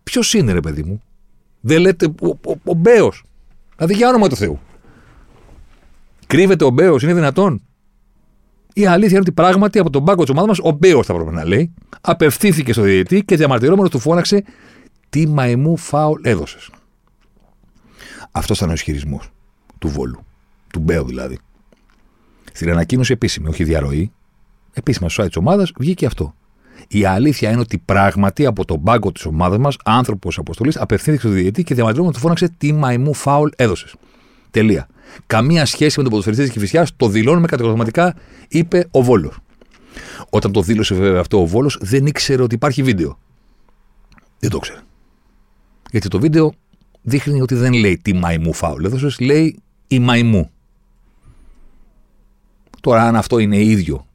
Ποιος 0.03 0.35
είναι, 0.35 0.53
ρε 0.53 0.61
παιδί 0.61 0.83
μου; 0.83 1.03
Δεν 1.61 1.81
λέτε 1.81 2.07
ο, 2.07 2.29
ο, 2.29 2.55
ο 2.65 2.75
Μπέος. 2.75 3.25
Δηλαδή 3.77 3.95
για 3.95 4.09
όνομα 4.09 4.29
του 4.29 4.37
Θεού. 4.37 4.61
Κρύβεται 6.27 6.65
ο 6.65 6.71
Μπέος, 6.71 7.03
είναι 7.03 7.15
δυνατόν; 7.15 7.63
Η 8.73 8.87
αλήθεια 8.87 9.11
είναι 9.11 9.21
ότι 9.21 9.33
πράγματι 9.33 9.79
από 9.79 9.91
τον 9.91 10.05
πάγκο 10.05 10.23
της 10.23 10.31
ομάδας 10.31 10.49
μας 10.49 10.73
ο 10.73 10.77
Μπέος 10.77 11.07
θα 11.07 11.13
έπρεπε 11.13 11.31
να 11.31 11.45
λέει. 11.45 11.75
Απευθύνθηκε 12.01 12.73
στο 12.73 12.83
διαιτητή 12.83 13.25
και 13.25 13.37
διαμαρτυρόμενος 13.37 13.91
του 13.91 13.99
φώναξε 13.99 14.45
τι 15.09 15.27
μαϊμού 15.27 15.77
φάουλ 15.77 16.21
έδωσες. 16.25 16.71
Αυτός 18.31 18.57
ήταν 18.57 18.71
ο 18.71 18.73
ισχυρισμός 18.73 19.31
του 19.79 19.89
Βόλου. 19.89 20.25
Του 20.73 20.81
Μπέου 20.81 21.05
δηλαδή. 21.05 21.39
Στην 22.53 22.71
ανακοίνωση 22.71 23.13
επίσημη, 23.13 23.49
όχι 23.49 23.65
διαρροή, 23.65 24.13
επίσημα 24.73 25.09
στο 25.09 25.23
site 25.23 25.27
της 25.27 25.37
ομάδας 25.37 25.73
βγήκε 25.79 26.07
αυτό. 26.07 26.35
Η 26.89 27.05
αλήθεια 27.05 27.51
είναι 27.51 27.61
ότι 27.61 27.79
πράγματι 27.79 28.47
από 28.47 28.65
τον 28.65 28.83
πάγκο 28.83 29.13
της 29.13 29.25
ομάδας 29.25 29.59
μας, 29.59 29.77
άνθρωπος 29.85 30.39
αποστολής, 30.39 30.77
απευθύνθηκε 30.77 31.27
στο 31.27 31.35
διαιτητή 31.35 31.65
και 31.65 31.75
διαμαρτυρόμενος 31.75 32.17
του 32.17 32.23
φώναξε 32.23 32.49
τι 32.59 32.73
μαϊμού 32.73 33.15
φάουλ 33.15 33.49
έδωσες. 33.57 33.95
Τελεία. 34.51 34.89
Καμία 35.27 35.67
σχέση 35.67 35.95
με 35.97 36.03
τον 36.03 36.11
ποδοσφαιριστή 36.11 36.45
της 36.45 36.53
Κυφυσιάς, 36.53 36.97
το 36.97 37.09
δηλώνουμε 37.09 37.47
κατηγορηματικά, 37.47 38.17
είπε 38.49 38.89
ο 38.91 39.03
Βόλος. 39.03 39.39
Όταν 40.31 40.53
το 40.53 40.63
δήλωσε 40.63 40.95
βέβαια 40.95 41.21
αυτό 41.21 41.41
ο 41.41 41.47
Βόλος, 41.47 41.79
δεν 41.81 42.07
ήξερε 42.07 42.43
ότι 42.43 42.55
υπάρχει 42.55 42.83
βίντεο. 42.83 43.19
Δεν 44.39 44.51
το 44.51 44.59
ξέρει. 44.59 44.81
Γιατί 45.91 46.09
το 46.09 46.21
βίντεο 46.21 46.55
δείχνει 47.03 47.41
ότι 47.41 47.55
δεν 47.55 47.73
λέει 47.73 47.99
τι 47.99 48.13
μαϊμού 48.13 48.53
φάουλ 48.53 48.85
έδωσε, 48.85 49.25
λέει 49.25 49.59
η 49.89 49.99
μαϊμού. 49.99 50.51
Τώρα, 52.81 53.03
αν 53.03 53.17
αυτό 53.17 53.39
είναι 53.39 53.57
ίδιο 53.57 54.07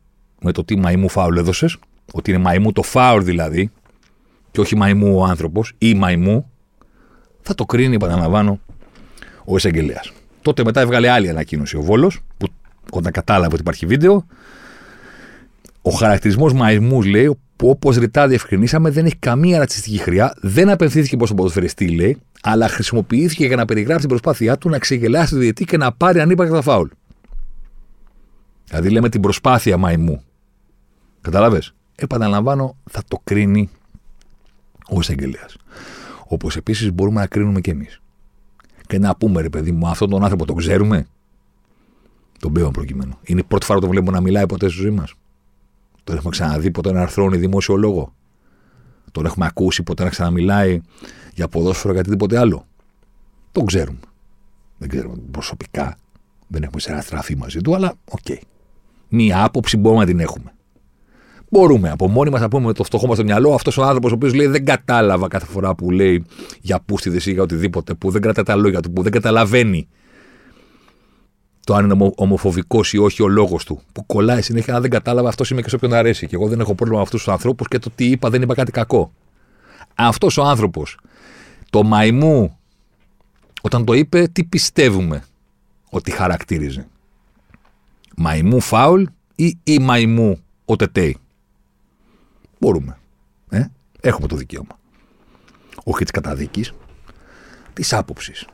με 0.41 0.51
το 0.51 0.63
τι 0.63 0.77
μαϊμού 0.77 1.09
φάουλ 1.09 1.37
έδωσες, 1.37 1.77
ότι 2.13 2.31
είναι 2.31 2.39
μαϊμού 2.39 2.71
το 2.71 2.81
φάουλ 2.81 3.23
δηλαδή, 3.23 3.71
και 4.51 4.59
όχι 4.59 4.75
μαϊμού 4.75 5.17
ο 5.17 5.23
άνθρωπος 5.23 5.73
ή 5.77 5.93
μαϊμού, 5.93 6.51
θα 7.41 7.55
το 7.55 7.65
κρίνει, 7.65 7.95
επαναλαμβάνω, 7.95 8.59
ο 9.45 9.55
εισαγγελέας. 9.55 10.11
Τότε 10.41 10.63
μετά 10.63 10.81
έβγαλε 10.81 11.09
άλλη 11.09 11.29
ανακοίνωση 11.29 11.77
ο 11.77 11.81
Βόλος, 11.81 12.19
που 12.37 12.47
όταν 12.91 13.11
κατάλαβε 13.11 13.53
ότι 13.53 13.61
υπάρχει 13.61 13.85
βίντεο, 13.85 14.25
ο 15.87 15.91
χαρακτηρισμός 15.91 16.53
μαϊμούς 16.53 17.05
λέει, 17.05 17.37
που 17.55 17.69
όπως 17.69 17.97
ρητά 17.97 18.27
διευκρινίσαμε 18.27 18.89
δεν 18.89 19.05
έχει 19.05 19.15
καμία 19.15 19.57
ρατσιστική 19.57 19.97
χρειά, 19.97 20.33
δεν 20.41 20.69
απευθύνθηκε 20.69 21.17
προς 21.17 21.27
τον 21.27 21.37
ποδοσφαιριστή, 21.37 21.87
λέει, 21.87 22.17
αλλά 22.41 22.67
χρησιμοποιήθηκε 22.67 23.45
για 23.45 23.55
να 23.55 23.65
περιγράψει 23.65 23.99
την 23.99 24.09
προσπάθειά 24.09 24.57
του 24.57 24.69
να 24.69 24.79
ξεγελάσει 24.79 25.33
το 25.33 25.39
διαιτή 25.39 25.65
και 25.65 25.77
να 25.77 25.91
πάρει 25.91 26.19
ανύπαρκτα 26.19 26.61
φάουλ. 26.61 26.87
Δηλαδή 28.67 28.89
λέμε 28.89 29.09
την 29.09 29.21
προσπάθεια 29.21 29.77
μαϊμού. 29.77 30.23
Καταλάβες; 31.21 31.73
Επαναλαμβάνω, 31.95 32.77
θα 32.89 33.01
το 33.07 33.21
κρίνει 33.23 33.69
ο 34.89 34.99
εισαγγελέας. 34.99 35.57
Όπως 36.27 36.55
επίσης 36.55 36.93
μπορούμε 36.93 37.19
να 37.19 37.27
κρίνουμε 37.27 37.61
κι 37.61 37.69
εμείς. 37.69 38.01
Και 38.87 38.99
να 38.99 39.15
πούμε, 39.15 39.41
ρε 39.41 39.49
παιδί 39.49 39.71
μου, 39.71 39.87
αυτόν 39.87 40.09
τον 40.09 40.23
άνθρωπο 40.23 40.45
τον 40.45 40.55
ξέρουμε; 40.55 41.07
Τον 42.39 42.51
Μπέο 42.51 42.64
εν 42.64 42.71
προκειμένω. 42.71 43.17
Είναι 43.23 43.39
η 43.39 43.43
πρώτη 43.43 43.65
φορά 43.65 43.79
που 43.79 43.85
τον 43.85 43.93
βλέπουμε 43.93 44.17
να 44.17 44.21
μιλάει 44.21 44.45
ποτέ 44.45 44.69
στη 44.69 44.81
ζωή 44.81 44.91
μας. 44.91 45.15
Τον 46.05 46.15
έχουμε 46.15 46.29
ξαναδεί 46.29 46.71
ποτέ 46.71 46.91
να 46.91 47.01
αρθρώνει 47.01 47.37
δημόσιο 47.37 47.75
λόγο. 47.75 48.13
Τον 49.11 49.25
έχουμε 49.25 49.45
ακούσει 49.45 49.83
ποτέ 49.83 50.03
να 50.03 50.09
ξαναμιλάει 50.09 50.81
για 51.33 51.47
ποδόσφαιρο 51.47 51.93
ή 51.93 51.97
κάτι 51.97 52.09
τίποτε 52.09 52.37
άλλο. 52.39 52.65
Τον 53.51 53.65
ξέρουμε. 53.65 53.99
Δεν 54.77 54.89
ξέρουμε 54.89 55.15
προσωπικά. 55.31 55.97
Δεν 56.47 56.63
έχουμε 56.63 56.81
συναναστραφεί 56.81 57.35
μαζί 57.35 57.61
του, 57.61 57.75
αλλά 57.75 57.93
OK. 58.11 58.19
Okay. 58.27 58.37
Μία 59.09 59.43
άποψη 59.43 59.77
μπορούμε 59.77 60.01
να 60.01 60.07
την 60.07 60.19
έχουμε. 60.19 60.53
Μπορούμε 61.49 61.89
από 61.89 62.07
μόνοι 62.07 62.29
μας 62.29 62.41
να 62.41 62.47
πούμε 62.47 62.65
με 62.65 62.73
το 62.73 62.83
φτωχό 62.83 63.07
μας 63.07 63.15
στο 63.15 63.25
μυαλό 63.25 63.53
αυτός 63.53 63.77
ο 63.77 63.83
άνθρωπος 63.83 64.11
ο 64.11 64.15
οποίος 64.15 64.33
λέει 64.33 64.47
δεν 64.47 64.65
κατάλαβα 64.65 65.27
κάθε 65.27 65.45
φορά 65.45 65.75
που 65.75 65.91
λέει 65.91 66.25
για 66.61 66.79
πούστιδε 66.79 67.19
ή 67.25 67.33
για 67.33 67.41
οτιδήποτε, 67.41 67.93
που 67.93 68.11
δεν 68.11 68.21
κρατάει 68.21 68.45
τα 68.45 68.55
λόγια 68.55 68.79
του, 68.79 68.91
που 68.91 69.01
δεν 69.01 69.11
καταλαβαίνει 69.11 69.87
το 71.65 71.73
αν 71.73 71.89
είναι 71.89 72.11
ομοφοβικός 72.15 72.93
ή 72.93 72.97
όχι 72.97 73.23
ο 73.23 73.27
λόγος 73.27 73.65
του. 73.65 73.81
Που 73.93 74.05
κολλάει 74.05 74.41
συνέχεια, 74.41 74.75
αν 74.75 74.81
δεν 74.81 74.89
κατάλαβα, 74.89 75.27
αυτός 75.27 75.49
είμαι 75.49 75.61
και 75.61 75.69
σε 75.69 75.75
όποιον 75.75 75.93
αρέσει. 75.93 76.27
Και 76.27 76.35
εγώ 76.35 76.47
δεν 76.47 76.59
έχω 76.59 76.75
πρόβλημα 76.75 76.97
με 76.97 77.03
αυτούς 77.03 77.23
τους 77.23 77.33
ανθρώπους 77.33 77.67
και 77.67 77.79
το 77.79 77.89
τι 77.95 78.05
είπα 78.05 78.29
δεν 78.29 78.41
είπα 78.41 78.53
κάτι 78.53 78.71
κακό. 78.71 79.11
Αυτός 79.95 80.37
ο 80.37 80.43
άνθρωπος, 80.43 80.99
το 81.69 81.83
μαϊμού, 81.83 82.57
όταν 83.61 83.85
το 83.85 83.93
είπε, 83.93 84.27
τι 84.27 84.43
πιστεύουμε 84.43 85.23
ότι 85.89 86.11
χαρακτήριζε. 86.11 86.87
Μαϊμού 88.15 88.59
φάουλ 88.59 89.03
ή 89.35 89.57
η 89.63 89.79
μαϊμού 89.79 90.39
ο 90.65 90.75
τετέι. 90.75 91.17
Μπορούμε. 92.59 92.97
Ε; 93.49 93.65
Έχουμε 93.99 94.27
το 94.27 94.35
δικαίωμα. 94.35 94.79
Όχι 95.83 96.05
τη 96.05 96.11
καταδίκης, 96.11 96.73
της 97.73 97.93
άποψης. 97.93 98.47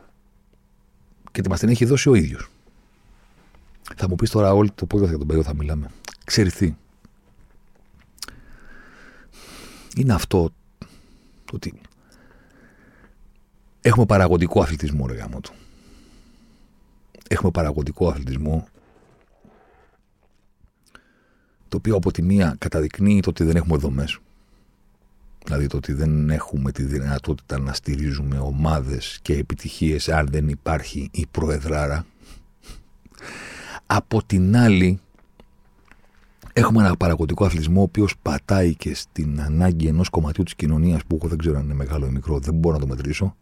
Και 1.32 1.42
τη 1.42 1.50
μας 1.50 1.60
την 1.60 1.70
έχει 1.70 1.86
δώσει 1.86 2.10
ο 2.10 2.16
ίδιος. 2.16 2.50
Θα 3.96 4.10
μου 4.10 4.16
πεις 4.16 4.30
τώρα 4.30 4.54
όλη 4.54 4.72
το 4.72 4.86
πόδι 4.86 5.06
για 5.06 5.18
τον 5.18 5.28
Πέο 5.28 5.44
θα 5.44 5.56
μιλάμε. 5.56 5.92
Ξέρεις 6.26 6.54
τι; 6.54 6.76
Είναι 9.96 10.14
αυτό 10.14 10.50
το 11.46 11.56
ότι 11.56 11.82
έχουμε 13.82 14.06
παραγωγικό 14.06 14.62
αθλητισμό, 14.62 15.08
ρε 15.08 15.14
γάμο 15.14 15.40
του. 15.40 15.54
Έχουμε 17.28 17.52
παραγωγικό 17.52 18.08
αθλητισμό 18.08 18.68
το 21.72 21.78
οποίο 21.78 21.96
από 21.96 22.12
τη 22.12 22.22
μία 22.22 22.56
καταδεικνύει 22.60 23.20
το 23.20 23.30
ότι 23.30 23.44
δεν 23.44 23.56
έχουμε 23.56 23.78
δομές. 23.78 24.20
Δηλαδή 25.44 25.68
το 25.68 25.78
ότι 25.78 25.94
δεν 25.94 26.30
έχουμε 26.30 26.72
τη 26.72 26.84
δυνατότητα 26.84 27.60
να 27.60 27.74
στηρίζουμε 27.74 28.40
ομάδες 28.40 29.20
και 29.22 29.34
επιτυχίες 29.34 30.10
αν 30.10 30.28
δεν 30.28 30.48
υπάρχει 30.48 31.10
η 31.12 31.26
προεδράρα. 31.32 32.06
Από 33.94 34.24
την 34.24 34.58
άλλη 34.58 35.00
έχουμε 36.54 36.86
ένα 36.86 36.98
παραγωγικό 36.98 37.46
αθλητισμό 37.46 37.80
ο 37.80 37.84
οποίος 37.84 38.18
πατάει 38.22 38.76
και 38.76 38.96
στην 38.96 39.42
ανάγκη 39.42 39.88
ενός 39.88 40.10
κομματιού 40.10 40.44
της 40.44 40.56
κοινωνίας 40.56 41.06
που 41.08 41.16
εγώ 41.16 41.28
δεν 41.28 41.38
ξέρω 41.38 41.58
αν 41.58 41.64
είναι 41.64 41.74
μεγάλο 41.74 42.06
ή 42.06 42.10
μικρό, 42.10 42.40
δεν 42.40 42.54
μπορώ 42.54 42.76
να 42.76 42.82
το 42.82 42.88
μετρήσω 42.88 43.36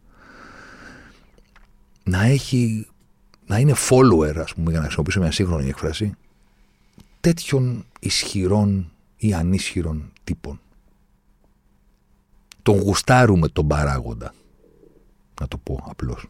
να 2.04 2.22
έχει 2.22 2.86
να 3.46 3.58
είναι 3.58 3.74
follower, 3.88 4.36
ας 4.36 4.54
πούμε, 4.54 4.70
για 4.70 4.78
να 4.78 4.84
χρησιμοποιήσω 4.84 5.20
μια 5.20 5.32
σύγχρονη 5.32 5.68
έκφραση, 5.68 6.14
τέτοιων 7.20 7.84
ισχυρών 8.00 8.92
ή 9.16 9.34
ανίσχυρων 9.34 10.12
τύπων. 10.24 10.60
Τον 12.62 12.80
γουστάρουμε 12.80 13.48
τον 13.48 13.66
παράγοντα, 13.66 14.34
να 15.40 15.48
το 15.48 15.58
πω 15.58 15.84
απλώς. 15.88 16.26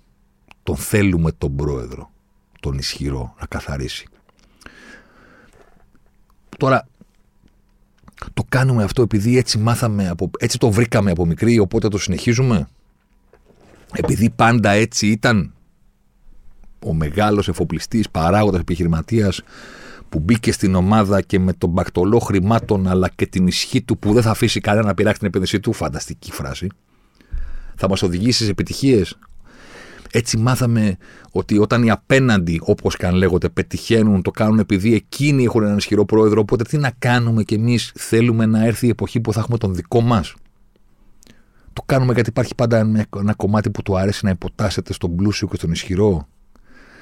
Τον 0.62 0.76
θέλουμε 0.76 1.32
τον 1.32 1.56
πρόεδρο, 1.56 2.10
τον 2.60 2.78
ισχυρό, 2.78 3.34
να 3.40 3.46
καθαρίσει. 3.46 4.09
Τώρα, 6.60 6.86
το 8.34 8.44
κάνουμε 8.48 8.82
αυτό 8.82 9.02
επειδή 9.02 9.36
έτσι 9.36 9.58
μάθαμε, 9.58 10.08
από, 10.08 10.30
έτσι 10.38 10.58
το 10.58 10.70
βρήκαμε 10.70 11.10
από 11.10 11.26
μικρή, 11.26 11.58
οπότε 11.58 11.88
το 11.88 11.98
συνεχίζουμε; 11.98 12.68
Επειδή 13.92 14.30
πάντα 14.30 14.70
έτσι 14.70 15.06
ήταν 15.06 15.52
ο 16.86 16.94
μεγάλος 16.94 17.48
εφοπλιστής, 17.48 18.10
παράγοντας, 18.10 18.60
επιχειρηματίας 18.60 19.42
που 20.08 20.18
μπήκε 20.18 20.52
στην 20.52 20.74
ομάδα 20.74 21.20
και 21.20 21.38
με 21.38 21.52
τον 21.52 21.70
μπακτολό 21.70 22.18
χρημάτων 22.18 22.88
αλλά 22.88 23.08
και 23.08 23.26
την 23.26 23.46
ισχύ 23.46 23.82
του 23.82 23.98
που 23.98 24.12
δεν 24.12 24.22
θα 24.22 24.30
αφήσει 24.30 24.60
κανένα 24.60 24.86
να 24.86 24.94
πειράξει 24.94 25.18
την 25.18 25.28
επένδυσή 25.28 25.60
του. 25.60 25.72
Φανταστική 25.72 26.32
φράση. 26.32 26.68
Θα 27.74 27.88
μας 27.88 28.02
οδηγήσει 28.02 28.44
σε 28.44 28.50
επιτυχίες; 28.50 29.18
Έτσι 30.12 30.36
μάθαμε 30.36 30.96
ότι 31.30 31.58
όταν 31.58 31.82
οι 31.82 31.90
απέναντι, 31.90 32.60
όπως 32.62 32.96
και 32.96 33.06
αν 33.06 33.14
λέγονται, 33.14 33.48
πετυχαίνουν, 33.48 34.22
το 34.22 34.30
κάνουν 34.30 34.58
επειδή 34.58 34.94
εκείνοι 34.94 35.44
έχουν 35.44 35.62
έναν 35.62 35.76
ισχυρό 35.76 36.04
πρόεδρο. 36.04 36.40
Οπότε 36.40 36.64
τι 36.64 36.76
να 36.76 36.92
κάνουμε 36.98 37.42
κι 37.42 37.54
εμείς, 37.54 37.92
θέλουμε 37.94 38.46
να 38.46 38.64
έρθει 38.64 38.86
η 38.86 38.88
εποχή 38.88 39.20
που 39.20 39.32
θα 39.32 39.40
έχουμε 39.40 39.58
τον 39.58 39.74
δικό 39.74 40.00
μας. 40.00 40.34
Το 41.72 41.82
κάνουμε 41.86 42.12
γιατί 42.12 42.28
υπάρχει 42.28 42.54
πάντα 42.54 42.78
ένα, 42.78 43.06
ένα 43.16 43.34
κομμάτι 43.34 43.70
που 43.70 43.82
του 43.82 43.98
αρέσει 43.98 44.24
να 44.24 44.30
υποτάσσεται 44.30 44.92
στον 44.92 45.16
πλούσιο 45.16 45.48
και 45.48 45.56
στον 45.56 45.70
ισχυρό. 45.70 46.28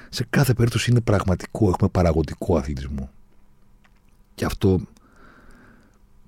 Σε 0.09 0.27
κάθε 0.31 0.55
περίπτωση 0.55 0.91
είναι 0.91 1.01
πραγματικό. 1.01 1.69
Έχουμε 1.69 1.89
παραγωγικό 1.91 2.57
αθλητισμό. 2.57 3.11
Και 4.35 4.45
αυτό 4.45 4.81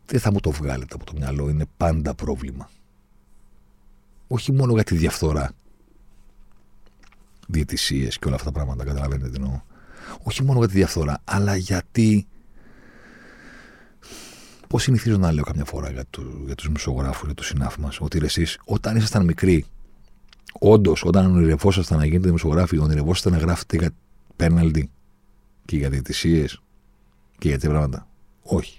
δεν 0.07 0.21
θα 0.21 0.33
μου 0.33 0.41
το 0.41 0.51
βγάλετε 0.51 0.95
από 0.95 1.05
το 1.05 1.13
μυαλό. 1.17 1.49
Είναι 1.49 1.65
πάντα 1.77 2.15
πρόβλημα. 2.15 2.71
Όχι 4.29 4.53
μόνο 4.53 4.73
για 4.73 4.85
τη 4.85 4.97
διαφθορά. 4.97 5.51
Διαιτησίες 7.51 8.19
και 8.19 8.27
όλα 8.27 8.35
αυτά 8.35 8.47
τα 8.47 8.53
πράγματα. 8.53 8.85
Καταλαβαίνετε 8.85 9.29
τι 9.29 9.37
εννοώ. 9.37 9.61
Όχι 10.23 10.45
μόνο 10.45 10.59
για 10.59 10.69
τη 10.69 10.75
διαφθορά, 10.75 11.21
αλλά 11.25 11.57
γιατί 11.57 12.27
Πώς 14.71 14.83
συνηθίζω 14.83 15.17
να 15.17 15.33
λέω 15.33 15.45
καμιά 15.45 15.65
φορά 15.65 15.91
για, 15.91 16.05
το, 16.11 16.23
για 16.45 16.55
τους 16.55 16.69
μισογράφους, 16.69 17.25
για 17.25 17.35
του 17.35 17.45
συνάφου 17.45 17.81
μας, 17.81 18.01
ότι 18.01 18.19
εσείς 18.23 18.59
όταν 18.65 18.97
ήσασταν 18.97 19.25
μικροί, 19.25 19.65
όντως 20.59 21.05
όταν 21.05 21.27
ονειρευόσασταν 21.27 21.99
να 21.99 22.05
γίνετε 22.05 22.27
δημοσιογράφοι, 22.27 22.79
ονειρευόσασταν 22.79 23.33
να 23.33 23.39
γράφετε 23.39 23.77
για 23.77 23.91
πέναλτι 24.37 24.91
και 25.65 25.77
για 25.77 25.91
διαιτησίες 25.91 26.61
και 27.39 27.49
για 27.49 27.59
τέτοια 27.59 27.71
πράγματα. 27.71 28.07
Όχι. 28.43 28.79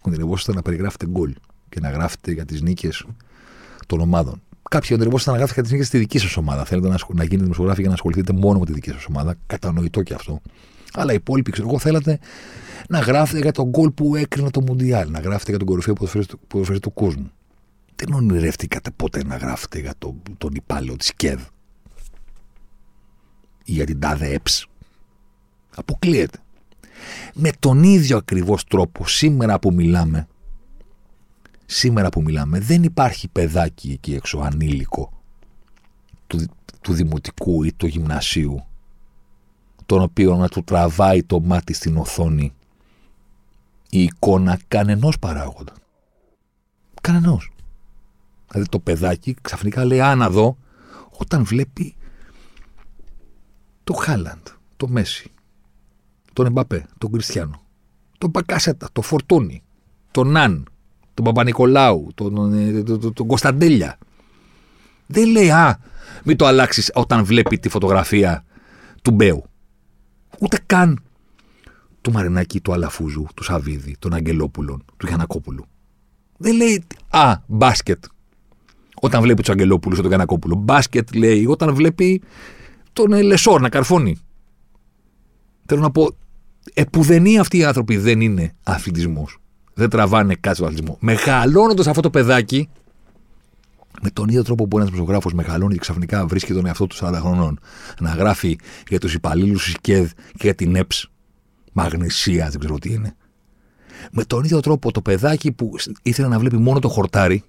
Ονειρευόσασταν 0.00 0.54
να 0.54 0.62
περιγράφετε 0.62 1.06
γκολ 1.06 1.34
και 1.68 1.80
να 1.80 1.90
γράφετε 1.90 2.32
για 2.32 2.44
τις 2.44 2.62
νίκες 2.62 3.06
των 3.86 4.00
ομάδων. 4.00 4.42
Κάποιοι 4.70 4.90
ονειρευόσασταν 4.92 5.34
να 5.34 5.40
γράφετε 5.40 5.60
για 5.60 5.68
τι 5.68 5.74
νίκε 5.74 5.86
στη 5.86 5.98
δική 5.98 6.18
σας 6.18 6.36
ομάδα. 6.36 6.64
Θέλετε 6.64 6.88
να, 6.88 6.96
να 7.08 7.22
γίνετε 7.22 7.42
δημοσιογράφοι 7.42 7.80
για 7.80 7.88
να 7.88 7.94
ασχοληθείτε 7.94 8.32
μόνο 8.32 8.58
με 8.58 8.64
τη 8.64 8.72
δική 8.72 8.90
σας 8.90 9.04
ομάδα. 9.08 9.34
Κατανοητό 9.46 10.02
και 10.02 10.14
αυτό. 10.14 10.40
Αλλά 10.92 11.12
οι 11.12 11.14
υπόλοιποι, 11.14 11.50
ξέρω 11.50 11.68
εγώ, 11.68 11.78
θέλατε 11.78 12.18
να 12.88 12.98
γράφετε 12.98 13.40
για 13.40 13.52
τον 13.52 13.68
γκολ 13.68 13.90
που 13.90 14.16
έκρινε 14.16 14.50
το 14.50 14.60
Μουντιάλ, 14.60 15.10
να 15.10 15.20
γράφετε 15.20 15.50
για 15.50 15.58
τον 15.58 15.68
κορυφαίο 15.68 15.94
ποδοσφαίρι 16.46 16.80
του 16.80 16.92
κόσμου. 16.92 17.30
Δεν 17.96 18.12
ονειρεύτηκατε 18.14 18.90
ποτέ 18.90 19.24
να 19.24 19.36
γράφετε 19.36 19.78
για 19.78 19.92
το, 19.98 20.16
τον 20.38 20.50
υπάλληλο 20.54 20.96
της 20.96 21.14
ΚΕΔ 21.14 21.40
ή 23.64 23.72
για 23.72 23.84
την 23.84 24.00
τάδε 24.00 24.32
ΕΠΣ. 24.32 24.66
Αποκλείεται. 25.76 26.38
Με 27.34 27.50
τον 27.58 27.82
ίδιο 27.82 28.16
ακριβώς 28.16 28.64
τρόπο 28.64 29.06
σήμερα 29.06 29.58
που 29.58 29.72
μιλάμε 29.72 30.26
σήμερα 31.72 32.08
που 32.08 32.22
μιλάμε 32.22 32.60
δεν 32.60 32.82
υπάρχει 32.82 33.28
παιδάκι 33.28 33.90
εκεί 33.90 34.14
έξω 34.14 34.38
ανήλικο 34.38 35.22
του, 36.26 36.46
του 36.80 36.92
δημοτικού 36.92 37.62
ή 37.62 37.72
του 37.72 37.86
γυμνασίου 37.86 38.64
τον 39.86 40.02
οποίο 40.02 40.36
να 40.36 40.48
του 40.48 40.64
τραβάει 40.64 41.22
το 41.22 41.40
μάτι 41.40 41.72
στην 41.72 41.96
οθόνη 41.96 42.52
η 43.90 44.02
εικόνα 44.02 44.58
κανενός 44.68 45.18
παράγοντα. 45.18 45.72
Κανενός. 47.02 47.52
Δηλαδή 48.48 48.68
το 48.68 48.78
παιδάκι 48.78 49.36
ξαφνικά 49.42 49.84
λέει 49.84 50.00
άνα 50.00 50.30
δω 50.30 50.56
όταν 51.18 51.44
βλέπει 51.44 51.94
το 53.84 53.92
Χάλαντ, 53.92 54.46
το 54.76 54.88
Μέση, 54.88 55.30
τον 56.32 56.46
Εμπαπέ, 56.46 56.86
τον 56.98 57.12
Κριστιανό, 57.12 57.62
τον 58.18 58.30
Πακάσετα, 58.30 58.88
το 58.92 59.02
Φορτούνι, 59.02 59.62
τον 60.10 60.28
Ναν, 60.28 60.68
τον 61.22 61.34
Παπα-Νικολάου, 61.34 62.08
τον, 62.14 62.54
ε, 62.54 62.82
τον, 62.82 63.00
τον, 63.00 63.12
τον 63.12 63.26
Κωνσταντέλια. 63.26 63.98
Δεν 65.06 65.28
λέει 65.28 65.50
α, 65.50 65.78
μην 66.24 66.36
το 66.36 66.46
αλλάξεις 66.46 66.90
όταν 66.94 67.24
βλέπει 67.24 67.58
τη 67.58 67.68
φωτογραφία 67.68 68.44
του 69.02 69.10
Μπέου. 69.10 69.44
Ούτε 70.38 70.58
καν 70.66 71.02
του 72.00 72.12
Μαρινάκη, 72.12 72.60
του 72.60 72.72
Αλαφούζου, 72.72 73.26
του 73.34 73.42
Σαββίδη, 73.42 73.96
των 73.98 74.14
Αγγελόπουλων, 74.14 74.84
του 74.96 75.06
Γιανακόπουλου. 75.06 75.64
Δεν 76.36 76.56
λέει 76.56 76.84
Α, 77.10 77.36
μπάσκετ. 77.46 78.04
Όταν 79.00 79.22
βλέπει 79.22 79.42
τους 79.42 79.50
Αγγελόπουλους 79.50 79.98
ή 79.98 80.00
τον 80.00 80.10
Γιανακόπουλο. 80.10 80.54
Μπάσκετ 80.54 81.14
λέει 81.14 81.46
όταν 81.46 81.74
βλέπει 81.74 82.22
τον 82.92 83.12
ε, 83.12 83.22
Λεσόρ 83.22 83.60
να 83.60 83.68
καρφώνει. 83.68 84.16
Θέλω 85.66 85.80
να 85.80 85.90
πω, 85.90 86.16
επουδενή 86.74 87.38
αυτοί 87.38 87.58
οι 87.58 87.64
άνθρωποι 87.64 87.96
δεν 87.96 88.20
είναι 88.20 88.54
αθλητισμός. 88.62 89.39
Δεν 89.80 89.90
τραβάνε 89.90 90.34
κάτι 90.40 90.56
στο 90.56 90.64
αθλητισμό. 90.64 90.96
Μεγαλώνοντας 91.00 91.86
αυτό 91.86 92.00
το 92.00 92.10
παιδάκι, 92.10 92.68
με 94.02 94.10
τον 94.10 94.28
ίδιο 94.28 94.42
τρόπο 94.42 94.68
που 94.68 94.76
ένας 94.76 94.90
δημοσιογράφος 94.90 95.32
μεγαλώνει 95.32 95.72
και 95.72 95.78
ξαφνικά 95.78 96.26
βρίσκει 96.26 96.52
τον 96.52 96.66
εαυτό 96.66 96.86
του 96.86 96.96
40 97.00 97.12
χρονών 97.20 97.60
να 98.00 98.10
γράφει 98.10 98.58
για 98.88 98.98
τους 98.98 99.14
υπαλλήλους 99.14 99.64
της 99.64 99.76
ΚΕΔ 99.80 100.10
και 100.32 100.42
για 100.42 100.54
την 100.54 100.76
ΕΠΣ, 100.76 101.10
μαγνησία, 101.72 102.48
δεν 102.50 102.58
ξέρω 102.58 102.78
τι 102.78 102.92
είναι. 102.92 103.16
Με 104.12 104.24
τον 104.24 104.44
ίδιο 104.44 104.60
τρόπο 104.60 104.92
το 104.92 105.00
παιδάκι 105.00 105.52
που 105.52 105.74
ήθελε 106.02 106.28
να 106.28 106.38
βλέπει 106.38 106.56
μόνο 106.56 106.78
το 106.78 106.88
χορτάρι 106.88 107.42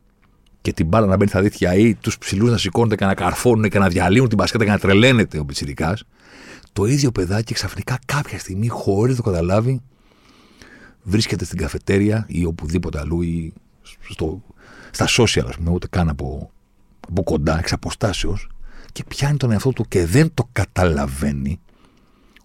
και 0.62 0.74
την 0.74 0.88
μπάλα 0.88 1.08
να 1.08 1.16
μπαίνει 1.16 1.30
στα 1.30 1.42
δίχτυα 1.42 1.74
ή 1.74 1.96
τους 1.96 2.18
ψηλούς 2.18 2.50
να 2.50 2.58
σηκώνονται 2.58 2.96
και 2.96 3.06
να 3.06 3.14
καρφώνουν 3.14 3.70
και 3.70 3.80
να 3.80 3.88
διαλύουν 3.88 4.28
την 4.28 4.38
μπασκέτα 4.38 4.64
και 4.64 4.70
να 4.70 4.80
τρελαίνεται 4.80 5.40
ο 5.40 5.46
Πιτσυρικά, 5.46 5.98
το 6.74 6.86
ίδιο 6.86 7.12
παιδάκι 7.12 7.54
ξαφνικά 7.54 8.00
κάποια 8.06 8.40
στιγμή, 8.40 8.68
χωρίς 8.68 9.16
το 9.16 9.22
καταλάβει, 9.22 9.82
βρίσκεται 11.04 11.45
στην 11.45 11.58
καφετέρια 11.58 12.26
ή 12.28 12.45
οπουδήποτε 12.45 12.99
αλλού 12.99 13.22
ή 13.22 13.54
στο, 14.10 14.41
στα 14.91 15.06
social, 15.06 15.45
ας 15.47 15.56
πούμε, 15.56 15.72
ούτε 15.72 15.88
καν 15.88 16.10
από, 16.10 16.52
από 17.10 17.24
κοντά, 17.24 17.58
εξ 17.60 17.72
αποστάσεως, 17.72 18.49
και 18.91 19.04
πιάνει 19.08 19.38
τον 19.38 19.52
εαυτό 19.52 19.72
του 19.72 19.86
και 19.88 20.06
δεν 20.06 20.34
το 20.34 20.49
καταλαβαίνει 20.52 21.60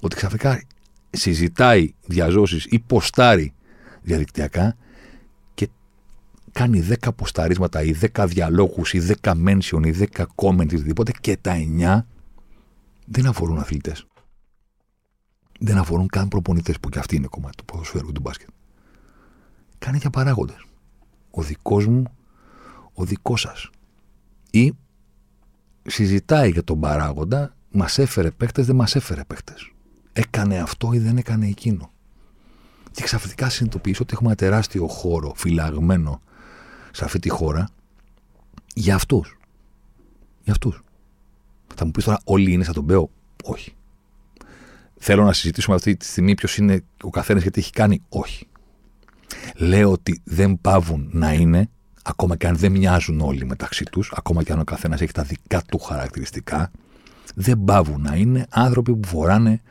ότι 0.00 0.16
ξαφνικά 0.16 0.62
συζητάει 1.11 1.94
διαζώσεις 2.07 2.64
ή 2.64 2.78
ποστάρει 2.78 3.52
διαδικτυακά 4.02 4.76
και 5.54 5.68
κάνει 6.52 6.88
10 7.02 7.09
ποσταρίσματα 7.16 7.82
ή 7.82 7.94
10 8.14 8.24
διαλόγους 8.28 8.92
ή 8.92 9.16
10 9.22 9.32
mention 9.46 9.86
ή 9.86 10.09
10 10.14 10.24
comment 10.34 10.72
ή 10.72 10.74
οτιδήποτε 10.74 11.12
και 11.20 11.36
τα 11.36 11.54
9 11.78 12.04
δεν 13.07 13.26
αφορούν 13.26 13.59
αθλητές. 13.59 14.07
Δεν 15.61 15.78
αφορούν 15.78 16.07
καν 16.07 16.28
προπονητές 16.28 16.80
που 16.80 16.88
και 16.88 16.98
αυτοί 16.98 17.16
είναι 17.16 17.26
κομμάτι 17.26 17.57
του 17.57 17.64
ποδοσφαίρου 17.64 18.12
του 18.12 18.20
μπάσκετ. 18.20 18.48
Κάνει 19.78 19.98
για 19.98 20.11
παράγοντες. 20.11 20.64
Ο 21.30 21.42
δικός 21.42 21.86
μου, 21.86 22.02
ο 22.92 23.04
δικός 23.04 23.40
σας. 23.40 23.70
Ή 24.50 24.72
συζητάει 25.82 26.50
για 26.50 26.64
τον 26.64 26.80
παράγοντα, 26.80 27.54
μας 27.70 27.98
έφερε 27.98 28.30
παίχτε, 28.30 28.62
δεν 28.62 28.76
μας 28.76 28.94
έφερε 28.94 29.24
παίχτε 29.24 29.54
έκανε 30.16 30.59
αυτό 30.59 30.92
ή 30.92 30.98
δεν 30.98 31.16
έκανε 31.16 31.46
εκείνο. 31.46 31.90
Και 32.92 33.02
ξαφνικά 33.02 33.48
συνειδητοποιήσω 33.48 34.02
ότι 34.02 34.12
έχουμε 34.12 34.28
ένα 34.28 34.36
τεράστιο 34.36 34.86
χώρο 34.86 35.32
φυλαγμένο 35.36 36.20
σε 36.92 37.04
αυτή 37.04 37.18
τη 37.18 37.28
χώρα 37.28 37.68
για 38.74 38.94
αυτούς. 38.94 39.38
Για 40.42 40.52
αυτούς. 40.52 40.82
Θα 41.74 41.84
μου 41.84 41.90
πεις 41.90 42.04
τώρα, 42.04 42.20
όλοι 42.24 42.52
είναι 42.52 42.64
σαν 42.64 42.74
τον 42.74 42.84
Μπέο. 42.84 43.11
Όχι. 43.44 43.74
Θέλω 44.99 45.24
να 45.24 45.32
συζητήσουμε 45.32 45.76
αυτή 45.76 45.97
τη 45.97 46.05
στιγμή 46.05 46.34
ποιος 46.34 46.57
είναι 46.57 46.84
ο 47.03 47.11
καθένας 47.11 47.42
γιατί 47.42 47.61
έχει 47.61 47.72
κάνει. 47.72 48.03
Όχι. 48.09 48.49
Λέω 49.57 49.92
ότι 49.92 50.20
δεν 50.24 50.59
πάβουν 50.61 51.09
να 51.12 51.32
είναι, 51.32 51.68
ακόμα 52.03 52.36
και 52.36 52.47
αν 52.47 52.57
δεν 52.57 52.72
μοιάζουν 52.72 53.20
όλοι 53.20 53.47
μεταξύ 53.47 53.84
τους, 53.84 54.12
ακόμα 54.16 54.42
και 54.42 54.53
αν 54.53 54.59
ο 54.61 54.64
καθένας 54.64 55.01
έχει 55.01 55.12
τα 55.12 55.22
δικά 55.22 55.62
του 55.62 55.78
χαρακτηριστικά, 55.78 56.70
δεν 57.34 57.64
πάβουν 57.64 58.01
να 58.01 58.14
είναι 58.14 58.47
άνθρωποι 58.51 58.97
που 58.97 59.09
φοράνε 59.09 59.62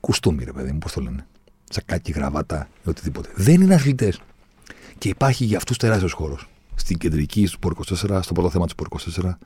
κουστούμι, 0.00 0.44
ρε 0.44 0.52
παιδί 0.52 0.72
μου, 0.72 0.78
πώς 0.78 0.92
το 0.92 1.00
λένε. 1.00 1.26
Τσακάκι, 1.70 2.12
γραβάτα, 2.12 2.68
οτιδήποτε. 2.84 3.30
Δεν 3.34 3.60
είναι 3.60 3.74
αθλητές. 3.74 4.20
Και 4.98 5.08
υπάρχει 5.08 5.44
για 5.44 5.56
αυτούς 5.56 5.76
τεράστιος 5.76 6.12
χώρος. 6.12 6.48
Στην 6.78 6.98
κεντρική, 6.98 7.46
στο 7.46 7.58
Πορ 7.58 7.74
24, 7.90 8.18
στο 8.22 8.32
πρώτο 8.32 8.50
θέμα 8.50 8.66
του 8.66 8.74
Πορ 8.74 8.88
24, 9.22 9.36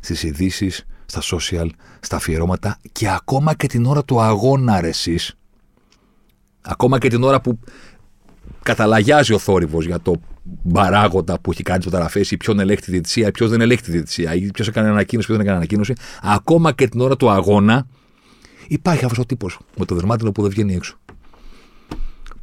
στις 0.00 0.22
ειδήσεις, 0.22 0.84
στα 1.06 1.20
social, 1.22 1.68
στα 2.00 2.16
αφιερώματα 2.16 2.78
και 2.92 3.10
ακόμα 3.10 3.54
και 3.54 3.66
την 3.66 3.86
ώρα 3.86 4.04
του 4.04 4.20
αγώνα, 4.20 4.80
ρε 4.80 4.88
εσείς, 4.88 5.36
ακόμα 6.60 6.98
και 6.98 7.08
την 7.08 7.22
ώρα 7.22 7.40
που 7.40 7.58
καταλαγιάζει 8.62 9.32
ο 9.32 9.38
θόρυβος 9.38 9.86
για 9.86 10.00
το 10.00 10.20
παράγοντα 10.72 11.40
που 11.40 11.50
έχει 11.50 11.62
κάνει 11.62 11.78
τι 11.78 11.84
μεταγραφέ 11.86 12.20
ή 12.30 12.36
ποιον 12.36 12.60
ελέγχει 12.60 12.82
τη 12.82 12.90
διετησία, 12.90 13.30
ποιος 13.30 13.50
δεν 13.50 13.60
ελέγχει 13.60 13.82
τη 13.82 13.90
διετησία, 13.90 14.34
ή 14.34 14.50
ποιος 14.50 14.68
έκανε 14.68 14.88
ανακοίνωση, 14.88 15.26
ποιος 15.26 15.38
δεν 15.38 15.46
έκανε 15.46 15.56
ανακοίνωση. 15.56 15.94
Ακόμα 16.22 16.72
και 16.72 16.88
την 16.88 17.00
ώρα 17.00 17.16
του 17.16 17.30
αγώνα 17.30 17.86
Υπάρχει 18.68 19.04
αυτός 19.04 19.18
ο 19.18 19.26
τύπος 19.26 19.58
με 19.78 19.84
το 19.84 19.94
δερμάτινο 19.94 20.32
που 20.32 20.42
δεν 20.42 20.50
βγαίνει 20.50 20.74
έξω. 20.74 20.98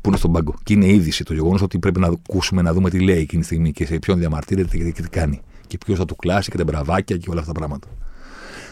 Που 0.03 0.09
είναι 0.09 0.17
στον 0.17 0.31
πάγκο. 0.31 0.55
Και 0.63 0.73
είναι 0.73 0.87
είδηση 0.87 1.23
το 1.23 1.33
γεγονός 1.33 1.61
ότι 1.61 1.79
πρέπει 1.79 1.99
να 1.99 2.07
ακούσουμε 2.07 2.61
να 2.61 2.73
δούμε 2.73 2.89
τι 2.89 2.99
λέει 2.99 3.19
εκείνη 3.19 3.41
τη 3.41 3.47
στιγμή 3.47 3.71
και 3.71 3.85
σε 3.85 3.99
ποιον 3.99 4.19
διαμαρτύρεται 4.19 4.77
και 4.77 4.91
τι 4.91 5.09
κάνει. 5.09 5.41
Και 5.67 5.77
ποιος 5.77 5.97
θα 5.97 6.05
του 6.05 6.15
κλάσει 6.15 6.51
και 6.51 6.57
τα 6.57 6.63
μπραβάκια 6.63 7.17
και 7.17 7.29
όλα 7.29 7.39
αυτά 7.39 7.51
τα 7.51 7.59
πράγματα. 7.59 7.87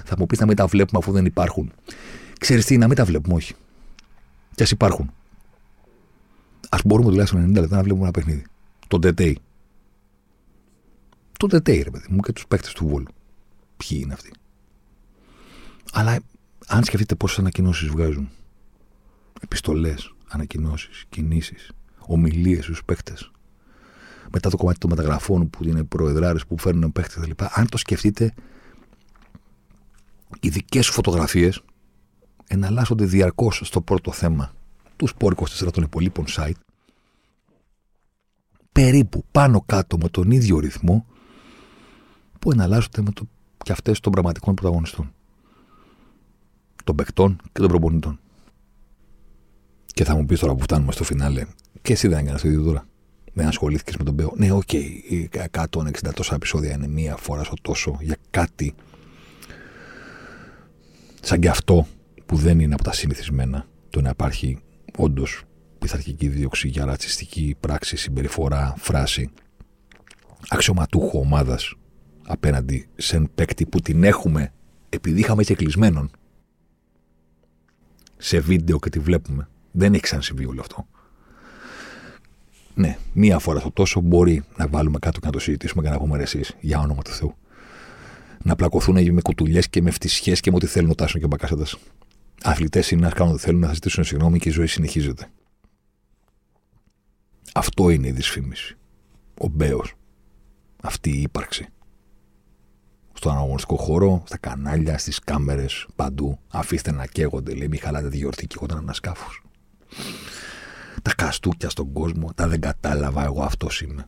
Θα 0.05 0.15
μου 0.17 0.25
πεις 0.25 0.39
να 0.39 0.45
μην 0.45 0.55
τα 0.55 0.67
βλέπουμε 0.67 0.99
αφού 1.01 1.11
δεν 1.11 1.25
υπάρχουν. 1.25 1.71
Ξέρεις 2.39 2.65
τι, 2.65 2.77
να 2.77 2.87
μην 2.87 2.95
τα 2.95 3.05
βλέπουμε, 3.05 3.35
όχι. 3.35 3.53
Και 4.55 4.63
ας 4.63 4.71
υπάρχουν. 4.71 5.11
Α 6.69 6.77
μπορούμε 6.85 7.09
τουλάχιστον 7.09 7.49
90 7.49 7.59
λεπτά 7.59 7.75
να 7.75 7.83
βλέπουμε 7.83 8.03
ένα 8.03 8.11
παιχνίδι. 8.11 8.45
Το 8.87 8.99
Τετέι. 8.99 9.39
Το 11.37 11.47
Τετέι, 11.47 11.81
ρε 11.81 11.89
παιδί 11.89 12.07
μου, 12.09 12.19
και 12.19 12.31
τους 12.31 12.47
παίκτες 12.47 12.73
του 12.73 12.87
Βόλου. 12.87 13.07
Ποιοι 13.77 13.99
είναι 14.03 14.13
αυτοί. 14.13 14.31
Αλλά 15.93 16.19
αν 16.67 16.83
σκεφτείτε 16.83 17.15
πόσες 17.15 17.39
ανακοινώσεις 17.39 17.89
βγάζουν, 17.89 18.29
επιστολές, 19.41 20.13
ανακοινώσεις, 20.31 21.05
κινήσεις, 21.09 21.71
ομιλίες 21.99 22.63
στους 22.63 22.83
παίκτες, 22.85 23.31
μετά 24.31 24.49
το 24.49 24.57
κομμάτι 24.57 24.77
των 24.77 24.89
μεταγραφών 24.89 25.49
που 25.49 25.63
είναι 25.63 25.83
προεδράρες 25.83 26.45
που 26.45 26.57
φέρνουν 26.57 26.91
παίχτε 26.91 27.19
κτλ. 27.19 27.43
Αν 27.49 27.69
το 27.69 27.77
σκεφτείτε, 27.77 28.33
οι 30.39 30.49
δικές 30.49 30.85
σου 30.85 30.93
φωτογραφίες 30.93 31.61
εναλλάσσονται 32.47 33.05
διαρκώς 33.05 33.61
στο 33.63 33.81
πρώτο 33.81 34.11
θέμα 34.11 34.53
τους 34.95 35.09
Σπόρ 35.09 35.33
24 35.35 35.71
των 35.73 35.83
υπολείπων 35.83 36.25
site. 36.27 36.59
Περίπου 38.71 39.25
πάνω 39.31 39.61
κάτω 39.65 39.97
με 39.97 40.09
τον 40.09 40.31
ίδιο 40.31 40.59
ρυθμό 40.59 41.05
που 42.39 42.51
εναλλάσσονται 42.51 43.01
με 43.01 43.11
το, 43.11 43.27
και 43.57 43.71
αυτές 43.71 43.99
των 43.99 44.11
πραγματικών 44.11 44.55
πρωταγωνιστών. 44.55 45.13
Των 46.83 46.95
παικτών 46.95 47.37
και 47.51 47.59
των 47.59 47.67
προπονητών. 47.67 48.19
Και 49.93 50.03
θα 50.03 50.15
μου 50.15 50.25
πεις 50.25 50.39
τώρα 50.39 50.55
που 50.55 50.61
φτάνουμε 50.61 50.91
στο 50.91 51.03
φινάλε, 51.03 51.45
και 51.81 51.93
εσύ 51.93 52.07
δεν 52.07 52.17
έκανες 52.17 52.41
το 52.41 52.47
ίδιο 52.47 52.63
τώρα. 52.63 52.85
Δεν 53.33 53.47
ασχολήθηκες 53.47 53.97
με 53.97 54.03
τον 54.03 54.13
Μπέο. 54.13 54.33
Ναι, 54.35 54.51
OK, 54.51 54.61
okay, 54.71 55.43
160 55.51 56.13
τόσα 56.13 56.35
επεισόδια 56.35 56.73
είναι 56.73 56.87
μία 56.87 57.15
φορά 57.15 57.43
στο 57.43 57.53
τόσο 57.61 57.97
για 58.01 58.17
κάτι 58.29 58.73
σαν 61.21 61.39
και 61.39 61.49
αυτό 61.49 61.87
που 62.25 62.35
δεν 62.35 62.59
είναι 62.59 62.73
από 62.73 62.83
τα 62.83 62.93
συνηθισμένα 62.93 63.67
το 63.89 64.01
να 64.01 64.09
υπάρχει 64.09 64.59
όντως 64.97 65.43
πειθαρχική 65.79 66.27
δίωξη 66.27 66.67
για 66.67 66.85
ρατσιστική 66.85 67.55
πράξη, 67.59 67.97
συμπεριφορά, 67.97 68.73
φράση 68.77 69.29
αξιωματούχου 70.49 71.19
ομάδας 71.19 71.75
απέναντι 72.27 72.87
σε 72.95 73.15
ένα 73.15 73.27
παίκτη 73.35 73.65
που 73.65 73.79
την 73.79 74.03
έχουμε 74.03 74.53
επειδή 74.89 75.19
είχαμε 75.19 75.43
και 75.43 75.55
κλεισμένον 75.55 76.11
σε 78.17 78.39
βίντεο 78.39 78.79
και 78.79 78.89
τη 78.89 78.99
βλέπουμε. 78.99 79.47
Δεν 79.71 79.93
έχει 79.93 80.01
ξανασυμβεί 80.01 80.45
όλο 80.45 80.61
αυτό. 80.61 80.87
Ναι, 82.73 82.97
μία 83.13 83.39
φορά 83.39 83.59
στο 83.59 83.71
τόσο 83.71 83.99
μπορεί 83.99 84.43
να 84.57 84.67
βάλουμε 84.67 84.99
κάτω 84.99 85.19
και 85.19 85.25
να 85.25 85.31
το 85.31 85.39
συζητήσουμε 85.39 85.83
και 85.83 85.89
να 85.89 85.97
πούμε 85.97 86.19
εσείς 86.21 86.55
για 86.59 86.79
όνομα 86.79 87.01
του 87.01 87.11
Θεού. 87.11 87.35
Να 88.43 88.55
πλακωθούν 88.55 89.13
με 89.13 89.21
κουτουλιές 89.21 89.69
και 89.69 89.81
με 89.81 89.91
φτυσιές 89.91 90.39
και 90.39 90.49
με 90.49 90.55
ό,τι 90.55 90.65
θέλουν 90.65 90.89
να 90.89 90.95
τάσουν 90.95 91.19
και 91.19 91.25
ο 91.25 91.29
μπακάσατα. 91.29 91.65
Αθλητές 92.43 92.91
είναι 92.91 93.01
να 93.01 93.09
κάνουν 93.09 93.33
ό,τι 93.33 93.41
θέλουν, 93.41 93.59
να 93.59 93.73
ζητήσουν 93.73 94.03
συγγνώμη 94.03 94.39
και 94.39 94.49
η 94.49 94.51
ζωή 94.51 94.67
συνεχίζεται. 94.67 95.27
Αυτό 97.53 97.89
είναι 97.89 98.07
η 98.07 98.11
δυσφήμιση. 98.11 98.77
Ο 99.37 99.47
Μπέος. 99.47 99.93
Αυτή 100.81 101.09
η 101.09 101.21
ύπαρξη. 101.21 101.67
Στον 103.13 103.35
αγωνιστικό 103.35 103.75
χώρο, 103.75 104.23
στα 104.25 104.37
κανάλια, 104.37 104.97
στις 104.97 105.19
κάμερες, 105.19 105.87
παντού. 105.95 106.39
Αφήστε 106.47 106.91
να 106.91 107.05
καίγονται, 107.05 107.53
λέει, 107.53 107.67
μη 107.67 107.77
χαλάτε 107.77 108.09
τη 108.09 108.17
γιορτή 108.17 108.47
και 108.47 108.57
όταν 108.59 108.77
ένα 108.77 108.93
σκάφο 108.93 109.27
τα 111.01 111.13
καστούκια 111.15 111.69
στον 111.69 111.93
κόσμο, 111.93 112.33
τα 112.35 112.47
δεν 112.47 112.61
κατάλαβα, 112.61 113.23
εγώ 113.23 113.43
αυτός 113.43 113.81
είμαι. 113.81 114.05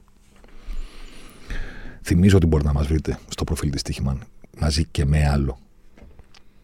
Θυμίζω 2.02 2.38
ότι 2.38 2.46
μπορείτε 2.46 2.70
να 2.70 2.76
μας 2.76 2.88
βρείτε 2.88 3.20
στο 3.30 3.44
προφίλ 3.44 3.70
της 3.70 3.82
Τύχημαν 3.82 4.24
μαζί 4.60 4.86
και 4.86 5.06
με 5.06 5.28
άλλο 5.28 5.58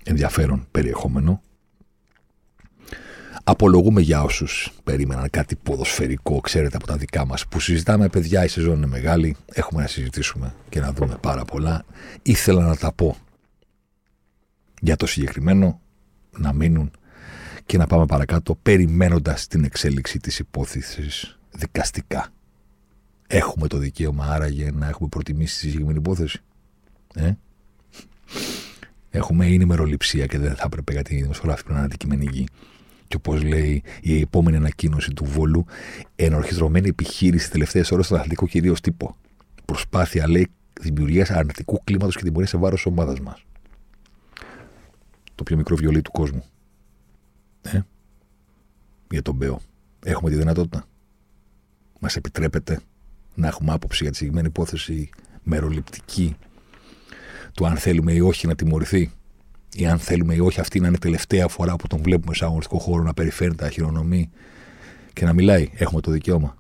ενδιαφέρον 0.04 0.68
περιεχόμενο. 0.72 1.42
Απολογούμε 3.44 4.02
για 4.02 4.24
όσους 4.24 4.72
περίμεναν 4.84 5.30
κάτι 5.30 5.56
ποδοσφαιρικό, 5.56 6.40
ξέρετε, 6.40 6.76
από 6.76 6.88
τα 6.88 6.98
δικά 6.98 7.26
μας 7.26 7.48
που 7.48 7.60
συζητάμε, 7.60 8.10
παιδιά. 8.10 8.44
Η 8.44 8.48
σεζόν 8.48 8.76
είναι 8.76 8.86
μεγάλη. 8.86 9.36
Έχουμε 9.54 9.82
να 9.82 9.88
συζητήσουμε 9.88 10.56
και 10.70 10.80
να 10.80 10.94
δούμε 10.94 11.18
πάρα 11.22 11.46
πολλά. 11.46 11.86
Ήθελα 12.22 12.66
να 12.66 12.76
τα 12.76 12.92
πω 12.92 13.16
για 14.82 14.96
το 14.96 15.06
συγκεκριμένο, 15.06 15.82
να 16.38 16.54
μείνουν 16.54 16.92
και 17.70 17.78
να 17.78 17.88
πάμε 17.88 18.06
παρακάτω 18.06 18.56
περιμένοντας 18.56 19.48
την 19.48 19.64
εξέλιξη 19.64 20.20
της 20.20 20.40
υπόθεσης 20.40 21.40
δικαστικά. 21.52 22.28
Έχουμε 23.28 23.68
το 23.68 23.78
δικαίωμα 23.78 24.26
άραγε 24.26 24.72
να 24.72 24.88
έχουμε 24.88 25.10
προτιμήσει 25.10 25.54
τη 25.54 25.60
συγκεκριμένη 25.60 25.98
υπόθεση. 25.98 26.42
Ε; 27.14 27.32
Έχουμε 29.10 29.46
είναι 29.46 29.66
μεροληψία 29.66 30.26
και 30.26 30.38
δεν 30.38 30.56
θα 30.56 30.64
έπρεπε 30.66 30.92
γιατί 30.92 31.16
η 31.16 31.22
δημοσιογράφη 31.22 31.64
να 31.68 31.76
είναι 31.76 31.84
αντικειμενική. 31.84 32.48
Και 33.08 33.16
όπως 33.16 33.44
λέει 33.44 33.84
η 34.02 34.20
επόμενη 34.20 34.58
ανακοίνωση 34.58 35.14
του 35.14 35.26
Βόλου, 35.26 35.66
ενορχιστρωμένη 36.16 36.88
επιχείρηση 36.88 37.52
τελευταίες 37.52 37.92
ώρες 37.92 38.06
στον 38.06 38.18
αθλητικό 38.18 38.48
κυρίω 38.48 38.74
τύπο. 38.74 39.18
Προσπάθεια, 39.66 40.30
λέει, 40.30 40.48
δημιουργίας 40.82 41.30
αρνητικού 41.32 41.82
κλίματος 41.84 42.16
και 42.16 42.24
τιμωρίας 42.24 42.50
σε 42.50 42.58
βάρος 42.58 42.86
ομάδας 42.86 43.20
μας. 43.20 43.44
Το 45.36 45.44
πιο 45.44 45.58
μικρό 45.58 45.76
βιολί 45.76 46.02
του 46.02 46.12
κόσμου. 46.12 46.44
Ε, 47.62 47.80
για 49.10 49.22
τον 49.22 49.36
Μπέο. 49.36 49.62
Έχουμε 50.04 50.30
τη 50.30 50.36
δυνατότητα. 50.36 50.84
Μας 52.00 52.16
επιτρέπεται 52.16 52.80
να 53.36 53.48
έχουμε 53.48 53.74
άποψη 53.74 54.04
για 54.04 54.12
τη 54.12 54.18
συγκεκριμένη 54.18 54.48
υπόθεση 54.48 55.10
μεροληπτική 55.44 56.36
του 57.54 57.66
αν 57.66 57.78
θέλουμε 57.78 58.14
ή 58.14 58.20
όχι 58.20 58.48
να 58.48 58.56
τιμωρηθεί 58.56 59.12
ή 59.76 59.88
αν 59.88 60.00
θέλουμε 60.00 60.34
ή 60.34 60.40
όχι 60.40 60.60
αυτή 60.60 60.80
να 60.80 60.88
είναι 60.88 60.98
τελευταία 60.98 61.48
φορά 61.48 61.76
που 61.76 61.88
τον 61.88 62.02
βλέπουμε 62.02 62.36
σε 62.36 62.46
αγωνιστικό 62.46 62.80
χώρο 62.80 63.04
να 63.04 63.14
περιφέρει 63.14 63.56
τα 63.56 63.70
χειρονομεί 63.70 64.30
και 65.14 65.26
να 65.26 65.34
μιλάει. 65.34 65.70
Έχουμε 65.74 66.02
το 66.02 66.12
δικαίωμα. 66.12 66.58